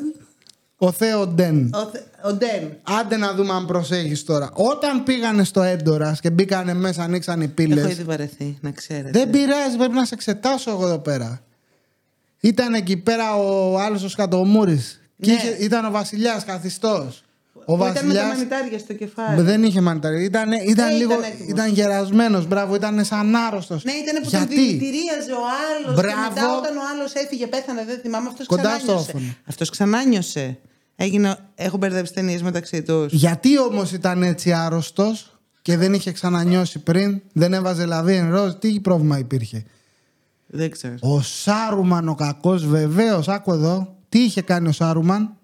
ο 0.77 0.93
Θέο 0.93 1.27
Ντεν. 1.27 1.71
Ο, 1.75 1.79
Θε- 1.93 2.03
ο 2.25 2.33
Ντεν. 2.33 2.77
Άντε 2.83 3.17
να 3.17 3.35
δούμε 3.35 3.53
αν 3.53 3.67
προσέχεις 3.67 4.25
τώρα. 4.25 4.51
Όταν 4.53 5.03
πήγανε 5.03 5.45
στο 5.45 5.63
Έντορας 5.63 6.21
και 6.21 6.31
μπήκανε 6.31 6.75
μέσα, 6.75 7.03
ανοίξαν 7.03 7.41
οι 7.41 7.45
Έχω 7.45 7.53
πύλε. 7.55 7.91
ήδη 7.91 8.03
βαρεθεί, 8.03 8.59
να 8.61 8.71
ξέρετε. 8.71 9.11
Δεν 9.11 9.31
πειράζει, 9.31 9.77
πρέπει 9.77 9.95
να 9.95 10.05
σε 10.05 10.15
εξετάσω 10.15 10.71
εγώ 10.71 10.87
εδώ 10.87 10.99
πέρα. 10.99 11.43
Ήταν 12.41 12.75
εκεί 12.75 12.97
πέρα 12.97 13.35
ο 13.37 13.79
άλλος 13.79 14.03
ο 14.03 14.09
Σκατομούρης. 14.09 15.01
Ναι. 15.17 15.33
Ήταν 15.61 15.85
ο 15.85 15.91
βασιλιάς 15.91 16.45
καθιστός. 16.45 17.23
Ο 17.65 17.77
Που 17.77 17.87
Ήταν 17.87 17.89
με 17.89 17.93
τα 17.93 18.01
βασιλιάς. 18.03 18.27
μανιτάρια 18.37 18.79
στο 18.79 18.93
κεφάλι. 18.95 19.43
Δεν 19.43 19.63
είχε 19.63 19.81
μανιτάρι. 19.81 20.25
Ήταν, 20.25 20.53
ήταν 20.53 20.87
Ναι, 20.89 20.95
λίγο. 20.95 21.13
ήταν 21.13 21.25
έτοιμος. 21.25 21.49
Ήταν 21.51 21.73
γερασμένος, 21.73 22.47
μπράβο, 22.47 22.75
ήταν 22.75 23.05
σαν 23.05 23.37
άρρωστος. 23.37 23.85
Ναι, 23.85 23.93
ήταν 23.93 24.23
που 24.23 24.29
Γιατί; 24.29 24.47
τον 24.47 24.65
δηλητηρίαζε 24.65 25.33
ο 25.33 25.43
άλλος. 25.71 25.95
Και 26.01 26.07
Μπράβο. 26.07 26.29
μετά 26.29 26.57
όταν 26.59 26.77
ο 26.77 26.81
άλλος 26.95 27.13
έφυγε, 27.15 27.47
πέθανε, 27.47 27.85
δεν 27.85 27.99
θυμάμαι. 28.03 28.29
Αυτός 28.29 28.47
Κοντά 28.47 28.63
στο 28.63 28.77
ξανάνιωσε. 28.79 29.11
όφωνο. 29.11 29.35
Αυτός 29.45 29.71
ξανάνιωσε. 29.71 30.59
Έγινε, 30.97 31.37
έχω 31.55 31.77
μπερδέψει 31.77 32.13
ταινίες 32.13 32.43
μεταξύ 32.43 32.83
τους. 32.83 33.13
Γιατί 33.13 33.59
όμως 33.59 33.93
ήταν 33.93 34.23
έτσι 34.23 34.53
άρρωστος 34.53 35.37
και 35.63 35.77
δεν 35.77 35.95
είχε 35.95 36.13
ξανανιώσει 36.13 36.79
πριν, 36.79 37.21
δεν 37.33 37.53
έβαζε 37.55 37.85
λαβή 37.87 38.15
εν 38.15 38.31
ροζ, 38.31 38.53
τι 38.59 38.81
πρόβλημα 38.81 39.19
υπήρχε; 39.19 39.65
Δεν 40.47 40.71
ξέρω. 40.71 40.95
Ο 41.01 41.21
Σάρουμαν 41.21 42.09
ο 42.09 42.15
κακός, 42.15 42.67
βεβαίως, 42.67 43.29
άκου 43.29 43.53
εδώ. 43.53 43.97
Τι 44.09 44.19
είχε 44.19 44.43
κάνει 44.43 44.69
ο 44.69 44.73
Σάρουμαν; 44.73 45.37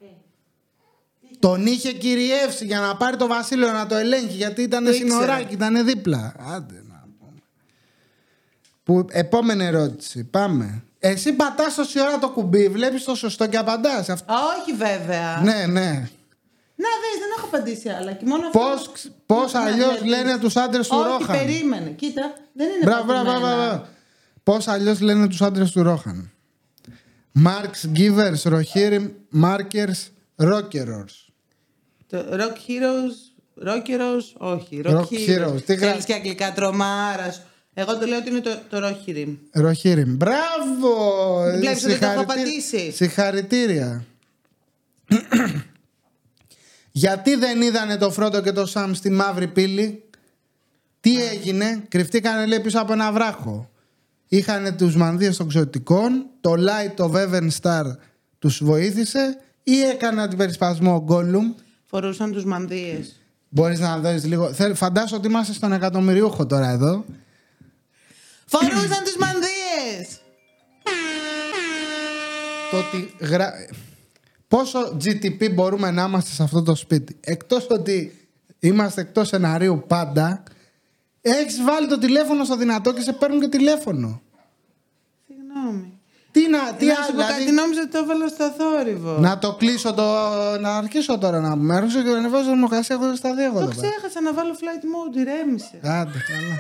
Τον 1.39 1.67
είχε 1.67 1.93
κυριεύσει 1.93 2.65
για 2.65 2.81
να 2.81 2.97
πάρει 2.97 3.17
το 3.17 3.27
βασίλειο 3.27 3.73
να 3.73 3.87
το 3.87 3.95
ελέγχει 3.95 4.37
γιατί 4.37 4.63
ήταν 4.63 4.85
Το 4.85 4.91
ήξερα. 4.91 5.11
συνοράκι, 5.11 5.55
ήταν 5.55 5.85
δίπλα. 5.85 6.35
Άντε 6.55 6.83
να 6.89 7.05
πούμε. 7.19 7.41
Που, 8.83 9.07
επόμενη 9.11 9.65
ερώτηση. 9.65 10.25
Πάμε. 10.25 10.83
Εσύ 10.99 11.33
πατάς 11.33 11.75
τόση 11.75 12.01
ώρα 12.01 12.19
το 12.19 12.31
κουμπί, 12.31 12.69
βλέπεις 12.69 13.05
το 13.05 13.15
σωστό 13.15 13.47
και 13.47 13.57
απαντάς. 13.57 14.09
Αυτό... 14.09 14.35
Όχι 14.61 14.73
βέβαια. 14.77 15.41
Ναι, 15.45 15.67
ναι. 15.67 16.09
Να 16.81 16.89
δεις, 17.03 17.19
δεν 17.21 17.29
έχω 17.37 17.47
απαντήσει 17.47 17.89
άλλα. 17.89 18.13
Και 18.13 18.25
μόνο 18.27 18.47
αυτό- 18.47 18.59
Πώς, 18.59 19.11
πώς 19.27 19.53
Να 19.53 19.61
αλλιώς 19.61 19.79
διαλύσεις. 20.01 20.09
λένε 20.09 20.39
τους 20.39 20.57
άντρες 20.57 20.89
του 20.89 20.97
Όχι, 21.01 21.09
Ρόχαν; 21.09 21.39
περίμενε. 21.39 21.91
Κοίτα, 21.91 22.33
δεν 22.53 22.67
είναι 22.69 22.85
Μπράβο, 22.85 23.05
μπράβο, 23.05 23.25
πατημένα. 23.25 23.55
μπράβο, 23.55 23.67
μπράβο. 23.71 23.87
Πώς 24.43 24.69
αλλιώς 24.69 25.01
λένε 25.01 25.29
τους 25.29 25.43
άντρες 25.43 25.71
του 25.71 25.83
Ρόχαν; 25.83 26.31
Marks, 27.45 27.99
givers, 27.99 28.43
rohirrim, 28.53 29.09
markers, 29.43 30.01
rockerers. 30.37 31.28
Το 32.09 32.19
Rock 32.31 32.57
Heroes, 32.71 33.17
Rockeros, 33.69 34.23
όχι. 34.39 34.81
Rock, 34.85 34.91
Rock 34.91 35.03
Heroes. 35.03 35.55
Heroes. 35.55 35.63
Τι 35.65 35.75
γρα- 35.75 35.91
Θέλεις 35.91 36.05
και 36.05 36.13
αγγλικά 36.15 36.53
τρομάρας. 36.53 37.43
Εγώ 37.75 37.99
το 37.99 38.07
λέω 38.07 38.19
ότι 38.19 38.29
είναι 38.31 38.41
το, 38.41 38.59
το 38.71 38.79
Rohirrim. 38.87 39.37
Rohirrim. 39.63 40.07
Μπράβο! 40.07 40.91
Βλέπεις 41.59 41.85
ότι 41.85 41.99
το 41.99 42.07
έχω 42.07 42.15
Συγχαρητήρια- 42.15 42.21
απαντήσει. 42.23 42.93
Συγχαρητήρια. 42.93 44.05
Γιατί 46.93 47.35
δεν 47.37 47.63
είδανε 47.63 47.97
το 47.97 48.11
Φρόντο 48.11 48.41
και 48.43 48.53
το 48.53 48.67
Σαμ 48.67 48.93
στη 48.95 49.11
μαύρη 49.11 49.49
πύλη; 49.49 50.03
Τι 51.01 51.23
έγινε, 51.25 51.85
κρυφτήκανε 51.89 52.47
λέει 52.47 52.61
πίσω 52.61 52.81
από 52.81 52.93
ένα 52.93 53.13
βράχο. 53.13 53.71
Είχαν 54.29 54.77
τους 54.77 54.97
μανδύες 54.97 55.37
των 55.37 55.49
ξωτικών, 55.49 56.27
το 56.41 56.55
Light 56.59 57.05
of 57.05 57.11
Even 57.13 57.49
Star 57.63 57.85
τους 58.39 58.65
βοήθησε 58.65 59.39
ή 59.63 59.81
έκανε 59.81 60.29
την 60.29 60.39
περισπασμό 60.39 60.95
ο 60.95 61.01
Γκόλουμ. 61.03 61.53
Φορούσαν 61.91 62.33
τους 62.33 62.45
μανδύες. 62.45 63.21
Μπορείς 63.49 63.79
να 63.81 63.99
δεις 63.99 64.25
λίγο. 64.25 64.53
Θέλ- 64.53 64.77
Φαντάσου 64.77 65.17
ότι 65.17 65.27
είμαστε 65.27 65.53
στον 65.53 65.73
εκατομμυριούχο 65.73 66.47
τώρα 66.47 66.69
εδώ. 66.69 67.05
Φορούσαν 68.47 69.05
τους 69.05 69.17
μανδύες! 69.17 70.21
το 72.71 72.77
ότι 72.79 73.15
γρα... 73.21 73.53
πόσο 74.49 74.97
GTP 75.05 75.55
μπορούμε 75.55 75.91
να 75.91 76.03
είμαστε 76.05 76.31
σε 76.31 76.43
αυτό 76.43 76.63
το 76.63 76.75
σπίτι. 76.75 77.17
Εκτός 77.21 77.67
ότι 77.71 78.29
είμαστε 78.59 79.01
εκτός 79.01 79.29
σεναρίου 79.29 79.85
πάντα, 79.87 80.43
έχεις 81.21 81.63
βάλει 81.63 81.89
το 81.89 81.99
τηλέφωνο 81.99 82.45
στο 82.45 82.57
δυνατό 82.57 82.93
και 82.93 83.01
σε 83.01 83.13
παίρνουν 83.13 83.41
και 83.41 83.49
τηλέφωνο. 83.49 84.23
Συγγνώμη. 85.27 85.98
Τι 86.39 86.49
να, 86.49 86.63
τι 86.79 86.85
να 86.87 86.93
άλλο, 86.95 87.05
σου 87.07 87.13
πω 87.13 87.17
δηλαδή, 87.23 87.43
κάτι, 87.45 87.51
νόμιζα 87.61 87.81
ότι 87.81 87.91
το 87.91 87.99
έβαλα 87.99 88.29
στο 88.29 88.47
θόρυβο. 88.59 89.13
να 89.19 89.39
το 89.39 89.55
κλείσω 89.55 89.93
το. 89.95 90.05
Να 90.61 90.77
αρχίσω 90.77 91.19
τώρα 91.19 91.41
να 91.41 91.51
πούμε. 91.51 91.75
Άρχισα 91.77 92.03
και 92.03 92.09
ανεβάζω 92.09 92.45
θερμοκρασία 92.49 92.95
έχω 93.01 93.17
στα 93.17 93.35
δύο 93.35 93.45
εγώ 93.45 93.59
Το 93.59 93.61
εδώ 93.65 93.81
πέρα. 93.81 93.89
ξέχασα 93.93 94.21
να 94.21 94.33
βάλω 94.33 94.53
flight 94.61 94.85
mode, 94.93 95.17
ηρέμησε. 95.17 95.79
Άντε, 95.83 96.19
καλά. 96.29 96.57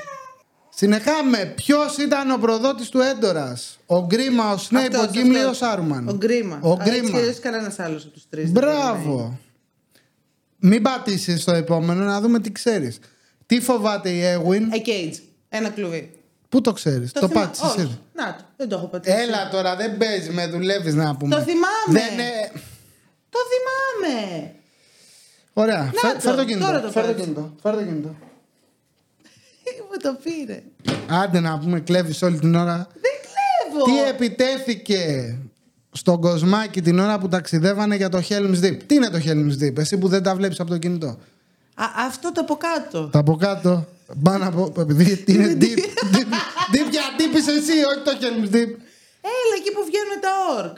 Συνεχάμε. 0.68 1.52
Ποιος 1.56 1.96
ήταν 1.96 2.30
ο 2.30 2.36
προδότης 2.36 2.88
του 2.88 3.00
Έντορας, 3.00 3.78
Ο 3.86 4.04
Γκρίμα, 4.06 4.52
ο 4.52 4.56
Σνέιπ, 4.56 4.94
ο 4.94 4.98
Αυτός, 4.98 5.12
Γκίμλι 5.12 5.32
ή 5.32 5.36
ο 5.36 5.40
αυτός. 5.40 5.56
Σάρουμαν. 5.56 6.08
Ο 6.08 6.12
Γκρίμα. 6.12 6.58
Ο 6.62 6.72
Έτσι 6.72 6.90
Γκρίμα. 6.90 7.10
κι 7.10 7.16
αλλιώς 7.16 7.38
κανένας 7.40 7.78
άλλος 7.78 8.02
από 8.04 8.12
τους 8.12 8.28
τρεις. 8.28 8.52
δεν 8.52 8.52
Μπράβο. 8.52 9.38
Μην 10.58 10.82
πατήσεις 10.82 11.44
το 11.44 11.52
επόμενο 11.52 12.04
να 12.04 12.20
δούμε 12.20 12.40
τι 12.40 12.52
ξέρεις. 12.52 12.98
Τι 13.46 13.60
φοβάται 13.60 14.10
η 14.10 14.24
Έγουιν, 14.24 14.62
Ε, 14.72 14.76
Cage. 14.86 15.18
Ένα 15.48 15.68
κλουβί. 15.68 16.12
Πού 16.49 16.61
το 16.61 16.72
ξέρεις, 16.72 17.12
το, 17.12 17.28
θυμά- 17.28 17.44
πάτησες 17.44 17.68
Όχι. 17.70 17.80
εσύ. 17.80 17.99
Να 18.14 18.34
το, 18.36 18.44
δεν 18.57 18.68
το 18.68 18.76
έχω 18.76 18.86
πατήσει. 18.86 19.16
Έλα 19.16 19.49
τώρα, 19.49 19.76
δεν 19.76 19.96
παίζεις 19.96 20.30
με 20.34 20.46
δουλεύεις 20.46 20.94
να 20.94 21.16
πούμε. 21.16 21.34
Το 21.34 21.40
θυμάμαι. 21.42 21.66
Δεν 22.01 22.12
είναι... 22.12 22.51
Το 23.30 23.38
θυμάμαι. 23.51 24.53
Ωραία, 25.53 25.82
Να 25.82 26.01
φέρ, 26.01 26.12
το, 26.14 26.20
φέρ 26.20 26.36
το 26.36 26.44
κινητό. 26.44 26.66
τώρα 26.66 26.80
το 26.80 26.90
φέρ 26.90 27.07
το 27.07 27.12
πες. 27.12 27.20
κινητό. 27.22 27.53
Φέρ 27.62 27.74
το 27.74 27.82
κινητό. 27.82 28.09
Μου 29.90 29.96
το 30.03 30.16
πήρε. 30.22 30.62
Άντε 31.09 31.40
να 31.40 31.59
πούμε, 31.59 31.80
κλέβεις 31.80 32.22
όλη 32.22 32.38
την 32.38 32.55
ώρα. 32.55 32.76
Δεν 32.76 33.12
κλέβω. 33.20 33.84
Τι 33.84 34.09
επιτέθηκε 34.09 35.34
στον 35.92 36.20
κοσμάκι 36.20 36.82
την 36.82 36.99
ώρα 36.99 37.18
που 37.18 37.28
ταξιδεύανε 37.28 37.96
για 37.96 38.09
το 38.09 38.22
Helm's 38.28 38.64
Deep; 38.64 38.76
Τι 38.86 38.94
είναι 38.94 39.09
το 39.11 39.18
Helm's 39.24 39.62
Deep, 39.64 39.78
εσύ 39.78 39.99
που 39.99 40.09
δεν 40.09 40.22
τα 40.22 40.34
βλέπεις 40.34 40.61
από 40.61 40.70
το 40.70 40.78
κινητό; 40.78 41.07
Α, 41.74 41.84
αυτό 42.07 42.32
το 42.32 42.40
από 42.40 42.57
κάτω. 42.57 43.09
Τα 43.09 43.18
από 43.18 43.36
κάτω, 43.36 43.86
πάνω 44.22 44.48
από. 44.48 44.72
Επειδή 44.80 45.24
είναι 45.26 45.56
deep. 45.61 45.78
deep, 46.14 46.32
deep 46.74 46.90
για 46.90 47.02
deep 47.18 47.36
είσαι 47.36 47.50
εσύ, 47.50 47.72
όχι 47.72 48.02
το 48.04 48.11
Helm's 48.20 48.54
Deep. 48.54 48.70
Έλα 49.20 49.54
εκεί 49.59 49.72
που 49.72 49.84
βγαίνουν 49.86 50.20
τα 50.20 50.30
ορκ. 50.59 50.76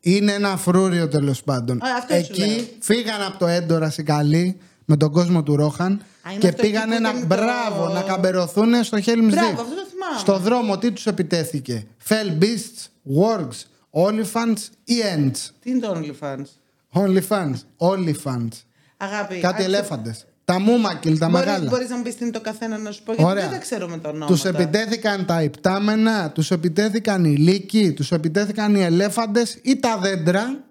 Είναι 0.00 0.32
ένα 0.32 0.56
φρούριο 0.56 1.08
τέλο 1.08 1.34
πάντων. 1.44 1.76
Α, 1.84 1.88
αυτό 1.98 2.14
σου 2.24 2.34
λέω. 2.40 2.50
Εκεί 2.50 2.76
φύγαν 2.80 3.22
από 3.22 3.38
το 3.38 3.46
έντορα 3.46 3.92
οι 3.96 4.02
καλοί 4.02 4.58
με 4.84 4.96
τον 4.96 5.12
κόσμο 5.12 5.42
του 5.42 5.56
Ρόχαν 5.56 5.92
Α, 6.22 6.30
είναι 6.30 6.40
και 6.40 6.48
αυτό 6.48 6.62
εκεί 6.62 6.70
πήγανε 6.70 6.96
που 6.96 7.02
να, 7.02 7.08
ήταν 7.08 7.20
το- 7.20 7.26
μπράβο, 7.34 7.88
να 7.88 8.02
καμπερωθούν 8.02 8.84
στο 8.84 8.98
Helm's 8.98 9.02
Μπράβο, 9.30 9.50
Deep. 9.50 9.60
αυτό 9.60 9.74
το 9.74 9.86
θυμάμαι. 9.90 10.18
Στο 10.18 10.38
δρόμο 10.38 10.78
τι 10.78 10.92
τους 10.92 11.06
επιτέθηκε. 11.06 11.86
Fell 12.08 12.42
Beasts, 12.42 12.86
Wargs, 13.20 13.64
Olifants 14.06 14.62
ή 14.84 14.94
Ents. 15.16 15.50
Τι 15.60 15.70
είναι 15.70 15.80
το 15.80 16.00
OnlyFans. 16.02 16.44
Onlyfans, 16.92 17.54
Olifants. 17.78 18.64
Αγάπη. 18.96 19.34
Κάτι 19.34 19.46
άκουσα- 19.46 19.62
ελέφαντες. 19.64 20.26
Τα 20.50 20.60
μούμακιλ, 20.60 21.18
τα 21.18 21.28
Μπορείς, 21.28 21.46
μεγάλα. 21.46 21.68
μπορείς 21.70 21.88
να 21.88 21.96
μου 21.96 22.02
πεις 22.02 22.16
τι 22.16 22.24
είναι 22.24 22.32
το 22.32 22.40
καθένα 22.40 22.78
να 22.78 22.90
σου 22.90 23.02
πω, 23.02 23.12
γιατί 23.12 23.30
Ωραία. 23.30 23.42
δεν 23.42 23.52
τα 23.52 23.58
ξέρω 23.58 23.88
με 23.88 23.98
τα 23.98 24.08
ονόματα. 24.08 24.32
Τους 24.32 24.44
επιτέθηκαν 24.44 25.26
τα 25.26 25.42
υπτάμενα, 25.42 26.30
τους 26.30 26.50
επιτέθηκαν 26.50 27.24
οι 27.24 27.36
λύκοι, 27.36 27.92
τους 27.92 28.12
επιτέθηκαν 28.12 28.74
οι 28.74 28.82
ελέφαντες 28.82 29.58
ή 29.62 29.76
τα 29.76 29.98
δέντρα. 29.98 30.64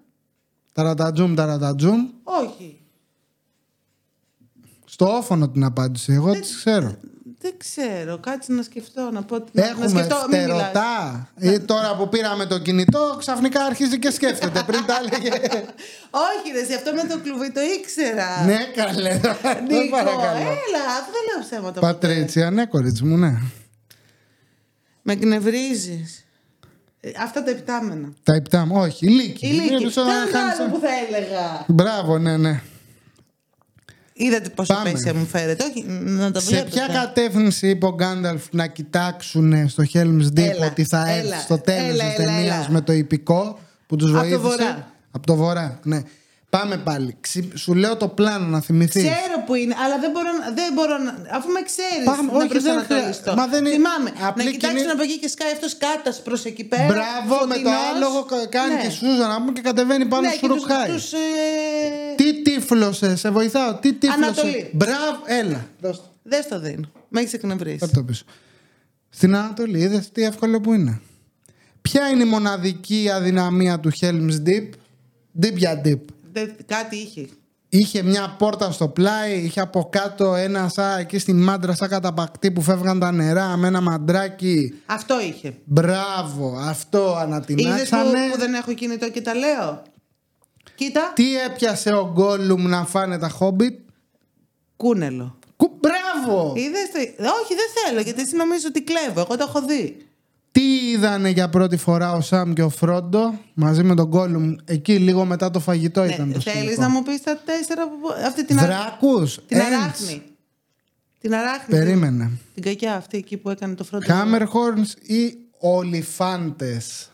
Ταρατατζούμ, 0.72 1.34
ταρατατζούμ. 1.34 2.00
Όχι. 2.22 2.80
Στο 4.84 5.06
όφωνο 5.16 5.48
την 5.48 5.64
απάντηση. 5.64 6.12
Εγώ 6.12 6.32
τις 6.32 6.56
ξέρω. 6.56 6.96
Δεν 7.42 7.52
ξέρω. 7.58 8.18
Κάτσε 8.18 8.52
να 8.52 8.62
σκεφτώ, 8.62 9.10
να 9.10 9.22
πω... 9.22 9.44
να 9.52 9.64
Έχουμε 9.64 9.88
σκεφτώ, 9.88 10.16
μην 10.30 10.40
μιλάς. 10.40 10.56
φτερωτά. 10.56 11.28
Ή 11.38 11.60
τώρα 11.60 11.96
που 11.96 12.08
πήραμε 12.08 12.46
το 12.46 12.58
κινητό, 12.58 13.16
ξαφνικά 13.18 13.64
αρχίζει 13.64 13.98
και 13.98 14.10
σκέφτεται. 14.10 14.62
Πριν 14.66 14.84
τα 14.86 14.96
έλεγε. 15.02 15.30
Όχι, 16.28 16.52
ρε, 16.54 16.60
εσύ, 16.60 16.74
αυτό 16.74 16.92
με 16.92 17.04
το 17.08 17.18
κλουβί 17.20 17.52
το 17.52 17.60
ήξερα. 17.60 18.44
ναι, 18.44 18.58
καλέ. 18.74 19.18
Δεν 19.18 19.64
Νίκο, 19.68 19.90
παρακαλώ. 19.96 20.38
έλα, 20.38 20.82
αυτό 20.98 21.10
δεν 21.12 21.22
λέω 21.28 21.44
ψέματα. 21.48 21.80
ποτέ. 21.80 21.92
Πατρίτσια, 21.92 22.50
ναι, 22.50 22.66
κορίτσι 22.66 23.04
μου, 23.04 23.16
ναι. 23.16 23.32
Με 25.02 25.12
εκνευρίζεις. 25.12 26.24
Αυτά 27.22 27.42
τα 27.42 27.50
επιτάμενα. 27.50 28.12
Τα 28.22 28.34
υπτά 28.34 28.66
μου, 28.66 28.74
όχι, 28.80 29.06
ηλίκη. 29.06 29.46
Η 29.46 29.50
Λίκη. 29.50 29.66
Βλέπεις 29.68 29.94
Τι 29.94 30.00
όταν 30.00 30.10
άλλο 30.16 30.30
χάνεις- 30.32 30.72
που 30.74 30.80
θα 30.80 30.88
έλεγα. 31.06 31.64
Μπράβο, 31.68 32.18
ναι, 32.18 32.36
ναι. 32.36 32.60
Είδατε 34.24 34.48
πόσο 34.48 34.74
Πάμε. 34.74 34.90
πέσια 34.90 35.14
μου 35.14 35.26
φέρετε. 35.26 35.64
Όχι, 35.64 35.84
να 35.88 36.30
το 36.30 36.40
Σε 36.40 36.46
βλέπετε. 36.46 36.70
ποια 36.70 36.86
κατεύθυνση 37.00 37.68
είπε 37.68 37.86
ο 37.86 37.94
Γκάνταλφ 37.94 38.44
να 38.50 38.66
κοιτάξουν 38.66 39.68
στο 39.68 39.82
Helm's 39.92 40.38
Deep 40.38 40.48
Έλα, 40.54 40.66
ότι 40.66 40.84
θα 40.84 41.08
έρθει 41.10 41.26
έλα, 41.26 41.38
στο 41.38 41.58
τέλος 41.58 41.88
έλα, 41.90 42.04
της 42.08 42.18
έλα, 42.18 42.32
ταινίας 42.34 42.56
έλα. 42.56 42.66
με 42.70 42.80
το 42.80 42.92
υπηκό 42.92 43.58
που 43.86 43.96
τους 43.96 44.10
Απ' 44.10 44.16
το 44.16 44.20
βοήθησε; 44.20 44.40
βορρά. 44.48 44.92
Από 45.10 45.26
το 45.26 45.34
βορρά, 45.34 45.78
ναι. 45.82 46.00
Πάμε 46.50 46.76
πάλι. 46.76 47.16
Ξυ- 47.20 47.56
Σου 47.56 47.74
λέω 47.74 47.96
το 47.96 48.08
πλάνο 48.08 48.46
να 48.46 48.60
θυμηθείς. 48.60 49.02
Ξέρω 49.02 49.36
που 49.46 49.54
είναι, 49.54 49.74
αλλά 49.84 49.98
δεν 49.98 50.10
μπορώ, 50.10 50.30
να- 50.40 50.50
δεν 50.58 50.72
μπορώ 50.74 50.96
να. 50.98 51.10
Αφού 51.36 51.48
με 51.56 51.60
ξέρεις. 51.70 52.04
Πάμε, 52.04 52.22
να 52.22 52.38
όχι, 52.38 52.38
δεν 52.38 52.48
προσανατολιστώ. 52.48 53.22
χρεια- 53.30 53.34
μα 53.40 53.46
δεν 53.46 53.60
είναι- 53.64 53.74
Θυμάμαι. 53.74 54.10
απλή 54.28 54.44
να 54.44 54.50
κοιτάξουν 54.50 54.78
κοινή- 54.78 54.92
από 54.92 55.02
εκεί 55.02 55.18
και 55.22 55.28
σκάει 55.28 55.52
αυτός 55.56 55.72
κάτας 55.84 56.22
προς 56.22 56.44
εκεί 56.44 56.64
πέρα. 56.64 56.86
Μπράβο 56.92 57.34
με 57.50 57.54
το 57.54 57.60
φωτεινός. 57.70 57.94
άλογο 57.94 58.20
κα- 58.30 58.46
κάνει 58.56 58.74
Ναι. 58.74 58.80
και 58.82 58.90
σούζα 58.90 59.26
να 59.32 59.36
πούμε 59.40 59.52
και 59.52 59.60
κατεβαίνει 59.70 60.06
πάνω 60.12 60.22
Ναι, 60.26 60.32
σου 60.34 60.40
και 60.40 60.46
τους- 60.48 60.62
ρουκάει. 60.62 60.88
τους, 60.92 61.12
ε, 61.12 61.18
Τι 62.20 62.42
τύφλωσε, 62.42 63.16
σε 63.16 63.28
βοηθάω. 63.30 63.70
Τι 63.82 63.88
τύφλωσε. 63.92 64.22
Ανατολή. 64.24 64.70
Μπράβο, 64.72 65.18
έλα. 65.40 65.60
Δώσ' 65.80 65.96
το. 65.96 66.04
Δεν 66.22 66.42
στο 66.42 66.60
δίνω. 66.60 66.86
Με 67.08 67.20
έχεις 67.20 67.32
εκνευρίσει. 67.32 67.78
Φέρ' 67.78 67.90
το 67.92 68.02
πίσω. 68.02 68.24
Στην 69.08 69.34
Ανατολή, 69.36 69.78
είδες 69.80 70.10
τι 70.12 70.22
εύκολο 70.22 70.60
που 70.60 70.72
είναι. 70.72 71.00
Ποια 71.82 72.08
είναι 72.08 72.22
η 72.22 72.26
μοναδική 72.26 73.10
αδυναμία 73.14 73.80
του 73.80 73.90
Helm's 74.00 74.36
Deep; 74.48 74.68
Deep 75.42 75.54
για 75.56 75.80
Deep. 75.84 76.00
Δεν- 76.32 76.56
Κάτι 76.66 76.96
είχε. 76.96 77.28
Είχε 77.72 78.02
μια 78.02 78.34
πόρτα 78.38 78.70
στο 78.72 78.88
πλάι, 78.88 79.38
είχε 79.38 79.60
από 79.60 79.88
κάτω 79.92 80.34
ένα 80.34 80.68
σαν 80.68 80.98
εκεί 80.98 81.18
στην 81.18 81.42
μάντρα 81.42 81.74
σαν 81.74 81.88
καταπακτή 81.88 82.50
που 82.50 82.62
φεύγαν 82.62 82.98
τα 82.98 83.12
νερά 83.12 83.56
με 83.56 83.66
ένα 83.66 83.80
μαντράκι. 83.80 84.74
Αυτό 84.86 85.20
είχε. 85.20 85.54
Μπράβο, 85.64 86.56
αυτό 86.60 86.98
Είδες 86.98 87.12
που, 87.12 87.18
ανατινάξανε. 87.18 88.28
που 88.32 88.38
δεν 88.38 88.54
έχω 88.54 88.72
κινητό 88.72 89.10
και 89.10 89.20
τα 89.20 89.34
λέω; 89.34 89.82
Κοίτα. 90.74 91.12
Τι 91.14 91.36
έπιασε 91.40 91.92
ο 91.92 92.10
Γκόλουμ 92.12 92.66
να 92.68 92.84
φάνε 92.84 93.18
τα 93.18 93.28
Χόμπιτ. 93.28 93.78
Κούνελο. 94.76 95.38
Κου... 95.56 95.78
Μπράβο! 95.80 96.52
Είδες 96.56 96.90
το... 96.92 96.98
Όχι, 97.42 97.54
δεν 97.54 97.66
θέλω, 97.84 98.00
γιατί 98.00 98.20
εσύ 98.20 98.36
νομίζω 98.36 98.66
ότι 98.68 98.82
κλέβω. 98.82 99.20
Εγώ 99.20 99.36
το 99.36 99.44
έχω 99.48 99.62
δει. 99.62 99.96
Τι 100.52 100.90
είδανε 100.90 101.28
για 101.28 101.48
πρώτη 101.48 101.76
φορά 101.76 102.12
ο 102.12 102.20
Σαμ 102.20 102.52
και 102.52 102.62
ο 102.62 102.68
Φρόντο 102.68 103.38
μαζί 103.54 103.82
με 103.82 103.94
τον 103.94 104.06
Γκόλουμ; 104.06 104.54
Εκεί 104.64 104.98
λίγο 104.98 105.24
μετά 105.24 105.50
το 105.50 105.60
φαγητό 105.60 106.04
ήταν 106.04 106.16
το 106.16 106.24
Ναι, 106.24 106.32
Θέλεις 106.42 106.58
σκηνικό. 106.60 106.80
να 106.82 106.88
μου 106.88 107.02
πεις 107.02 107.22
τα 107.22 107.36
τέσσερα 107.44 107.84
που. 107.88 107.94
Αυτή 108.26 108.44
την, 108.44 108.58
α- 108.58 108.62
Δράκους, 108.66 109.34
την 109.46 109.58
Ents, 109.58 109.60
αράχνη. 109.64 110.22
Την 111.20 111.34
αράχνη. 111.34 111.74
Περίμενε. 111.78 112.24
Την, 112.24 112.38
την 112.54 112.62
κακιά 112.62 112.94
αυτή 112.94 113.16
εκεί 113.18 113.36
που 113.36 113.50
έκανε 113.50 113.74
το 113.74 113.84
φρόντο. 113.84 114.06
Χάμερχορνς 114.06 114.92
ή 114.92 115.36
Ολιφάντες. 115.58 117.10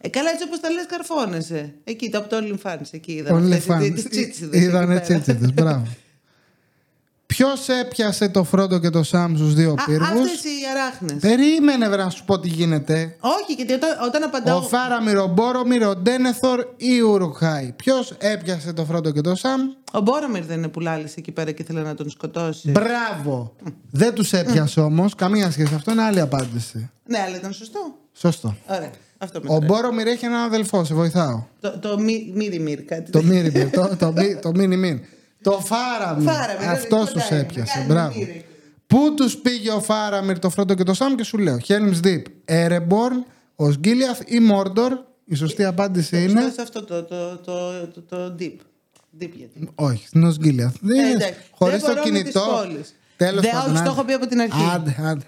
Ε, 0.00 0.08
καλά, 0.08 0.30
έτσι 0.30 0.44
όπως 0.44 0.60
τα 0.60 0.70
λες, 0.70 0.86
καρφώνεσαι. 0.86 1.74
Εκεί, 1.84 2.10
το 2.10 2.18
από 2.18 2.28
το 2.28 2.36
OnlyFans. 2.42 2.80
Εκεί 2.90 3.12
είδαν. 3.12 3.34
Όλοι 3.36 3.54
αυτές 3.54 3.64
φαν. 3.64 3.92
τις 3.94 4.08
τσίτσιδες 4.08 4.60
Είδανε 4.62 4.94
εκεί 4.94 5.06
πέρα. 5.06 5.20
τσίτσιδες, 5.20 5.52
μπράβο. 5.52 5.86
Ποιος 7.34 7.68
έπιασε 7.68 8.28
το 8.28 8.44
Φρόντο 8.44 8.78
και 8.78 8.90
το 8.90 9.02
Σάμ 9.02 9.36
στους 9.36 9.54
δύο 9.54 9.72
Α, 9.78 9.84
πύργους; 9.84 10.08
αυτές 10.08 10.44
οι 10.44 10.48
αράχνε. 10.74 11.12
Περίμενε 11.20 11.88
βρε, 11.88 12.02
να 12.02 12.10
σου 12.10 12.24
πω 12.24 12.38
τι 12.40 12.48
γίνεται. 12.48 13.16
Όχι, 13.20 13.52
γιατί 13.56 13.72
όταν, 13.72 13.90
όταν 14.06 14.22
Ο 14.22 14.26
απαντάω. 14.26 14.62
Φάραμιρο, 14.62 15.22
ο 15.22 15.26
Μπόρομιρ, 15.26 15.86
ο 15.86 15.96
Ντένεθορ 15.96 16.64
ή 16.76 17.02
ο 17.02 17.08
Ουρουχάη. 17.10 17.72
Ποιος 17.76 18.12
έπιασε 18.18 18.72
το 18.72 18.84
Φρόντο 18.84 19.10
και 19.10 19.20
το 19.20 19.34
Σάμ. 19.34 19.60
Ο 19.92 20.00
Μπόρομιρ 20.00 20.44
δεν 20.44 20.56
είναι 20.58 20.68
που 20.68 20.80
λάλησε 20.80 21.14
εκεί 21.18 21.30
πέρα 21.32 21.50
και 21.52 21.62
ήθελε 21.62 21.82
να 21.82 21.94
τον 21.94 22.10
σκοτώσει. 22.10 22.70
Μπράβο. 22.70 23.54
Δεν 23.90 24.14
τους 24.14 24.32
έπιασε 24.32 24.80
όμως. 24.80 25.14
Καμία 25.14 25.50
σχέση. 25.50 25.74
Αυτό 25.74 25.90
είναι 25.92 26.02
άλλη 26.02 26.20
απάντηση. 26.20 26.90
Ναι, 27.06 27.18
αλλά 27.26 27.36
ήταν 27.36 27.52
σωστό. 27.52 27.94
Σωστό. 28.12 28.56
Ωραία. 28.66 28.90
Αυτό 29.18 29.40
Ο 29.46 29.58
με 29.60 29.66
Μπόρομιρ 29.66 30.06
έχει 30.06 30.24
έναν 30.24 30.40
αδελφό, 30.42 30.84
σε 30.84 30.94
βοηθάω. 30.94 31.42
Το, 31.60 31.78
το 31.78 31.98
μη, 31.98 32.32
μύρι 32.34 32.58
μύρι, 32.58 32.82
κάτι 32.82 33.10
Το 33.10 33.18
τέτοιο. 33.18 33.34
Μύριμπιρ, 33.34 33.70
το, 33.70 33.96
το, 33.98 34.12
μι- 34.16 34.38
το 34.40 34.50
Μίνι 34.58 34.76
Μίν. 34.76 35.00
Το 35.42 35.50
Φάραμιρ. 35.64 36.30
Φάραμιρ, 36.32 36.68
Αυτός 36.68 37.04
δεν 37.04 37.12
τους 37.12 37.30
είναι 37.30 37.38
κοντά, 37.40 37.50
έπιασε. 37.50 37.72
κάνει 37.74 37.86
Μπράβο. 37.86 38.18
μύρι. 38.18 38.44
Πού 38.86 39.14
τους 39.16 39.36
πήγε 39.36 39.70
ο 39.70 39.80
Φάραμιρ, 39.80 40.38
το 40.38 40.50
Φρόντο 40.50 40.74
και 40.74 40.82
το 40.82 40.94
Σάμ 40.94 41.14
και 41.14 41.22
σου 41.22 41.38
λέω. 41.38 41.58
Helm's 41.68 42.00
Deep, 42.06 42.22
Ereborn, 42.44 43.16
ο 43.56 43.70
Γκίλιαθ 43.70 44.20
ή 44.26 44.40
Μόρντορ; 44.40 44.92
Η 45.24 45.34
σωστή 45.34 45.64
απάντηση 45.64 46.22
είναι. 46.22 46.40
Στο- 46.40 46.50
σε 46.50 46.62
αυτό 46.62 46.84
το, 46.84 47.04
το, 47.04 47.36
το, 47.36 47.86
το, 47.94 48.02
το 48.02 48.34
deep. 48.38 48.56
Deep 49.22 49.30
γιατί. 49.34 49.68
Όχι, 49.74 50.06
στην 50.06 50.24
Οσγκίλιαθ. 50.24 50.74
Ε, 50.74 51.10
εντάξει. 51.12 51.34
Χωρίς 51.50 51.80
Δεν 51.82 51.94
το 51.94 52.00
μπορώ 52.00 52.02
με 52.02 52.10
τις 52.10 52.20
κινητό. 52.32 52.50
πόλεις. 52.54 52.94
Τέλος 53.16 53.40
Δεν, 53.40 53.50
πάντων. 53.52 53.64
όχι, 53.74 53.74
το 53.74 53.80
άντε. 53.80 53.88
έχω 53.90 54.04
πει 54.04 54.12
από 54.12 54.26
την 54.26 54.40
αρχή. 54.40 54.70
Άντε, 54.74 54.96
άντε. 55.02 55.24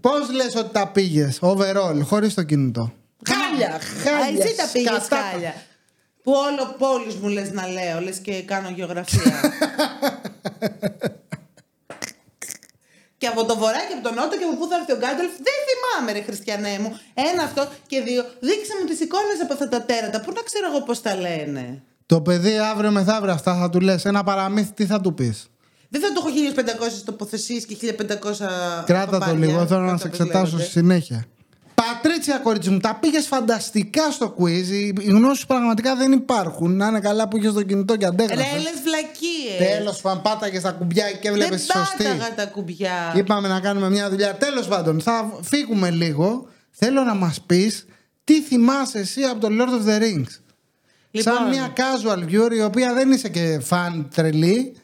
Πώς 0.00 0.30
λες 0.32 0.54
ότι 0.56 0.72
τα 0.72 0.88
πήγες, 0.88 1.38
overall, 1.42 2.00
χωρίς 2.02 2.34
το 2.34 2.42
κινητό; 2.42 2.92
Χάλια! 3.28 3.78
χάλια, 4.04 4.42
Α, 4.42 4.46
Εσύ 4.46 4.56
τα 4.56 4.68
πήγες 4.72 4.90
σκατά. 5.04 5.16
χάλια. 5.30 5.54
Που 6.22 6.32
όλο 6.32 6.74
πόλεις 6.78 7.14
μου 7.14 7.28
λες 7.28 7.50
να 7.52 7.66
λέω, 7.66 8.00
λες 8.00 8.18
και 8.18 8.42
κάνω 8.42 8.68
γεωγραφία. 8.68 9.40
και 13.20 13.26
από 13.26 13.44
το 13.44 13.56
βορρά 13.56 13.80
και 13.88 13.94
από 13.96 14.02
τον 14.08 14.14
νότο 14.14 14.34
και 14.38 14.44
από 14.44 14.56
πού 14.58 14.66
θα 14.70 14.76
έρθει 14.78 14.92
ο 14.92 14.98
Γκάνταλφ. 15.00 15.32
Δεν 15.46 15.58
θυμάμαι, 15.68 16.10
ρε 16.12 16.22
Χριστιανέ 16.28 16.78
μου. 16.82 16.90
Ένα 17.14 17.42
αυτό 17.42 17.62
και 17.86 18.00
δύο. 18.00 18.22
Δείξε 18.40 18.72
μου 18.80 18.86
τις 18.90 19.00
εικόνες 19.00 19.38
από 19.42 19.52
αυτά 19.52 19.68
τα 19.68 19.80
τέρατα. 19.82 20.20
Πού 20.20 20.32
να 20.36 20.42
ξέρω 20.42 20.66
εγώ 20.70 20.80
πώς 20.82 21.00
τα 21.02 21.14
λένε. 21.16 21.82
Το 22.06 22.20
παιδί 22.20 22.58
αύριο 22.58 22.90
μεθαύριο 22.90 23.32
αυτά 23.32 23.54
θα 23.60 23.70
του 23.70 23.80
λες. 23.80 24.04
Ένα 24.04 24.22
παραμύθι, 24.24 24.72
τι 24.72 24.86
θα 24.86 25.00
του 25.00 25.14
πεις; 25.14 25.48
Δεν 25.88 26.00
θα 26.00 26.12
του 26.12 26.22
έχω 26.22 26.28
1500 26.28 27.02
τοποθεσίες 27.04 27.64
και 27.66 27.76
1500. 27.76 28.84
Κράτα 28.86 29.10
το 29.10 29.18
παπάρια, 29.18 29.46
λίγο, 29.46 29.66
θέλω 29.66 29.80
να 29.80 29.86
κάτω 29.86 29.98
σε 29.98 30.06
όπως 30.06 30.18
εξετάσω 30.18 30.44
λέγονται. 30.44 30.62
στη 30.62 30.72
συνέχεια. 30.72 31.24
Πατρίτσια, 31.82 32.38
κορίτσι 32.38 32.70
μου, 32.70 32.78
τα 32.78 32.98
πήγες 33.00 33.26
φανταστικά 33.26 34.10
στο 34.10 34.34
quiz. 34.38 34.66
Οι 34.70 34.86
οι 35.00 35.04
γνώσεις 35.04 35.46
πραγματικά 35.46 35.96
δεν 35.96 36.12
υπάρχουν. 36.12 36.76
Να 36.76 36.86
είναι 36.86 37.00
καλά 37.00 37.28
που 37.28 37.36
είχες 37.36 37.52
το 37.52 37.62
κινητό 37.62 37.96
και 37.96 38.04
Ρε, 38.04 38.10
αντέγραφε. 38.10 38.58
λες 38.58 38.72
βλακίες. 38.84 39.76
Τέλος 39.76 40.00
πάντων, 40.00 40.22
πάταγες 40.22 40.62
τα 40.62 40.70
κουμπιά 40.70 41.10
και 41.12 41.28
έβλεπες 41.28 41.48
Δεν 41.48 41.58
τη 41.58 41.78
σωστή. 41.78 42.04
πάταγα 42.04 42.34
τα 42.34 42.46
κουμπιά. 42.46 43.12
Είπαμε 43.16 43.48
να 43.48 43.60
κάνουμε 43.60 43.90
μια 43.90 44.10
δουλειά. 44.10 44.34
Τέλος 44.34 44.68
πάντων, 44.68 45.00
θα 45.00 45.38
φύγουμε 45.42 45.90
λίγο. 45.90 46.48
Θέλω 46.70 47.02
να 47.02 47.14
μας 47.14 47.40
πεις 47.40 47.86
τι 48.24 48.42
θυμάσαι 48.42 48.98
εσύ 48.98 49.22
από 49.22 49.40
το 49.40 49.48
Lord 49.50 49.68
of 49.82 49.88
the 49.88 50.02
Rings; 50.02 50.32
Λοιπόν. 51.10 51.34
Σαν 51.34 51.48
μια 51.48 51.72
casual 51.76 52.18
viewer 52.18 52.52
η 52.56 52.62
οποία 52.62 52.94
δεν 52.94 53.12
είσαι 53.12 53.28
και 53.28 53.60
fan 53.68 54.04
τρελή. 54.14 54.74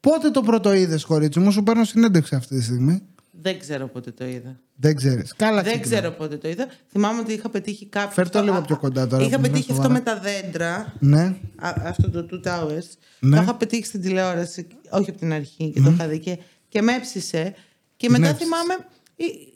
Πότε 0.00 0.30
το 0.30 0.40
πρώτο 0.42 0.72
είδες, 0.72 1.04
κορίτσι 1.04 1.38
μου, 1.40 1.52
σου 1.52 1.62
παίρνω 1.62 1.84
συνέντευξη 1.84 2.34
αυτή 2.34 2.56
τη 2.56 2.62
στιγμή. 2.62 3.02
Δεν 3.42 3.58
ξέρω 3.58 3.86
πότε 3.88 4.10
το 4.10 4.24
είδα. 4.26 4.60
Δεν 4.76 4.94
ξέρεις. 4.96 5.32
Καλά, 5.36 5.62
Δεν 5.62 5.72
ξεκινά. 5.80 5.96
ξέρω 6.00 6.14
πότε 6.14 6.36
το 6.36 6.48
είδα. 6.48 6.66
Θυμάμαι 6.90 7.20
ότι 7.20 7.32
είχα 7.32 7.48
πετύχει 7.48 7.86
κάποιο. 7.86 8.10
Φέρ' 8.10 8.30
το 8.30 8.42
λίγο 8.42 8.56
Α, 8.56 8.62
πιο 8.62 8.76
κοντά 8.78 9.06
τώρα, 9.06 9.22
Είχα 9.22 9.34
που 9.36 9.40
μιλάς 9.40 9.50
πετύχει 9.52 9.70
αυτό 9.72 9.82
σοβαρά. 9.82 10.04
με 10.04 10.10
τα 10.10 10.20
δέντρα. 10.20 10.92
Ναι. 10.98 11.34
α- 11.56 11.74
αυτό 11.84 12.10
το 12.10 12.26
Two 12.30 12.46
Towers. 12.48 12.86
Ναι. 13.20 13.36
Το 13.36 13.42
είχα 13.42 13.54
πετύχει 13.54 13.84
στην 13.84 14.00
τηλεόραση. 14.00 14.66
Όχι 14.90 15.10
από 15.10 15.18
την 15.18 15.32
αρχή 15.32 15.70
και 15.70 15.80
το 15.80 15.90
είχα 15.90 16.06
δει. 16.08 16.18
Και, 16.18 16.38
και 16.68 16.82
με 16.82 16.92
έψησε. 16.94 17.54
Και 17.96 18.08
μετά 18.08 18.28
έψησε. 18.28 18.44
θυμάμαι. 18.44 18.74
ή- 19.16 19.48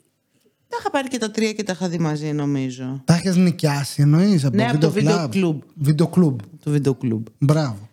Τα 0.67 0.77
είχα 0.79 0.89
πάρει 0.89 1.07
και 1.07 1.17
τα 1.17 1.31
τρία 1.31 1.53
και 1.53 1.63
τα 1.63 1.71
είχα 1.71 1.89
δει 1.89 1.97
μαζί, 1.97 2.31
νομίζω. 2.33 3.01
Τα 3.05 3.13
έχει 3.13 3.39
νοικιάσει, 3.39 4.01
εννοείς 4.01 4.45
από 4.45 4.55
Ναι, 4.55 4.63
το 4.79 4.87
από 4.87 4.95
το 4.95 5.01
video 5.01 5.29
video 5.29 5.29
club. 5.29 5.43
club. 5.43 5.57
Video 5.87 6.09
club. 6.09 6.35
Το 6.63 6.71
βίντεο 6.71 6.93
κλουμπ. 6.95 7.25
Μπράβο. 7.37 7.84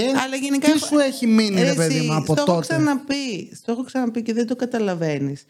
Και 0.00 0.12
Αλλά 0.24 0.36
γενικά. 0.36 0.66
τι 0.66 0.72
έχω- 0.72 0.86
σου 0.86 0.98
έχει 0.98 1.26
μείνει, 1.26 1.60
ρε 1.60 1.66
Εσύ, 1.68 1.76
παιδί 1.76 2.00
μου, 2.00 2.14
από 2.14 2.24
στο 2.24 2.34
έχω 2.34 2.44
τότε; 2.54 2.60
ξαναπεί. 2.66 3.54
Στο 3.54 3.72
έχω 3.72 3.84
ξαναπεί 3.84 4.22
και 4.22 4.32
δεν 4.32 4.46
το 4.46 4.56
καταλαβαίνεις. 4.56 5.44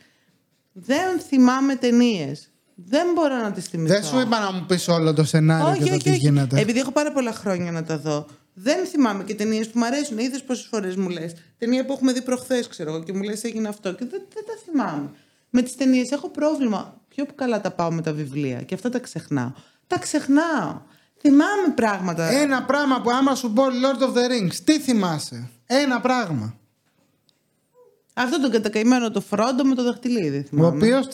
Δεν 0.72 1.20
θυμάμαι 1.28 1.74
ταινίες. 1.76 2.51
Δεν 2.74 3.07
μπορώ 3.14 3.36
να 3.36 3.53
τις 3.53 3.64
θυμηθώ. 3.66 3.94
Δεν 3.94 4.05
σου 4.05 4.20
είπα 4.20 4.40
να 4.40 4.53
μου 4.53 4.64
πεις 4.66 4.88
όλο 4.88 5.14
το 5.14 5.24
σενάριο 5.24 5.68
όχι, 5.68 5.78
και 5.82 5.88
το 5.88 5.94
όχι, 5.94 6.03
τι 6.03 6.11
όχι. 6.11 6.18
γίνεται. 6.18 6.61
Επειδή 6.61 6.78
έχω 6.78 6.90
πάρα 6.92 7.12
πολλά 7.12 7.32
χρόνια 7.32 7.72
να 7.72 7.82
τα 7.84 7.99
δω. 7.99 8.26
Δεν 8.55 8.86
θυμάμαι 8.86 9.24
και 9.24 9.34
ταινίες 9.34 9.68
που 9.68 9.78
μου 9.78 9.84
αρέσουν. 9.84 10.18
Είδες 10.18 10.42
πόσες 10.42 10.66
φορές 10.70 10.97
μου 10.97 11.09
λες. 11.09 11.32
Ταινία 11.59 11.84
που 11.84 11.92
έχουμε 11.92 12.12
δει 12.12 12.22
προχθές, 12.22 12.66
ξέρω 12.68 12.90
εγώ, 12.94 13.03
και 13.03 13.12
μου 13.12 13.22
λες 13.22 13.44
έγινε 13.44 13.68
αυτό. 13.68 13.92
Και 13.94 14.05
δεν, 14.11 14.22
δεν 14.34 14.44
τα 14.47 14.53
θυμάμαι. 14.64 15.11
Με 15.51 15.62
τις 15.62 15.76
ταινίες 15.76 16.11
έχω 16.11 16.28
πρόβλημα. 16.28 17.01
Πιο 17.09 17.26
καλά 17.34 17.61
τα 17.61 17.70
πάω 17.70 17.92
με 17.92 18.03
τα 18.03 18.12
βιβλία. 18.12 18.62
Και 18.62 18.74
αυτά 18.74 18.88
τα 18.88 18.99
ξεχνάω. 18.99 19.53
Τα 19.86 19.99
ξεχνάω. 19.99 20.80
Θυμάμαι 21.21 21.73
πράγματα. 21.75 22.29
Ένα 22.31 22.62
πράγμα 22.62 23.01
που 23.01 23.11
άμα 23.11 23.35
σου 23.35 23.53
πω 23.53 23.62
Lord 23.64 24.03
of 24.03 24.09
the 24.09 24.31
Rings, 24.31 24.55
τι 24.64 24.79
θυμάσαι; 24.81 25.51
Ένα 25.67 26.01
πράγμα. 26.01 26.55
Αυτό 28.19 28.41
τον 28.41 28.51
κατακαημένο 28.51 29.11
το 29.11 29.21
φρόντο 29.21 29.64
με 29.64 29.75
το 29.75 29.83
δαχτυλίδι. 29.83 30.39
Ο 30.39 30.43
Θυμάμαι. 30.49 30.77
οποίος 30.77 31.07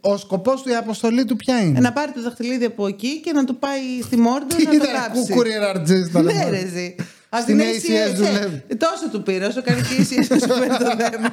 ο 0.00 0.16
σκοπός 0.16 0.62
του, 0.62 0.68
η 0.68 0.74
αποστολή 0.74 1.24
του 1.24 1.36
ποια 1.36 1.56
Ε, 1.56 1.64
είναι; 1.64 1.80
να 1.80 1.92
πάρει 1.92 2.12
το 2.12 2.22
δαχτυλίδι 2.22 2.64
από 2.64 2.86
εκεί 2.86 3.20
και 3.20 3.32
να 3.32 3.44
το 3.44 3.52
πάει 3.52 3.80
στη 4.02 4.16
Μόρντο 4.16 4.56
να 4.58 4.64
το 4.64 4.70
Ήταν 4.74 4.88
κάψει. 5.02 5.20
κουκουριεραρτζής 5.20 6.10
τώρα. 6.12 6.32
Ναι, 6.32 6.48
ρε, 6.50 6.66
ζει. 6.66 6.94
Ας 7.28 7.42
Στην 7.42 7.58
την 7.58 7.66
ACS 7.66 8.10
ACS, 8.10 8.14
δουλεύει. 8.14 8.62
ε, 8.68 8.74
Τόσο 8.74 9.08
του 9.12 9.22
πήρε, 9.22 9.46
όσο 9.46 9.62
κάνει 9.62 9.80
και 9.82 9.94
η 9.94 10.06
ACS 10.10 10.26
να 10.28 10.38
σου 10.38 10.46
παίρνει 10.58 10.76
το 10.76 10.96
θέμα. 10.98 11.30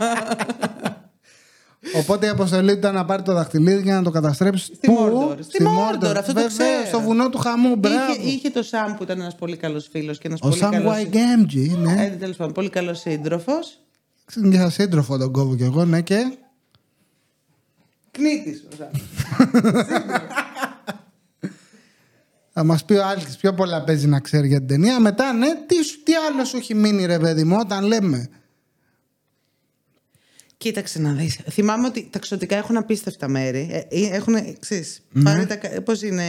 Οπότε 1.95 2.25
η 2.25 2.29
αποστολή 2.29 2.71
του 2.71 2.77
ήταν 2.77 2.93
να 2.93 3.05
πάρει 3.05 3.21
το 3.23 3.33
δαχτυλίδι 3.33 3.81
για 3.81 3.95
να 3.95 4.01
το 4.03 4.09
καταστρέψει. 4.09 4.65
Στη 4.75 4.87
Πού; 4.87 4.93
Μόρντορ. 4.93 5.37
Στη 5.41 5.63
Μόρντορ, 5.63 6.17
αυτό 6.17 6.33
το 6.33 6.39
Βεβαίως, 6.39 6.53
ξέρω. 6.57 6.85
Στο 6.87 7.01
βουνό 7.01 7.29
του 7.29 7.37
χαμού, 7.37 7.75
μπράβο. 7.75 8.11
Είχε, 8.11 8.29
είχε 8.29 8.49
το 8.49 8.63
Σαμ 8.63 8.93
που 8.93 9.03
ήταν 9.03 9.19
ένας 9.21 9.35
πολύ 9.35 9.57
καλός 9.57 9.87
φίλος 9.91 10.17
και 10.17 10.27
ένας 10.27 10.39
Ο 10.41 10.47
πολύ 10.47 10.59
Σαμ 10.59 10.71
καλό. 10.71 10.83
Γουάιγκέμτζι, 10.83 11.77
ναι. 11.81 12.05
Ε, 12.05 12.09
τέλος 12.09 12.35
πάντων, 12.35 12.53
πολύ 12.53 12.69
καλός 12.69 12.99
σύντροφος. 12.99 13.79
Για 14.35 14.69
σύντροφο 14.69 15.17
τον 15.17 15.31
κόβω 15.31 15.55
κι 15.55 15.63
εγώ, 15.63 15.85
ναι 15.85 16.01
και. 16.01 16.33
Κνήτης 18.11 18.63
ο 18.71 18.75
Σαμ. 18.77 18.89
Θα 22.53 22.63
μας 22.63 22.85
πει 22.85 22.93
ο 22.93 23.05
Άλκης 23.05 23.37
πιο 23.37 23.53
πολλά 23.53 23.83
παίζει 23.83 24.07
να 24.07 24.19
ξέρει 24.19 24.47
για 24.47 24.57
την 24.57 24.67
ταινία. 24.67 24.99
Μετά, 24.99 25.33
ναι, 25.33 25.47
τι, 25.67 25.83
σου- 25.83 26.03
τι 26.03 26.13
άλλο 26.15 26.45
σου 26.45 26.57
έχει 26.57 26.73
μείνει, 26.75 27.05
ρε 27.05 27.19
παιδί 27.19 27.43
μου, 27.43 27.57
όταν 27.59 27.83
λέμε. 27.85 28.29
Κοίταξε 30.61 30.99
να 30.99 31.11
δεις. 31.11 31.39
Θυμάμαι 31.49 31.87
ότι 31.87 32.07
τα 32.11 32.19
ξωτικά 32.19 32.55
έχουν 32.55 32.77
απίστευτα 32.77 33.27
μέρη. 33.27 33.67
Ε, 33.71 33.77
ε, 33.77 34.07
έχουν, 34.15 34.35
ξέρεις, 34.59 35.01
Ναι. 35.11 35.23
πάρει 35.23 35.45
τα... 35.45 35.55
κα- 35.55 35.81
Πώς 35.81 36.01
είναι... 36.01 36.23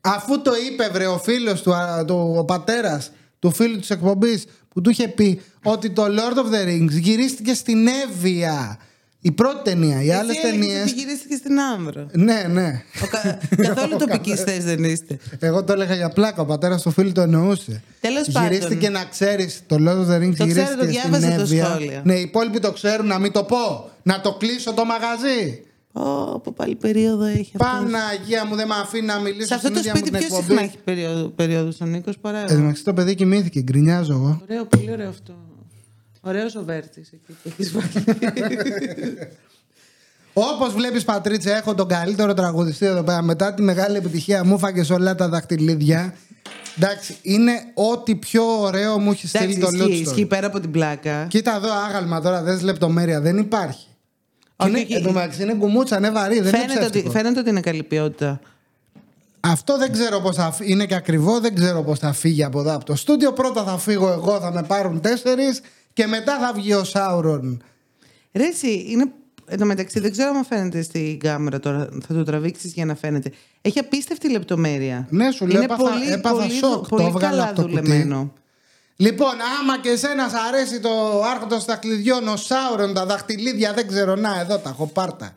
Αφού 0.00 0.42
το 0.42 0.50
είπε, 0.70 0.88
βρε, 0.92 1.06
ο 1.06 1.18
φίλος 1.18 1.62
του, 1.62 1.74
α, 1.74 2.04
το, 2.04 2.34
ο 2.38 2.44
πατέρας 2.44 3.12
του 3.38 3.50
φίλου 3.50 3.78
της 3.78 3.90
εκπομπής, 3.90 4.44
που 4.68 4.80
του 4.80 4.90
είχε 4.90 5.08
πει 5.08 5.40
ότι 5.62 5.90
το 5.90 6.04
Lord 6.04 6.36
of 6.38 6.52
the 6.54 6.68
Rings 6.68 6.90
γυρίστηκε 7.00 7.54
στην 7.54 7.86
Εύβοια. 7.86 8.78
Η 9.20 9.32
πρώτη 9.32 9.62
ταινία. 9.62 10.02
Οι 10.02 10.10
άλλες 10.12 10.36
Εσύ 10.36 10.46
έλεγες 10.46 10.66
ταινίε. 10.66 10.82
ότι 10.82 10.90
γυρίστηκε 10.92 11.36
στην 11.36 11.60
Άνδρο. 11.60 12.06
Ναι, 12.12 12.42
ναι. 12.50 12.82
Ο 13.02 13.06
κα- 13.10 13.38
Καθόλου 13.68 13.96
τοπικιστές 13.98 14.64
δεν 14.64 14.84
είστε. 14.84 15.18
Εγώ 15.38 15.64
το 15.64 15.72
έλεγα 15.72 15.94
για 15.94 16.08
πλάκα. 16.08 16.42
Ο 16.42 16.44
πατέρας 16.46 16.82
του 16.82 16.90
φίλου 16.90 17.12
το 17.12 17.20
εννοούσε. 17.20 17.82
Τέλος 18.00 18.28
πάντων. 18.32 18.52
Γυρίστηκε 18.52 18.88
να 18.88 19.04
ξέρεις. 19.04 19.62
Το 19.66 19.76
Lord 19.78 20.06
of 20.06 20.10
the 20.14 20.20
Rings 20.22 20.34
Το 20.36 20.46
ξέρω, 20.46 20.46
γυρίστηκε 20.46 20.76
το 20.76 20.82
στην 20.82 20.88
διάβασα 20.88 21.34
το 21.34 21.40
Εύβοια. 21.42 21.64
σχόλιο. 21.64 22.00
Ναι, 22.04 22.14
οι 22.14 22.20
υπόλοιποι 22.20 22.60
το 22.60 22.72
ξέρουν 22.72 23.06
να 23.06 23.18
μην 23.18 23.32
το 23.32 23.42
πω. 23.44 23.90
Να 24.02 24.20
το 24.20 24.32
κλείσω 24.32 24.72
το 24.72 24.84
μαγαζί. 24.84 25.62
Ω, 25.92 26.32
από 26.34 26.52
πάλι 26.52 26.74
περίοδο 26.74 27.24
έχει 27.24 27.52
αυτός. 27.60 27.68
Παναγία 27.68 28.44
μου 28.46 28.54
δεν 28.56 28.66
με 28.66 28.74
αφήνει 28.82 29.06
να 29.06 29.18
μιλήσω 29.20 29.46
Σε 29.46 29.54
αυτό 29.54 29.66
στην 29.68 29.72
το 29.74 29.78
ίδια 29.80 29.92
μου 29.92 29.98
σπίτι 29.98 30.18
την 30.18 30.26
πιο 30.26 30.36
εκπομπή. 30.36 30.46
συχνά 30.52 30.62
έχει 30.68 30.78
περίοδο, 30.84 31.28
περίοδος 31.28 31.80
ο 31.80 31.84
Νίκος 31.84 32.18
παρά 32.18 32.38
Εν 32.40 32.46
τω 32.46 32.54
μεταξύ 32.54 32.84
το 32.84 32.92
παιδί 32.92 33.14
κοιμήθηκε, 33.14 33.60
γκρινιάζω 33.60 34.12
εγώ. 34.12 34.40
Ωραίο, 34.50 34.64
πολύ 34.64 34.90
ωραίο 34.92 35.08
αυτό. 35.08 35.32
Ωραίος 36.28 36.54
ο 36.56 36.62
Βέρτης 36.64 37.10
εκεί 37.12 37.32
που 37.42 37.48
έχεις 37.48 37.72
βάλει. 37.72 37.88
Όπως 40.32 40.72
βλέπεις, 40.72 41.04
Πατρίτσα, 41.04 41.56
έχω 41.56 41.74
τον 41.74 41.88
καλύτερο 41.88 42.34
τραγουδιστή 42.34 42.86
εδώ 42.86 43.02
πέρα. 43.02 43.22
Μετά 43.22 43.54
τη 43.54 43.62
μεγάλη 43.62 43.96
επιτυχία 43.96 44.44
μου, 44.44 44.58
φάγες 44.58 44.90
όλα 44.90 45.14
τα 45.14 45.28
δαχτυλίδια. 45.28 46.14
Εντάξει, 46.76 47.16
είναι 47.22 47.52
ό,τι 47.74 48.14
πιο 48.14 48.60
ωραίο 48.60 48.98
μου 48.98 49.10
έχει 49.10 49.26
στείλει 49.26 49.44
Εντάξει, 49.44 49.60
το 49.60 49.66
ισχύει, 49.66 49.78
Λούτστον. 49.82 50.02
ισχύει 50.12 50.26
πέρα 50.26 50.46
από 50.46 50.60
την 50.60 50.70
πλάκα. 50.70 51.26
Κοίτα 51.28 51.56
εδώ, 51.56 51.68
άγαλμα 51.88 52.20
τώρα, 52.20 52.42
δες 52.42 52.62
λεπτομέρεια. 52.62 53.20
Δεν 53.20 53.38
υπάρχει. 53.38 53.86
Όχι, 54.56 54.70
είναι, 54.70 54.78
όχι. 54.80 54.94
εν 54.94 55.02
τω 55.02 55.12
μεταξύ 55.12 55.42
είναι 55.42 55.54
κουμούτσα, 55.54 55.96
είναι 55.96 56.10
βαρύ, 56.10 56.40
δεν 56.40 56.48
είναι 56.48 56.58
Φαίνεται 56.58 56.72
ότι, 56.78 56.90
ψεύτικο. 56.90 57.10
φαίνεται 57.10 57.40
ότι 57.40 57.50
είναι 57.50 57.60
καλή 57.60 57.82
ποιότητα. 57.82 58.40
Αυτό 59.40 59.78
δεν 59.78 59.92
ξέρω 59.92 60.20
πώς 60.20 60.36
θα 60.36 60.52
φύ- 60.52 60.68
είναι 60.68 60.86
και 60.86 60.94
ακριβό, 60.94 61.40
δεν 61.40 61.54
ξέρω 61.54 61.82
πώς 61.82 61.98
θα 61.98 62.12
φύγει 62.12 62.44
από 62.44 62.60
εδώ 62.60 62.74
από 62.74 62.84
το 62.84 62.94
στούντιο. 62.96 63.32
Πρώτα 63.32 63.64
θα 63.64 63.78
φύγω 63.78 64.12
εγώ, 64.12 64.40
θα 64.40 64.52
με 64.52 64.62
πάρουν 64.62 65.00
τέσσερις 65.00 65.60
και 65.98 66.06
μετά 66.06 66.38
θα 66.38 66.52
βγει 66.52 66.74
ο 66.74 66.84
Σάουρον. 66.84 67.62
Ρε 68.32 68.44
εσύ, 68.46 68.84
είναι 68.88 69.12
Εν 69.50 69.58
τω 69.58 69.64
μεταξύ, 69.64 70.00
δεν 70.00 70.10
ξέρω 70.10 70.28
αν 70.36 70.44
φαίνεται 70.44 70.82
στην 70.82 71.18
κάμερα 71.18 71.58
τώρα. 71.60 71.88
Θα 72.08 72.14
το 72.14 72.22
τραβήξεις 72.22 72.72
για 72.72 72.84
να 72.84 72.94
φαίνεται. 72.94 73.32
Έχει 73.62 73.78
απίστευτη 73.78 74.30
λεπτομέρεια. 74.30 75.06
Ναι, 75.10 75.30
σου 75.30 75.46
λέω, 75.46 75.56
Είναι 75.56 75.64
έπαθα- 75.64 75.82
πολύ, 75.90 76.10
έπαθα 76.12 76.34
πολύ, 76.36 76.50
σοκ. 76.52 76.70
Το 76.88 76.96
πολύ 76.96 77.04
έβγαλα 77.04 77.28
καλά 77.30 77.44
από 77.44 77.54
το 77.54 77.62
κουτί. 77.62 77.74
δουλεμένο. 77.74 78.32
Λοιπόν, 78.96 79.32
άμα 79.60 79.78
και 79.80 79.88
εσένα 79.88 80.28
σ' 80.28 80.34
αρέσει 80.48 80.80
το 80.80 81.22
άρχοντα 81.34 81.58
δαχτυλιδιών, 81.58 82.28
ο 82.28 82.36
Σάουρον, 82.36 82.94
τα 82.94 83.06
δαχτυλίδια, 83.06 83.72
δεν 83.72 83.88
ξέρω, 83.88 84.14
να 84.16 84.40
εδώ 84.40 84.58
τα 84.58 84.68
έχω 84.68 84.86
πάρτα. 84.86 85.32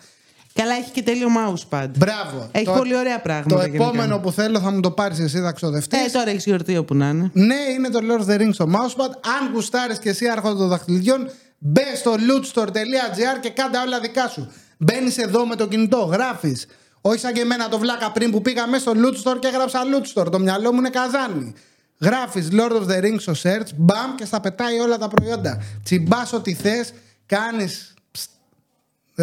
Καλά, 0.54 0.74
έχει 0.76 0.92
και 0.92 1.02
τέλειο 1.02 1.28
mousepad. 1.38 1.88
Μπράβο. 1.98 2.50
Έχει 2.52 2.66
Το- 2.66 2.72
πολύ 2.72 2.96
ωραία 2.96 3.22
πράγματα. 3.22 3.56
Το 3.56 3.62
γενικά. 3.62 3.84
επόμενο 3.84 4.20
που 4.20 4.32
θέλω 4.32 4.60
θα 4.60 4.72
μου 4.72 4.80
το 4.80 4.92
πάρεις 4.92 5.20
εσύ, 5.20 5.40
θα 5.40 5.52
ξοδευτεί. 5.52 5.98
Ε, 5.98 6.10
τώρα 6.10 6.30
έχεις 6.30 6.46
γιορτή 6.46 6.78
όπου 6.78 6.96
να 6.96 7.10
είναι. 7.10 7.30
Ναι, 7.34 7.56
είναι 7.76 7.90
το 7.90 8.00
Lord 8.02 8.22
of 8.22 8.34
the 8.34 8.40
Rings 8.42 8.54
στο 8.54 8.66
mousepad. 8.70 9.12
Αν 9.40 9.54
γουστάρεις 9.54 10.00
και 10.00 10.10
εσύ 10.10 10.28
άρχοντα 10.28 10.56
των 10.58 10.68
δαχτυλιδιών, 10.68 11.30
μπε 11.58 11.82
στο 11.96 12.14
lootstore.gr 12.14 13.40
και 13.42 13.50
κάντε 13.50 13.78
όλα 13.78 14.00
δικά 14.00 14.28
σου. 14.28 14.52
Μπαίνεις 14.78 15.18
εδώ 15.18 15.46
με 15.46 15.56
το 15.56 15.68
κινητό, 15.68 15.98
γράφεις. 15.98 16.66
Όχι 17.02 17.20
σαν 17.20 17.34
και 17.34 17.42
εμένα 17.42 17.70
το 17.70 17.78
βλάκα 17.80 18.12
πριν 18.12 18.32
που 18.32 18.42
πήγα 18.42 18.68
μέσα 18.68 18.82
στο 18.82 18.92
loot 18.96 19.30
store 19.32 19.40
και 19.40 19.48
έγραψα 19.48 19.80
loot 19.84 20.22
store. 20.22 20.32
Το 20.32 20.40
μυαλό 20.40 20.72
μου 20.74 20.80
είναι 20.80 20.90
καζάνι. 20.90 21.54
Γράφεις 22.00 22.48
Lord 22.52 22.72
of 22.72 22.88
the 22.92 23.04
Rings 23.04 23.20
στο 23.20 23.34
search, 23.44 23.68
μπαμ 23.76 24.16
και 24.16 24.26
στα 24.26 24.40
πετάει 24.40 24.80
όλα 24.80 24.98
τα 24.98 25.08
προϊόντα. 25.08 25.62
Τσιμπάς 25.84 26.34
ό,τι 26.34 26.54
θες, 26.54 26.94
κάνεις. 27.26 27.91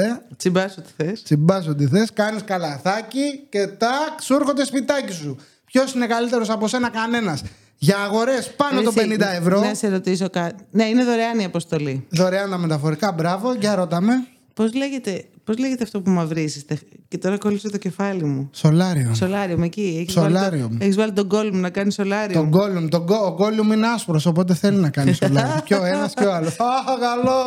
Ε, 0.00 0.22
Τσιμπάς 0.36 0.76
ό,τι 0.78 0.88
θες. 0.96 1.22
τσιμπάς 1.22 1.66
ό,τι 1.66 1.86
θες, 1.86 2.12
κάνεις 2.12 2.42
καλαθάκι 2.44 3.46
και 3.48 3.66
τάκ, 3.66 4.20
σου 4.22 4.34
έρχονται 4.34 4.64
σπιτάκι 4.64 5.12
σου. 5.12 5.36
Ποιος 5.64 5.92
είναι 5.94 6.06
καλύτερος 6.06 6.50
από 6.50 6.68
σένα, 6.68 6.88
κανένας. 6.90 7.42
Για 7.80 7.98
αγορές 7.98 8.54
πάνω 8.56 8.82
το 8.82 8.92
50 8.96 9.20
ευρώ. 9.34 9.60
Να 9.60 9.74
σε 9.74 9.88
ρωτήσω 9.88 10.30
κάτι. 10.30 10.64
Ναι, 10.70 10.84
είναι 10.84 11.04
δωρεάν 11.04 11.38
η 11.38 11.44
αποστολή. 11.44 12.06
Δωρεάν 12.10 12.50
τα 12.50 12.58
μεταφορικά, 12.58 13.12
μπράβο, 13.12 13.54
για 13.54 13.74
ρωτάμε. 13.74 14.12
Πώς 14.54 14.74
λέγεται, 14.74 15.24
πώς 15.44 15.58
λέγεται 15.58 15.82
αυτό 15.82 16.00
που 16.00 16.10
μαυρίζετε. 16.10 16.78
Και 17.08 17.18
τώρα 17.18 17.38
κόλλησε 17.38 17.70
το 17.70 17.76
κεφάλι 17.78 18.24
μου. 18.24 18.50
Σολάριο. 18.52 19.14
Σολάριο, 19.14 19.62
εκεί. 19.62 19.96
Έχεις 20.00 20.12
Σολάριουμ. 20.12 20.62
Βάλει 20.62 20.78
το, 20.78 20.84
έχεις 20.84 20.96
βάλει 20.96 21.12
τον 21.12 21.28
κόλλ 21.28 21.50
μου 21.54 21.60
να 21.60 21.70
κάνει 21.70 21.92
σολάριο. 21.92 22.34
Τον 22.40 22.48
Γκόλουμ, 22.48 22.88
τον 22.88 23.02
Γκο- 23.02 23.26
ο 23.26 23.34
Γκόλουμ 23.34 23.72
είναι 23.72 23.86
άσπρος, 23.88 24.26
οπότε 24.26 24.54
θέλει 24.54 24.76
να 24.76 24.90
κάνει 24.90 25.12
σολάριο. 25.22 25.62
και 25.64 25.74
ο 25.74 25.84
ένας 25.84 26.14
και 26.14 26.24
ο 26.24 26.32
άλλος. 26.34 26.52
Α, 26.60 26.64
καλό! 27.00 27.42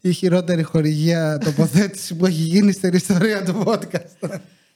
Η 0.00 0.12
χειρότερη 0.12 0.62
χορηγία 0.62 1.38
τοποθέτηση 1.44 2.14
που 2.14 2.26
έχει 2.26 2.42
γίνει 2.42 2.72
στην 2.72 2.92
ιστορία 2.94 3.44
του 3.44 3.62
podcast. 3.66 4.30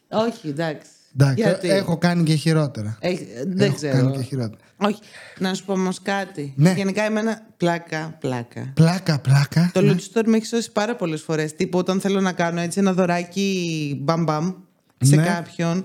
Όχι, 0.09 0.49
εντάξει. 0.49 0.87
Εντάξει, 1.19 1.43
Γιατί; 1.43 1.69
έχω 1.71 1.99
κάνει 1.99 2.23
και 2.23 2.35
χειρότερα. 2.35 2.97
Έχει- 3.01 3.27
δεν 3.47 3.61
έχω 3.67 3.75
ξέρω. 3.75 3.97
κάνει 3.97 4.17
και 4.17 4.23
χειρότερα. 4.23 4.61
Όχι. 4.77 4.99
Να 5.39 5.55
σου 5.55 5.65
πω 5.65 5.73
όμως 5.73 6.03
κάτι. 6.03 6.53
Ναι. 6.57 6.73
Γενικά, 6.77 7.03
εμένα 7.03 7.47
πλάκα, 7.57 8.17
πλάκα. 8.21 8.71
Πλάκα, 8.75 9.19
πλάκα. 9.19 9.71
Το 9.75 9.81
Loot 9.81 9.99
Store 10.21 10.25
με 10.27 10.37
έχει 10.37 10.47
σώσει 10.47 10.73
πάρα 10.73 10.97
πολλές 10.97 11.23
φορές. 11.23 11.55
Τύπου 11.57 11.79
όταν 11.79 12.01
θέλω 12.01 12.21
να 12.21 12.33
κάνω 12.33 12.61
έτσι 12.61 12.79
ένα 12.79 12.93
δωράκι 12.93 13.99
μπαμ-μπαμ 14.03 14.53
σε 14.99 15.17
Ναι. 15.17 15.23
κάποιον. 15.25 15.85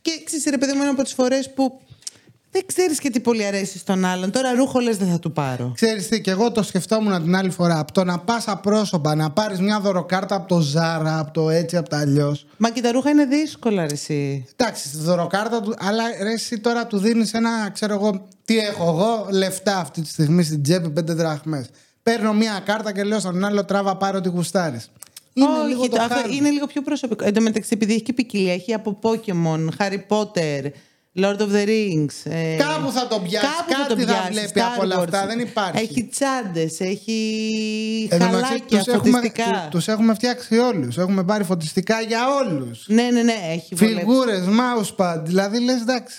Και 0.00 0.10
ξέρεις, 0.24 0.44
ρε 0.50 0.58
παιδί 0.58 0.72
μου, 0.72 0.80
είναι 0.80 0.90
από 0.90 1.02
τις 1.02 1.12
φορές 1.12 1.52
που 1.54 1.80
δεν 2.56 2.66
ξέρεις 2.66 2.98
και 2.98 3.10
τι 3.10 3.20
πολύ 3.20 3.44
αρέσει 3.44 3.78
στον 3.78 4.04
άλλον. 4.04 4.30
Τώρα 4.30 4.54
ρούχο 4.54 4.78
λε 4.78 4.92
δεν 4.92 5.08
θα 5.08 5.18
του 5.18 5.32
πάρω. 5.32 5.72
Ξέρεις 5.74 6.08
τι, 6.08 6.20
και 6.20 6.30
εγώ 6.30 6.52
το 6.52 6.62
σκεφτόμουν 6.62 7.22
την 7.22 7.36
άλλη 7.36 7.50
φορά. 7.50 7.78
Από 7.78 7.92
το 7.92 8.04
να 8.04 8.18
πας 8.18 8.48
απρόσωπα, 8.48 9.14
να 9.14 9.30
πάρεις 9.30 9.60
μια 9.60 9.80
δωροκάρτα 9.80 10.34
από 10.34 10.48
το 10.48 10.60
Ζάρα, 10.60 11.18
από 11.18 11.32
το 11.32 11.50
έτσι, 11.50 11.76
από 11.76 11.88
το 11.88 11.96
αλλιώς. 11.96 12.46
Μα 12.56 12.70
και 12.70 12.80
τα 12.80 12.92
ρούχα 12.92 13.10
είναι 13.10 13.24
δύσκολα, 13.24 13.86
ρε, 13.86 13.92
εσύ. 13.92 14.46
Εντάξει, 14.56 14.88
στη 14.88 14.96
δωροκάρτα 14.96 15.60
του, 15.60 15.74
αλλά 15.78 16.02
ρε, 16.22 16.32
εσύ 16.32 16.58
τώρα 16.58 16.86
του 16.86 16.98
δίνεις 16.98 17.32
ένα, 17.34 17.70
ξέρω 17.72 17.94
εγώ, 17.94 18.28
τι 18.44 18.58
έχω 18.58 18.84
εγώ, 18.88 19.26
λεφτά 19.30 19.76
αυτή 19.78 20.00
τη 20.00 20.08
στιγμή 20.08 20.42
στην 20.42 20.62
τσέπη, 20.62 20.90
πέντε 20.90 21.12
δραχμές. 21.12 21.66
Παίρνω 22.02 22.32
μια 22.32 22.62
κάρτα 22.64 22.92
και 22.92 23.04
λέω 23.04 23.18
στον 23.18 23.44
άλλο 23.44 23.64
τράβα 23.64 23.96
πάρω 23.96 24.18
ό,τι 24.18 24.28
γουστάρεις. 24.28 24.90
Είναι 25.32 25.48
Όχι, 25.48 25.68
λίγο 25.68 25.88
το 25.88 25.96
αυτό 26.00 26.14
χάρη. 26.14 26.36
είναι 26.36 26.50
λίγο 26.50 26.66
πιο 26.66 26.82
προσωπικό. 26.82 27.24
Εν 27.24 27.34
τω 27.34 27.40
μεταξύ, 27.40 27.70
επειδή 27.72 27.92
έχει 27.92 28.02
και 28.02 28.12
ποικιλία, 28.12 28.52
έχει 28.52 28.72
από 28.72 28.98
Pokemon, 29.02 29.68
Harry 29.78 30.00
Potter, 30.08 30.70
Lord 31.18 31.36
of 31.40 31.48
the 31.52 31.66
Rings. 31.66 32.14
ε, 32.32 32.56
Κάπου 32.56 32.90
θα 32.92 33.06
το 33.06 33.18
πιάσει, 33.20 33.46
κάπου 33.46 33.72
κάτι 33.72 33.88
το 33.94 34.00
θα 34.00 34.12
πιάσει, 34.18 34.30
βλέπει 34.32 34.50
Star 34.60 34.70
από 34.74 34.82
όλα 34.82 34.96
Wars. 35.00 35.04
αυτά, 35.04 35.26
δεν 35.26 35.38
υπάρχει. 35.40 35.82
Έχει 35.82 36.04
τσάντες, 36.04 36.80
έχει 36.80 38.08
Εν 38.10 38.18
τω 38.18 38.24
μεταξύ, 38.24 38.44
χαλάκια, 38.46 38.78
τους 38.78 38.86
έχουμε, 38.94 39.10
φωτιστικά. 39.10 39.44
του- 39.44 39.68
τους 39.70 39.88
έχουμε 39.88 40.14
φτιάξει 40.14 40.58
όλους. 40.58 40.96
Έχουμε 40.98 41.24
πάρει 41.24 41.44
φωτιστικά 41.44 42.00
για 42.00 42.20
όλους. 42.34 42.84
Ναι, 42.88 43.02
ναι, 43.02 43.22
ναι, 43.22 43.34
έχει 43.52 43.74
βολέψει. 43.74 43.98
Φιγούρες, 44.00 44.42
mousepad. 44.46 45.20
Δηλαδή 45.24 45.60
λες 45.60 45.80
εντάξει. 45.80 46.16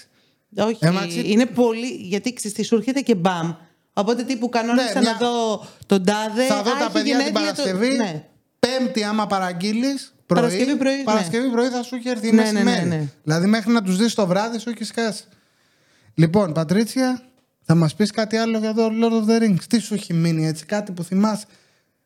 Όχι, 0.57 0.77
Ε, 0.79 0.89
μα 0.91 1.01
τσι- 1.07 1.27
είναι 1.27 1.45
πολύ. 1.45 1.87
Γιατί 1.87 2.33
ξέρεις, 2.33 2.57
τι 2.57 2.63
σου 2.63 2.75
έρχεται 2.75 2.99
και 2.99 3.15
μπαμ. 3.15 3.53
Οπότε 3.93 4.23
τύπου 4.23 4.49
κανόνισα 4.49 4.93
Ναι, 4.93 4.99
μια- 4.99 5.11
να 5.11 5.27
δω 5.27 5.65
τον 5.85 6.05
τάδε. 6.05 6.45
θα 6.45 6.61
δω 6.63 6.71
α, 6.71 6.77
τα 6.77 6.83
έχει 6.83 6.91
παιδιά 6.91 7.17
την 7.17 7.25
γενέθλια 7.25 7.53
το- 7.53 7.61
Παρασκευή. 7.61 7.95
Ναι. 7.97 8.23
Πέμπτη, 8.59 9.03
άμα 9.03 9.27
παραγγείλεις. 9.27 10.13
Πρωί, 10.27 10.41
Παρασκευή 10.41 10.75
πρωί, 10.75 10.95
ναι. 10.97 11.03
Παρασκευή 11.03 11.49
πρωί 11.49 11.67
θα 11.67 11.83
σου 11.83 11.95
έχει 11.95 12.09
έρθει 12.09 12.31
Ναι, 12.31 12.43
ναι, 12.43 12.51
ναι, 12.51 12.63
ναι, 12.71 12.83
ναι. 12.87 13.03
Δηλαδή 13.23 13.47
μέχρι 13.47 13.71
να 13.71 13.81
τους 13.81 13.97
δεις 13.97 14.13
το 14.13 14.27
βράδυ 14.27 14.59
σου 14.59 14.69
έχεις 14.69 14.87
σκάσει. 14.87 15.23
Λοιπόν, 16.13 16.53
Πατρίτσια, 16.53 17.21
θα 17.65 17.75
μας 17.75 17.95
πεις 17.95 18.11
κάτι 18.11 18.37
άλλο 18.37 18.57
για 18.57 18.73
το 18.73 18.89
Lord 19.01 19.13
of 19.13 19.29
the 19.31 19.43
Rings. 19.43 19.63
Τι 19.69 19.79
σου 19.79 19.93
έχει 19.93 20.13
μείνει 20.13 20.47
έτσι, 20.47 20.65
κάτι 20.65 20.91
που 20.91 21.03
θυμάσαι 21.03 21.45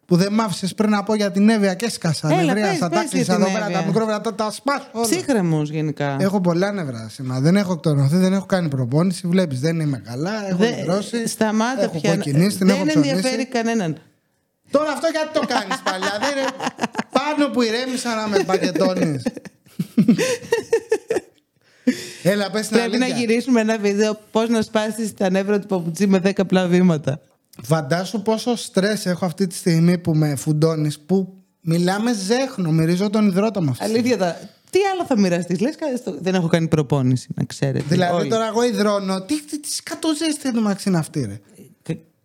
που 0.05 0.15
δεν 0.17 0.33
μ' 0.33 0.41
άφησες 0.41 0.73
πριν 0.73 0.89
να 0.89 1.03
πω 1.03 1.15
για 1.15 1.31
την 1.31 1.49
Εύβοια 1.49 1.73
και 1.73 1.85
έσκασα. 1.85 2.27
Έλα, 2.31 2.43
Νευρία, 2.43 2.67
πες, 2.67 2.77
θα 2.77 2.89
πες 2.89 2.97
τα 2.97 3.03
για 3.03 3.09
κλείσω 3.11 3.31
την 3.33 3.41
εδώ 3.41 3.51
πέρα, 3.51 3.65
Εύβοια. 3.65 3.79
τα 3.79 3.85
μικρόβρα, 3.85 4.21
τα, 4.21 4.35
τα 4.35 4.51
σπάσω 4.51 4.87
όλα. 4.91 5.05
Ψύχρεμος 5.07 5.69
γενικά. 5.69 6.15
Έχω 6.19 6.41
πολλά 6.41 6.71
νευρά 6.71 7.07
σήμερα. 7.11 7.39
Δεν 7.39 7.55
έχω 7.55 7.73
εκτονωθεί, 7.73 8.15
δεν 8.15 8.33
έχω 8.33 8.45
κάνει 8.45 8.67
προπόνηση. 8.67 9.27
Βλέπεις, 9.27 9.59
δεν 9.59 9.79
είμαι 9.79 9.97
καλά. 10.05 10.47
Έχω 10.47 10.57
Δεν- 10.57 10.75
νευρώσει. 10.75 11.27
Σταμάτα 11.27 11.81
έχω 11.83 11.99
πια. 11.99 12.15
κοκκινήσει, 12.15 12.57
την 12.57 12.67
δεν 12.67 12.75
έχω 12.75 12.85
ψωνίσει. 12.85 13.09
ενδιαφέρει 13.09 13.45
κανέναν. 13.45 13.97
Τώρα 14.71 14.91
αυτό 14.91 15.07
γιατί 15.11 15.39
το 15.39 15.45
κάνεις 15.47 15.79
πάλι. 15.83 16.03
Δηλαδή, 16.03 16.33
ρε, 16.33 16.45
πάνω 17.21 17.49
που 17.51 17.61
ηρέμησα 17.61 18.15
να 18.15 18.27
με 18.27 18.43
πακετώνεις. 18.43 19.23
Έλα, 22.23 22.51
πες 22.51 22.67
την 22.67 22.77
Πρέπει 22.77 22.97
να 22.97 23.05
αλήθεια. 23.05 23.19
γυρίσουμε 23.25 23.61
ένα 23.61 23.77
βίντεο 23.77 24.19
πώς 24.31 24.49
να 24.49 24.61
σπάσεις 24.61 25.13
τα 25.13 25.29
νεύρα 25.29 25.59
του 25.59 25.67
παπουτσί 25.67 26.07
με 26.07 26.21
10 26.23 26.31
απλά 26.37 26.67
βήματα. 26.67 27.21
Φαντάσου 27.63 28.21
πόσο 28.21 28.55
στρες 28.55 29.05
έχω 29.05 29.25
αυτή 29.25 29.47
τη 29.47 29.55
στιγμή 29.55 29.97
που 29.97 30.15
με 30.15 30.35
φουντώνεις 30.35 30.99
που 30.99 31.33
μιλάμε 31.61 32.13
ζέχνο, 32.13 32.71
μυρίζω 32.71 33.09
τον 33.09 33.27
υδρότα 33.27 33.61
μου. 33.61 33.75
Αλήθεια 33.79 34.17
τώρα. 34.17 34.39
Τι 34.69 34.79
άλλο 34.93 35.05
θα 35.05 35.19
μοιραστείς, 35.19 35.59
λες. 35.59 35.75
Δεν 36.19 36.35
έχω 36.35 36.47
κάνει 36.47 36.67
προπόνηση, 36.67 37.27
να 37.35 37.43
ξέρετε. 37.43 37.85
Δηλαδή 37.87 38.19
όλοι. 38.19 38.29
τώρα 38.29 38.47
εγώ 38.47 38.63
υδρώνω. 38.63 39.21
Τι, 39.21 39.41
τι, 39.41 39.59
τι 39.59 39.73
σκατοζέστη 39.73 40.47
είναι 40.47 40.61
μεταξύ 40.61 40.89
είναι 40.89 40.97
αυτή, 40.97 41.25
ρε. 41.25 41.39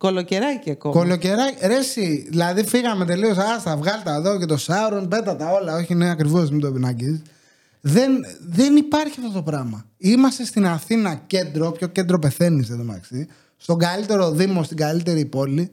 Κα- 0.06 0.12
Κολοκεράκι 0.12 0.70
ακόμα. 0.70 0.94
Κολοκεράκι, 0.94 1.66
ρε 1.66 1.76
εσύ, 1.76 2.26
δηλαδή 2.30 2.64
φύγαμε 2.64 3.04
τελείως. 3.04 3.36
Άστα, 3.38 3.76
βγάλ 3.76 4.02
τα 4.04 4.14
εδώ 4.14 4.38
και 4.38 4.46
το 4.46 4.56
Σάουρον, 4.56 5.08
πέτα 5.08 5.36
τα 5.36 5.50
όλα. 5.50 5.74
Όχι, 5.76 5.94
ναι, 5.94 6.10
ακριβώς, 6.10 6.50
μην 6.50 6.60
το 6.60 6.72
πεινακίζει. 6.72 7.22
Δεν, 7.80 8.10
δεν 8.48 8.76
υπάρχει 8.76 9.14
αυτό 9.20 9.32
το 9.32 9.42
πράγμα. 9.42 9.84
Είμαστε 9.98 10.44
στην 10.44 10.66
Αθήνα 10.66 11.14
κέντρο, 11.26 11.70
πιο 11.72 11.86
κέντρο 11.86 12.18
πεθαίνεις 12.18 12.70
εδώ 12.70 12.82
μεταξύ. 12.82 13.26
Στον 13.56 13.78
καλύτερο 13.78 14.30
Δήμο, 14.30 14.62
στην 14.62 14.76
καλύτερη 14.76 15.24
πόλη 15.24 15.70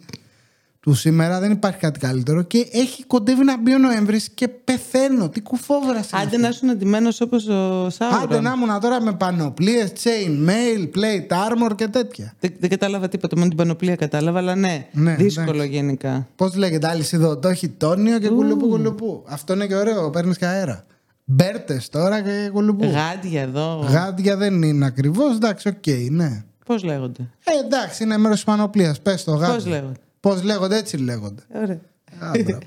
του 0.84 0.94
σήμερα. 0.94 1.40
Δεν 1.40 1.52
υπάρχει 1.52 1.80
κάτι 1.80 2.00
καλύτερο. 2.00 2.42
Και 2.42 2.68
έχει 2.72 3.04
κοντεύει 3.04 3.44
να 3.44 3.62
μπει 3.62 3.74
ο 3.74 3.78
Νοέμβρης 3.78 4.30
και 4.30 4.48
πεθαίνω. 4.48 5.30
Τι 5.30 5.42
κουφόβρα 5.42 5.90
είναι 5.92 6.00
Άντε 6.12 6.26
αυτή. 6.26 6.38
να 6.38 6.48
ήσουν 6.48 6.70
αντιμένο 6.70 7.10
όπως 7.20 7.48
ο 7.48 7.90
Σάουρον. 7.90 8.22
Άντε 8.24 8.40
να 8.42 8.54
ήμουν 8.56 8.80
τώρα 8.80 9.02
με 9.02 9.14
πανοπλίες, 9.14 9.92
chain 10.04 10.50
mail, 10.50 10.82
plate 10.96 11.36
armor 11.36 11.76
και 11.76 11.88
τέτοια. 11.88 12.34
Δεν, 12.40 12.54
δεν 12.60 12.70
κατάλαβα 12.70 13.08
τίποτα, 13.08 13.36
μόνο 13.38 13.48
την 13.48 13.58
πανοπλία 13.58 13.96
κατάλαβα, 13.96 14.40
αλλά 14.40 14.56
ναι, 14.56 14.88
Ναι, 14.92 15.16
δύσκολο 15.16 15.50
εντάξει. 15.50 15.72
γενικά. 15.72 16.28
Πώς 16.36 16.56
λέγεται, 16.56 16.88
άλλη 16.88 17.04
εδώ, 17.12 17.38
το 17.38 17.48
έχει 17.48 17.70
τόνιο 17.70 18.20
και 18.20 18.30
κουλουπού 18.30 18.68
κουλουπού. 18.68 19.24
Αυτό 19.28 19.54
είναι 19.54 19.68
και 19.68 19.76
ωραίο, 19.76 20.10
παίρνεις 20.10 20.38
και 20.38 20.46
αέρα. 20.46 20.86
Μπέρτες 21.26 21.90
τώρα 21.90 22.22
και 22.22 22.50
κουλουπού. 22.54 22.86
Γάντια 22.86 23.42
εδώ. 23.42 23.86
Γάντια 23.90 24.38
δεν 24.38 24.62
είναι 24.62 24.86
ακριβώς, 24.86 25.36
εντάξει, 25.36 25.68
οκ, 25.68 25.88
ναι. 26.10 26.44
Πώς 26.66 26.84
λέγονται; 26.84 27.22
Ε, 27.44 27.66
εντάξει, 27.66 28.04
είναι 28.04 28.18
μέρος 28.18 28.36
της 28.36 28.46
πανοπλίας. 28.46 29.02
Πες 29.02 29.24
το 29.24 29.32
γάντια. 29.32 29.54
Πώς 29.56 29.66
λέγονται; 29.66 30.00
Πώς 30.24 30.44
λέγονται, 30.44 30.78
έτσι 30.78 30.98
λέγονται. 30.98 31.42
Ωραία. 31.54 31.80
Άντρα. 32.20 32.58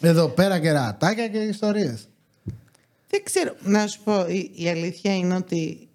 Εδώ 0.00 0.28
πέρα 0.28 0.58
κερατάκια 0.58 1.28
και 1.28 1.38
ιστορίες. 1.38 2.08
Δεν 3.08 3.22
ξέρω. 3.24 3.54
Να 3.62 3.86
σου 3.86 4.00
πω, 4.04 4.26
η, 4.28 4.50
η 4.54 4.68
αλήθεια 4.68 5.16
είναι 5.16 5.34
ότι 5.34 5.88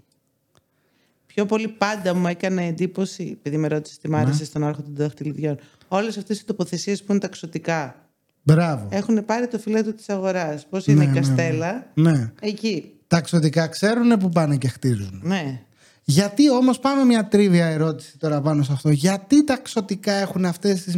πιο 1.26 1.45
πολύ 1.45 1.68
πάντα 1.68 2.14
μου 2.14 2.28
έκανε 2.28 2.66
εντύπωση, 2.66 3.24
επειδή 3.39 3.58
με 3.58 3.68
ρώτησες 3.68 3.97
τι 3.97 4.10
μ' 4.10 4.16
άρεσε 4.16 4.39
Ναι. 4.39 4.45
στον 4.45 4.64
Άρχοντα 4.64 4.82
των 4.82 4.95
Δαχτυλιδιών, 4.95 5.58
όλες 5.88 6.18
αυτές 6.18 6.39
οι 6.39 6.45
τοποθεσίες 6.45 7.03
που 7.03 7.12
είναι 7.12 7.22
τα 7.22 7.40
ξωτικά 7.40 7.95
Μπράβο. 8.43 8.88
έχουν 8.91 9.26
πάρει 9.26 9.47
το 9.47 9.60
φιλέτο 9.60 9.93
της 9.93 10.10
αγοράς. 10.10 10.66
Πώς 10.70 10.88
είναι 10.88 10.97
Ναι, 10.97 11.03
η 11.03 11.08
ναι, 11.08 11.14
ναι. 11.14 11.20
Καστέλα, 11.20 11.88
Ναι. 11.93 12.32
εκεί. 12.41 12.91
Τα 13.08 13.22
ξωτικά 13.22 13.68
ξέρουν 13.68 14.18
που 14.18 14.30
πάνε 14.30 14.58
και 14.58 14.68
χτίζουν. 14.68 15.20
Ναι. 15.24 15.62
Γιατί 16.08 16.49
όμως 16.51 16.80
πάμε 16.80 17.03
μια 17.03 17.26
τρίβια 17.28 17.66
ερώτηση 17.66 18.18
τώρα 18.18 18.41
πάνω 18.41 18.64
σε 18.64 18.72
αυτό. 18.74 18.89
Γιατί 18.89 19.43
τα 19.43 19.58
ξωτικά 19.58 20.12
έχουν 20.14 20.45
αυτές 20.45 20.82
τις 20.84 20.95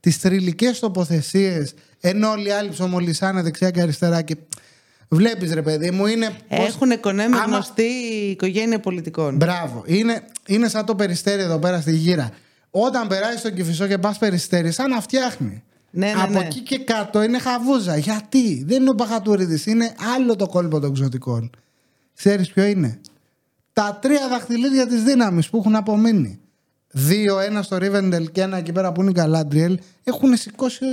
τις 0.00 0.16
θρηλυκές 0.16 0.78
τοποθεσίες 0.78 1.74
ενώ 2.00 2.30
όλοι 2.30 2.48
οι 2.48 2.50
άλλοι 2.50 2.68
ψωμολισάνε 2.68 3.42
δεξιά 3.42 3.70
και 3.70 3.80
αριστερά 3.80 4.22
και 4.22 4.36
βλέπεις 5.08 5.52
ρε 5.52 5.62
παιδί 5.62 5.90
μου 5.90 6.06
είναι. 6.06 6.30
πως- 6.48 6.66
Έχουν 6.66 7.00
κονέ 7.00 7.28
με 7.28 7.36
άμα- 7.36 7.44
γνωστή 7.44 7.82
οικογένεια 8.30 8.80
πολιτικών. 8.80 9.36
Μπράβο. 9.36 9.82
Είναι, 9.86 10.22
είναι 10.46 10.68
σαν 10.68 10.84
το 10.84 10.94
περιστέρι 10.94 11.42
εδώ 11.42 11.58
πέρα 11.58 11.80
στη 11.80 11.96
γύρα. 11.96 12.30
Όταν 12.70 13.08
περάσεις 13.08 13.40
τον 13.40 13.54
κυφισό 13.54 13.86
και 13.86 13.98
πας 13.98 14.18
περιστέρι, 14.18 14.70
σαν 14.72 14.90
να 14.90 15.00
φτιάχνει. 15.00 15.62
Ναι, 15.90 16.06
ναι, 16.06 16.22
Από 16.22 16.32
ναι. 16.32 16.38
εκεί 16.38 16.60
και 16.60 16.78
κάτω 16.78 17.22
είναι 17.22 17.38
χαβούζα. 17.38 17.96
Γιατί; 17.96 18.64
Δεν 18.66 18.80
είναι 18.80 18.90
ο 18.90 18.94
Παχατουρίδη, 18.94 19.70
είναι 19.70 19.94
άλλο 20.16 20.36
το 20.36 20.46
κόλπο 20.46 20.80
των 20.80 20.90
εξωτικών. 20.90 21.50
Ξέρεις 22.16 22.48
ποιο 22.52 22.64
είναι; 22.64 23.00
Τα 23.78 23.98
τρία 24.02 24.28
δαχτυλίδια 24.28 24.86
της 24.86 25.02
δύναμης 25.02 25.50
που 25.50 25.56
έχουν 25.56 25.76
απομείνει. 25.76 26.40
Δύο, 26.90 27.38
ένα 27.38 27.62
στο 27.62 27.76
Ρίβεντελ 27.76 28.30
και 28.30 28.40
ένα 28.40 28.56
εκεί 28.56 28.72
πέρα 28.72 28.92
που 28.92 29.00
είναι 29.00 29.10
η 29.10 29.12
Γκαλάντριελ, 29.12 29.78
έχουν 30.04 30.36
σηκώσει. 30.36 30.84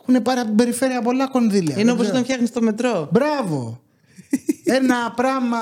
Έχουν 0.00 0.22
πάρει 0.22 0.38
από 0.38 0.48
την 0.48 0.56
περιφέρεια 0.56 1.02
πολλά 1.02 1.28
κονδύλια. 1.28 1.74
Είναι 1.74 1.84
Δεν 1.84 1.88
όπως 1.88 2.00
ξέρω. 2.00 2.10
όταν 2.10 2.24
φτιάχνεις 2.24 2.52
το 2.52 2.62
μετρό. 2.62 3.08
Μπράβο! 3.12 3.82
ένα 4.64 5.12
πράγμα 5.16 5.58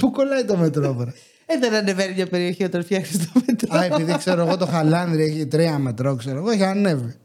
που 0.00 0.10
κολλάει 0.10 0.44
το 0.44 0.56
μετρό, 0.56 0.94
βρε. 0.94 1.10
Ε, 1.46 1.58
δεν 1.58 1.74
ανεβαίνει 1.74 2.14
μια 2.14 2.26
περιοχή 2.26 2.64
όταν 2.64 2.84
φτιάχνεις 2.84 3.32
το 3.32 3.40
μετρό. 3.46 3.78
Α, 3.78 3.84
επειδή 3.84 4.16
ξέρω 4.18 4.46
εγώ 4.46 4.56
το 4.56 4.66
χαλάνδρι 4.66 5.22
έχει 5.22 5.46
τρία 5.46 5.78
μετρό, 5.78 6.16
ξέρω 6.16 6.38
εγώ, 6.38 6.50
έχει 6.50 6.64
ανέβει. 6.64 7.12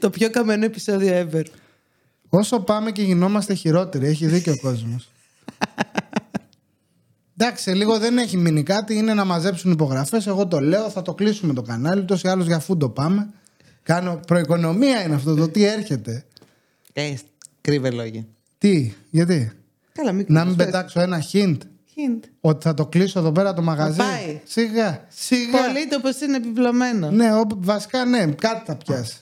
το 0.00 0.10
πιο 0.10 0.30
καμένο 0.30 0.64
επεισόδιο 0.64 1.28
ever. 1.30 1.44
Όσο 2.38 2.60
πάμε 2.60 2.90
και 2.90 3.02
γινόμαστε 3.02 3.54
χειρότεροι, 3.54 4.06
έχει 4.06 4.26
δίκιο 4.26 4.52
ο 4.52 4.56
κόσμος. 4.66 5.08
Εντάξει, 7.36 7.62
σε 7.62 7.74
λίγο 7.74 7.98
δεν 7.98 8.18
έχει 8.18 8.36
μείνει 8.36 8.62
κάτι, 8.62 8.94
είναι 8.96 9.14
να 9.14 9.24
μαζέψουν 9.24 9.72
υπογραφές. 9.72 10.26
Εγώ 10.26 10.46
το 10.46 10.60
λέω, 10.60 10.90
θα 10.90 11.02
το 11.02 11.14
κλείσουμε 11.14 11.52
το 11.52 11.62
κανάλι. 11.62 12.00
Ούτω 12.00 12.16
ή 12.22 12.28
άλλω 12.28 12.42
για 12.44 12.56
αφού 12.56 12.76
το 12.76 12.88
πάμε. 12.88 13.28
Κάνω 13.82 14.20
προοικονομία 14.26 15.02
είναι 15.04 15.14
αυτό 15.14 15.34
το 15.34 15.48
τι 15.48 15.64
έρχεται. 15.64 16.24
Ε, 16.92 17.14
κρύβε 17.60 17.90
λόγια. 17.90 18.24
Τι, 18.58 18.94
γιατί; 19.10 19.52
Καλά, 19.92 20.12
μην 20.12 20.26
Να 20.28 20.44
μην 20.44 20.54
κρύβεις. 20.56 20.72
πετάξω 20.72 21.00
ένα 21.00 21.22
hint 21.32 21.56
Hint. 21.96 22.20
ότι 22.40 22.64
θα 22.64 22.74
το 22.74 22.86
κλείσω 22.86 23.18
εδώ 23.18 23.32
πέρα 23.32 23.54
το 23.54 23.62
μαγαζί. 23.62 23.96
πάει. 23.98 24.40
Σιγά, 24.44 25.04
σιγά. 25.08 25.50
Πολύ 25.66 25.88
το 25.90 26.00
πως 26.00 26.20
είναι 26.20 26.36
επιπλωμένο. 26.36 27.10
Ναι, 27.10 27.34
ο- 27.34 27.46
βασικά 27.56 28.04
ναι, 28.04 28.26
κάτι 28.26 28.62
θα 28.66 28.76
πιάσει. 28.76 29.16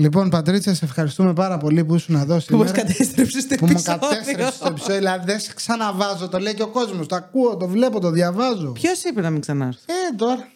Λοιπόν, 0.00 0.28
Πατρίτσα, 0.30 0.74
σε 0.74 0.84
ευχαριστούμε 0.84 1.32
πάρα 1.32 1.58
πολύ 1.58 1.84
που 1.84 1.94
ήσουν 1.94 2.14
εδώ 2.14 2.24
Που 2.24 2.32
μας 2.34 2.44
σήμερα. 2.44 2.70
κατέστρεψες 2.72 3.42
στο 3.42 3.54
που 3.54 3.66
μου 3.66 3.70
επεισόδιο. 3.70 3.98
κατέστρεψες 4.08 4.58
το 4.58 4.66
επεισόδιο. 4.68 4.96
Δηλαδή 4.96 5.24
δεν 5.26 5.40
σε 5.40 5.52
ξαναβάζω, 5.54 6.28
το 6.28 6.38
λέει 6.38 6.54
και 6.54 6.62
ο 6.62 6.68
κόσμος. 6.68 7.06
Το 7.06 7.14
ακούω, 7.16 7.56
το 7.56 7.66
βλέπω, 7.68 8.00
το 8.00 8.10
διαβάζω. 8.10 8.72
Ποιος 8.72 9.02
είπε 9.04 9.20
να 9.20 9.30
μην 9.30 9.40
ξανάρθω; 9.40 9.80
Ε, 9.86 10.14
τώρα. 10.16 10.48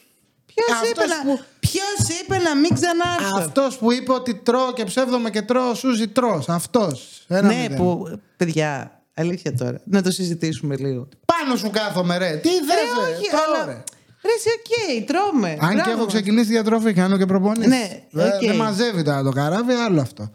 Ποιος 0.46 0.66
Αυτός 0.72 0.90
είπε, 0.90 1.04
να... 1.06 1.22
που- 1.34 1.40
Ποιος 1.60 2.18
είπε 2.22 2.36
να 2.38 2.56
μην 2.56 2.74
ξανάρθω; 2.74 3.36
Αυτός 3.38 3.76
που 3.76 3.92
είπε 3.92 4.12
ότι 4.12 4.34
τρώω 4.34 4.72
και 4.72 4.84
ψεύδομαι 4.84 5.30
και 5.30 5.42
τρώω, 5.42 5.74
Σούζι 5.74 6.08
Τρως. 6.08 6.44
Αυτός. 6.48 7.24
ναι, 7.28 7.66
που. 7.76 8.18
Παιδιά, 8.36 9.00
αλήθεια 9.14 9.54
τώρα. 9.54 9.80
Να 9.84 10.02
το 10.02 10.10
συζητήσουμε 10.10 10.76
λίγο. 10.76 11.08
Πάνω 11.24 11.56
σου 11.56 11.70
κάθομαι, 11.70 12.18
ρε. 12.18 12.30
Τι 12.36 12.48
Ρε, 12.48 12.54
δεν 12.54 13.14
όχι, 13.14 13.28
τρώω, 13.30 13.62
αλλά. 13.62 13.84
Ρε. 14.24 14.28
Ρε, 14.28 14.34
εσύ, 14.36 14.48
οκ, 14.58 15.06
τρώμε. 15.06 15.48
Αν 15.60 15.68
και 15.68 15.74
Μπράβο 15.74 15.90
έχω 15.90 15.98
μας. 16.02 16.06
ξεκινήσει 16.12 16.48
διατροφή, 16.50 16.92
κάνω 16.92 17.16
και 17.16 17.26
προπονήσεις. 17.26 17.66
Ναι, 17.66 18.02
Δεν 18.10 18.26
οκ. 18.32 18.44
δεν 18.46 18.56
μαζεύει 18.56 19.02
τώρα 19.02 19.22
το 19.22 19.30
καράβι, 19.30 19.72
άλλο 19.72 20.00
αυτό. 20.00 20.30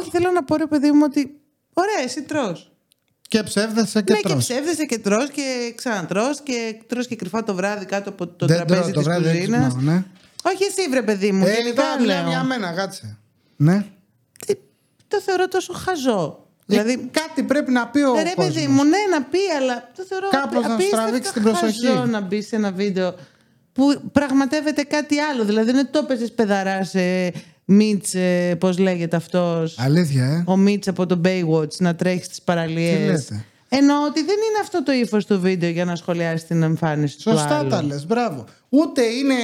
Όχι, 0.00 0.10
θέλω 0.10 0.30
να 0.30 0.44
πω, 0.44 0.56
ρε 0.56 0.66
παιδί 0.66 0.90
μου, 0.92 1.00
ότι. 1.04 1.40
Ωραία, 1.72 2.04
εσύ 2.04 2.22
τρως. 2.22 2.70
Και 3.28 3.42
ψεύδεσαι 3.42 4.02
και 4.02 4.12
ναι, 4.12 4.18
και 4.20 4.28
τρως. 4.28 4.38
ψεύδεσαι 4.44 4.84
και 4.84 4.98
τρως 4.98 5.30
και 5.30 5.72
ξανατρως 5.76 6.40
και 6.40 6.76
τρως 6.86 7.06
και 7.06 7.16
κρυφά 7.16 7.44
το 7.44 7.54
βράδυ 7.54 7.84
κάτω 7.84 8.08
από 8.10 8.26
το 8.26 8.46
Δεν 8.46 8.56
τραπέζι 8.56 8.80
τρώω, 8.80 8.92
το 8.92 8.98
της 8.98 9.08
βράδυ 9.08 9.24
δεν 9.24 9.36
κουζίνας. 9.38 9.66
ξυπνάω, 9.74 9.94
ναι. 9.94 10.04
Όχι 10.42 10.64
εσύ, 10.64 10.88
βρε 10.90 11.02
παιδί 11.02 11.32
μου. 11.32 11.46
Ε, 11.46 11.52
γενικά 11.52 11.82
τώρα 11.82 12.00
μιλάμε 12.00 12.20
λέω. 12.22 12.28
για 12.30 12.42
μένα, 12.44 12.72
κάτσε. 12.72 13.18
Ναι. 13.56 13.84
Τι- 14.46 14.54
Το 15.08 15.20
θεωρώ 15.20 15.48
τόσο 15.48 15.72
χαζό. 15.72 16.45
Δηλαδή, 16.66 16.90
Δηλαδή, 16.90 17.10
κάτι 17.12 17.42
πρέπει 17.42 17.70
να 17.70 17.86
πει 17.88 18.00
ο 18.00 18.14
ρε 18.14 18.22
παιδί 18.22 18.34
κόσμος. 18.36 18.66
μου, 18.66 18.84
ναι, 18.84 18.96
να 19.10 19.22
πει, 19.22 19.38
αλλά 19.60 19.90
το 19.96 20.02
θεωρώ 20.08 20.28
Κάπως 20.30 20.62
να 20.62 20.68
σου 20.68 20.74
απίστευτα 20.74 21.04
τραβήξει 21.04 21.32
την 21.32 21.42
προσοχή. 21.42 21.86
χαζό 21.86 22.04
να 22.04 22.20
μπει 22.20 22.42
σε 22.42 22.56
ένα 22.56 22.72
βίντεο 22.72 23.14
που 23.72 24.00
πραγματεύεται 24.12 24.82
κάτι 24.82 25.18
άλλο. 25.18 25.44
Δηλαδή, 25.44 25.72
δεν 25.72 25.88
το 25.90 25.98
έπαιζες 25.98 26.32
παιδαρά 26.32 26.88
ε, 26.92 27.28
Μίτς, 27.64 28.14
ε, 28.14 28.56
πώς 28.60 28.78
λέγεται 28.78 29.16
αυτός, 29.16 29.78
Αλήθεια, 29.78 30.24
ε. 30.24 30.44
ο 30.46 30.56
Μίτς 30.56 30.88
από 30.88 31.06
το 31.06 31.20
Baywatch 31.24 31.76
να 31.78 31.94
τρέχεις 31.94 32.24
στις 32.24 32.36
Τις 32.36 32.44
παραλίες. 32.44 33.06
λέτε; 33.30 33.44
Εννοώ 33.68 33.96
ότι 34.04 34.20
δεν 34.20 34.34
είναι 34.36 34.58
αυτό 34.62 34.82
το 34.82 34.92
ύφος 34.92 35.26
του 35.26 35.40
βίντεο 35.40 35.70
για 35.70 35.84
να 35.84 35.96
σχολιάσει 35.96 36.46
την 36.46 36.62
εμφάνιση 36.62 37.16
του 37.16 37.22
Σωστά 37.22 37.56
άλλου. 37.58 37.68
τα 37.70 37.82
λες, 37.82 38.06
μπράβο. 38.06 38.44
Ούτε 38.68 39.02
είναι 39.02 39.34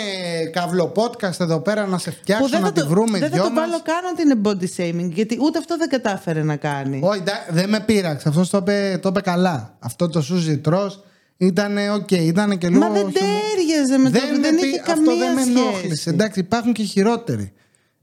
καυλο 0.53 0.93
podcast 0.97 1.41
εδώ 1.41 1.61
πέρα 1.61 1.87
να 1.87 1.99
σε 1.99 2.11
Που 2.11 2.17
φτιάξω 2.21 2.49
δεν 2.49 2.61
να 2.61 2.67
θα, 2.67 2.73
τη 2.73 2.81
το, 2.81 2.87
βρούμε 2.89 3.17
οι 3.19 3.21
δεν 3.21 3.31
θα 3.31 3.35
δυο 3.35 3.45
το 3.45 3.51
μας. 3.51 3.65
βάλω 3.67 3.83
καν 3.83 4.05
ότι 4.13 4.23
είναι 4.23 4.41
body 4.45 4.77
shaming, 4.77 5.13
γιατί 5.15 5.39
ούτε 5.41 5.59
αυτό 5.59 5.77
δεν 5.77 5.89
κατάφερε 5.89 6.43
να 6.43 6.57
κάνει. 6.57 7.01
Όχι, 7.03 7.19
εντά- 7.19 7.47
δεν 7.51 7.69
με 7.69 7.81
πείραξε. 7.81 8.29
Αυτός 8.29 8.51
το, 8.51 8.59
είπε- 8.59 8.99
το 9.03 9.09
είπε 9.09 9.21
καλά. 9.21 9.77
Αυτό 9.79 10.09
το 10.09 10.21
Σούζι 10.21 10.59
Τρως 10.59 10.93
ήταν 11.37 11.77
οκ, 11.95 12.11
ήταν 12.11 12.59
και 12.59 12.69
λίγο. 12.69 12.81
Μα 12.81 12.89
δεν 12.91 13.11
χιουμο- 13.11 13.13
ταίριαζε 13.57 13.99
με 13.99 14.11
το 14.11 14.19
δεν 14.19 14.41
δεν 14.43 14.55
με 14.55 14.61
είχε 14.61 14.77
πει- 14.77 14.83
καμία 14.83 15.13
Αυτό 15.13 15.17
δεν 15.17 15.33
με 15.35 15.41
σχέση. 15.41 15.59
ενόχλησε. 15.59 16.11
Εντάξει, 16.11 16.41
υπάρχουν 16.41 16.73
και 16.73 16.83
χειρότεροι. 16.83 17.53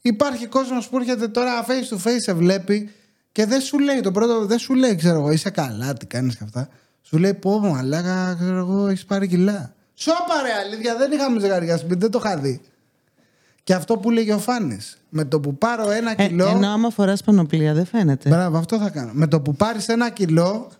Υπάρχει 0.01 0.45
κόσμος 0.47 0.88
που 0.88 0.97
έρχεται 0.97 1.28
τώρα 1.28 1.65
face 1.65 1.93
to 1.95 1.97
face, 2.07 2.15
σε 2.17 2.34
βλέπει 2.34 2.89
και 3.39 3.45
δεν 3.45 3.61
σου 3.61 3.79
λέει 3.79 3.99
το 4.01 4.11
πρώτο, 4.11 4.45
δεν 4.45 4.59
σου 4.59 4.73
λέει, 4.73 4.95
ξέρω 4.95 5.19
εγώ, 5.19 5.31
είσαι 5.31 5.49
καλά, 5.49 5.93
τι 5.93 6.05
κάνεις 6.05 6.37
και 6.37 6.43
αυτά. 6.43 6.69
Σου 7.01 7.17
λέει, 7.17 7.33
πω, 7.33 7.59
μου, 7.59 7.75
αλλά 7.75 8.01
ξέρω 8.39 8.57
εγώ, 8.57 8.87
έχεις 8.87 9.05
πάρει 9.05 9.27
κιλά. 9.27 9.73
Σώπα 9.93 10.41
ρε, 10.43 10.53
αλήθεια, 10.65 10.95
δεν 10.95 11.11
είχαμε 11.11 11.39
ζευγαριά 11.39 11.77
σπίτι, 11.77 11.95
δεν 11.99 12.11
το 12.11 12.21
είχα 12.25 12.37
δει. 12.37 12.61
Και 13.63 13.73
αυτό 13.73 13.97
που 13.97 14.09
λέγει 14.11 14.31
ο 14.31 14.37
Φάνης. 14.39 14.97
Με 15.09 15.25
το 15.25 15.39
που 15.39 15.57
πάρω 15.57 15.91
ένα 15.91 16.13
Ε, 16.17 16.27
κιλό. 16.27 16.47
ενώ 16.47 16.67
άμα 16.67 16.89
φοράς 16.89 17.23
πανοπλία 17.23 17.73
δεν 17.73 17.85
φαίνεται. 17.85 18.29
Μπράβο, 18.29 18.57
αυτό 18.57 18.77
θα 18.77 18.89
κάνω. 18.89 19.11
Με 19.13 19.27
το 19.27 19.41
που 19.41 19.55
πάρεις 19.55 19.87
ένα 19.87 20.09
κιλό, 20.09 20.71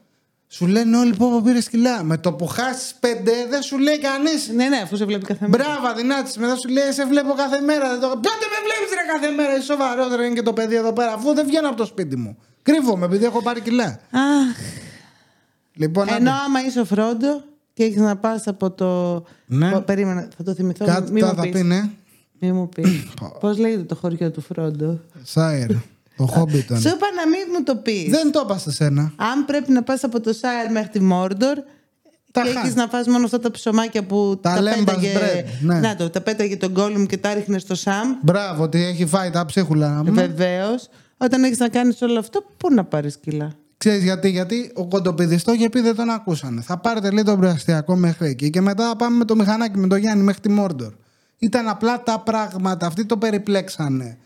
σου 0.48 0.68
λένε 0.68 0.98
όλοι 0.98 1.16
πω 1.16 1.30
πω 1.30 1.42
πήρες 1.42 1.70
κιλά. 1.70 2.04
Με 2.04 2.18
το 2.18 2.34
που 2.34 2.46
χάσεις 2.48 2.96
πέντε, 3.00 3.32
δεν 3.50 3.62
σου 3.62 3.78
λέει 3.78 4.00
κανείς. 4.00 4.48
Ναι, 4.56 4.68
ναι, 4.68 4.78
αφού 4.78 4.96
σε 4.96 5.06
βλέπει 5.06 5.26
κάθε 5.26 5.48
μέρα. 5.48 5.64
Μπράβο, 5.64 5.88
αδυνάτης. 5.88 6.38
Μετά 6.38 6.56
σου 6.56 6.70
λέει: 6.70 6.92
Σε 6.92 7.06
βλέπω 7.06 7.34
κάθε 7.34 7.60
μέρα. 7.60 7.90
Δεν 7.90 8.00
το... 8.00 8.08
Πότε 8.08 8.46
με 8.54 8.60
βλέπεις 8.68 8.90
ρε 9.00 9.06
κάθε 9.14 9.36
μέρα. 9.36 9.56
Είσαι 9.56 9.66
σοβαρότερο 9.66 10.24
είναι 10.24 10.34
και 10.36 10.42
το 10.42 10.54
παιδί 10.54 10.76
εδώ 10.76 10.94
πέρα. 10.94 11.14
Αφού 11.14 11.34
δεν 11.34 11.46
βγαίνω 11.46 11.68
από 11.68 11.78
το 11.78 11.86
σπίτι 11.86 12.16
μου. 12.18 12.38
Κρύβομαι 12.62 13.06
επειδή 13.06 13.26
έχω 13.26 13.42
πάρει 13.42 13.62
κιλά. 13.62 13.86
Αχ, 14.12 14.58
Λοιπόν, 15.74 16.08
ενώ 16.08 16.18
άντε. 16.18 16.30
άμα 16.46 16.66
είσαι 16.68 16.80
ο 16.80 16.86
Φρόντο 16.86 17.42
και 17.74 17.84
έχεις 17.84 17.98
να 18.02 18.16
πας 18.18 18.48
από 18.48 18.72
το. 18.72 19.24
Ναι. 19.46 19.72
Πω, 19.72 19.80
περίμενα, 19.86 20.28
θα 20.38 20.44
το 20.44 20.54
θυμηθώ. 20.54 20.86
κάτι 20.86 21.12
μη 21.12 21.20
θα, 21.20 21.28
μου 21.28 21.34
θα 21.36 21.42
πεις. 21.42 21.52
πει, 21.52 21.62
ναι. 21.64 21.90
Μη 22.40 22.52
μου 22.52 22.70
πεις. 22.70 23.04
Πώς 23.42 23.58
λέγεται 23.58 23.84
το 23.84 23.96
χωριό 23.96 24.32
του 24.32 24.42
Φρόντο; 24.42 25.00
Σάιρ. 25.24 25.70
Το 26.18 26.26
χόμπι 26.26 26.64
τον. 26.64 26.80
Σου 26.82 26.88
είπα 26.88 27.08
να 27.16 27.28
μην 27.30 27.40
μου 27.58 27.64
το 27.64 27.76
πεις. 27.76 28.10
Δεν 28.10 28.32
το 28.32 28.42
είπα 28.46 28.58
σε 28.58 28.72
σένα. 28.72 29.02
Αν 29.16 29.46
πρέπει 29.46 29.72
να 29.72 29.84
πας 29.84 30.04
από 30.04 30.20
το 30.20 30.34
Σάιρ 30.34 30.72
μέχρι 30.72 30.90
τη 30.90 31.00
Μόρντορ. 31.02 31.58
Τα 32.32 32.42
και 32.44 32.50
χα- 32.52 32.60
έχεις 32.62 32.76
να 32.76 32.88
φας 32.88 33.08
μόνο 33.08 33.26
αυτά 33.26 33.40
τα 33.40 33.52
ψωμάκια 33.52 34.04
που 34.04 34.40
Τα 34.42 34.54
τα, 34.54 34.62
Lembas 34.62 34.86
πέταγε. 34.86 35.14
bread, 35.16 35.46
ναι. 35.62 35.80
Να 35.80 35.96
το, 35.96 36.10
τα 36.10 36.22
πέταγε 36.22 36.58
τον 36.58 36.72
Γκόλουμ 36.72 37.06
και 37.06 37.18
τα 37.18 37.34
ρίχνε 37.34 37.60
στο 37.60 37.76
Σαμ. 37.76 38.08
Μπράβο, 38.22 38.64
ότι 38.64 38.84
έχει 38.84 39.06
φάει 39.06 39.30
τα 39.30 39.46
ψίχουλα. 39.46 39.90
να 39.94 40.04
πούμε. 40.04 40.22
Βεβαίως. 40.28 40.90
Όταν 41.22 41.44
έχεις 41.44 41.58
να 41.58 41.70
κάνεις 41.70 42.02
όλο 42.02 42.20
αυτό, 42.20 42.44
πού 42.58 42.74
να 42.74 42.84
πάρεις 42.84 43.18
κιλά; 43.18 43.56
Ξέρεις 43.78 44.04
γιατί, 44.04 44.30
γιατί 44.30 44.72
ο 44.76 44.88
κοντοπηδής 44.88 45.44
το 45.44 45.52
είχε 45.52 45.70
πει 45.70 45.80
δεν 45.82 45.96
τον 45.96 46.10
ακούσανε. 46.10 46.62
Θα 46.62 46.78
πάρετε 46.78 47.12
λίγο 47.12 47.24
τον 47.24 47.40
προαστιακό 47.40 47.96
μέχρι 47.96 48.28
εκεί 48.28 48.50
και 48.50 48.62
μετά 48.62 48.88
θα 48.88 48.96
πάμε 48.96 49.18
με 49.18 49.26
το 49.26 49.36
μηχανάκι 49.36 49.78
με 49.78 49.88
τον 49.88 49.98
Γιάννη 49.98 50.24
μέχρι 50.24 50.42
τη 50.42 50.50
Μόρντορ. 50.50 50.94
Ήταν 51.38 51.68
απλά 51.68 52.04
τα 52.04 52.20
πράγματα, 52.20 52.86
αυτοί 52.88 53.06
το 53.06 53.18
περιπλέξανε. 53.18 54.18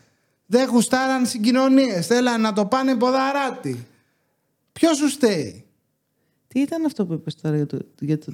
Δεν 0.46 0.68
γουστάραν 0.68 1.26
συγκοινωνίες. 1.26 2.06
Θέλανε 2.06 2.38
να 2.38 2.52
το 2.52 2.66
πάνε 2.66 2.94
ποδαράτη. 2.94 3.86
Ποιος 4.72 4.96
σου 4.96 5.08
στέει. 5.08 5.64
Τι 6.48 6.60
ήταν 6.60 6.84
αυτό 6.84 7.06
που 7.06 7.12
είπες 7.12 7.34
τώρα 7.34 7.56
για 7.56 7.66
το. 7.66 7.78
Για 7.98 8.18
το... 8.18 8.32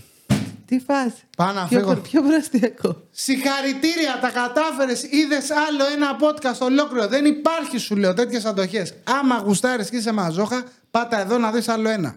Τι 0.71 0.79
φάση. 0.79 1.23
Πάω 1.37 1.53
να 1.53 1.67
Πιο, 1.67 1.79
φύγω. 1.79 1.95
πιο 1.97 2.23
βραστιακό. 2.23 2.97
Συγχαρητήρια, 3.11 4.19
τα 4.21 4.31
κατάφερες. 4.31 5.03
Είδες 5.03 5.51
άλλο 5.51 5.85
ένα 5.95 6.17
podcast 6.21 6.59
ολόκληρο. 6.59 7.07
Δεν 7.07 7.25
υπάρχει, 7.25 7.79
σου 7.79 7.97
λέω, 7.97 8.15
τέτοιες 8.15 8.45
αντοχές. 8.45 8.95
Άμα 9.05 9.43
γουστάρεις 9.45 9.91
και 9.91 9.97
είσαι 9.97 10.13
μαζόχα, 10.13 10.65
πάτα 10.91 11.21
εδώ 11.21 11.39
να 11.39 11.51
δεις 11.51 11.69
άλλο 11.69 11.89
ένα. 11.89 12.15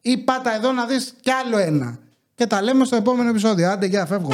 Ή 0.00 0.18
πάτα 0.18 0.54
εδώ 0.54 0.72
να 0.72 0.84
δεις 0.86 1.14
κι 1.20 1.30
άλλο 1.30 1.58
ένα. 1.58 1.98
Και 2.34 2.46
τα 2.46 2.62
λέμε 2.62 2.84
στο 2.84 2.96
επόμενο 2.96 3.28
επεισόδιο. 3.28 3.70
Άντε, 3.70 3.86
γεια, 3.86 4.06
φεύγω. 4.06 4.30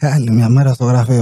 Άλλη 0.00 0.30
μια 0.30 0.48
μέρα 0.48 0.72
στο 0.74 0.84
γραφείο. 0.84 1.10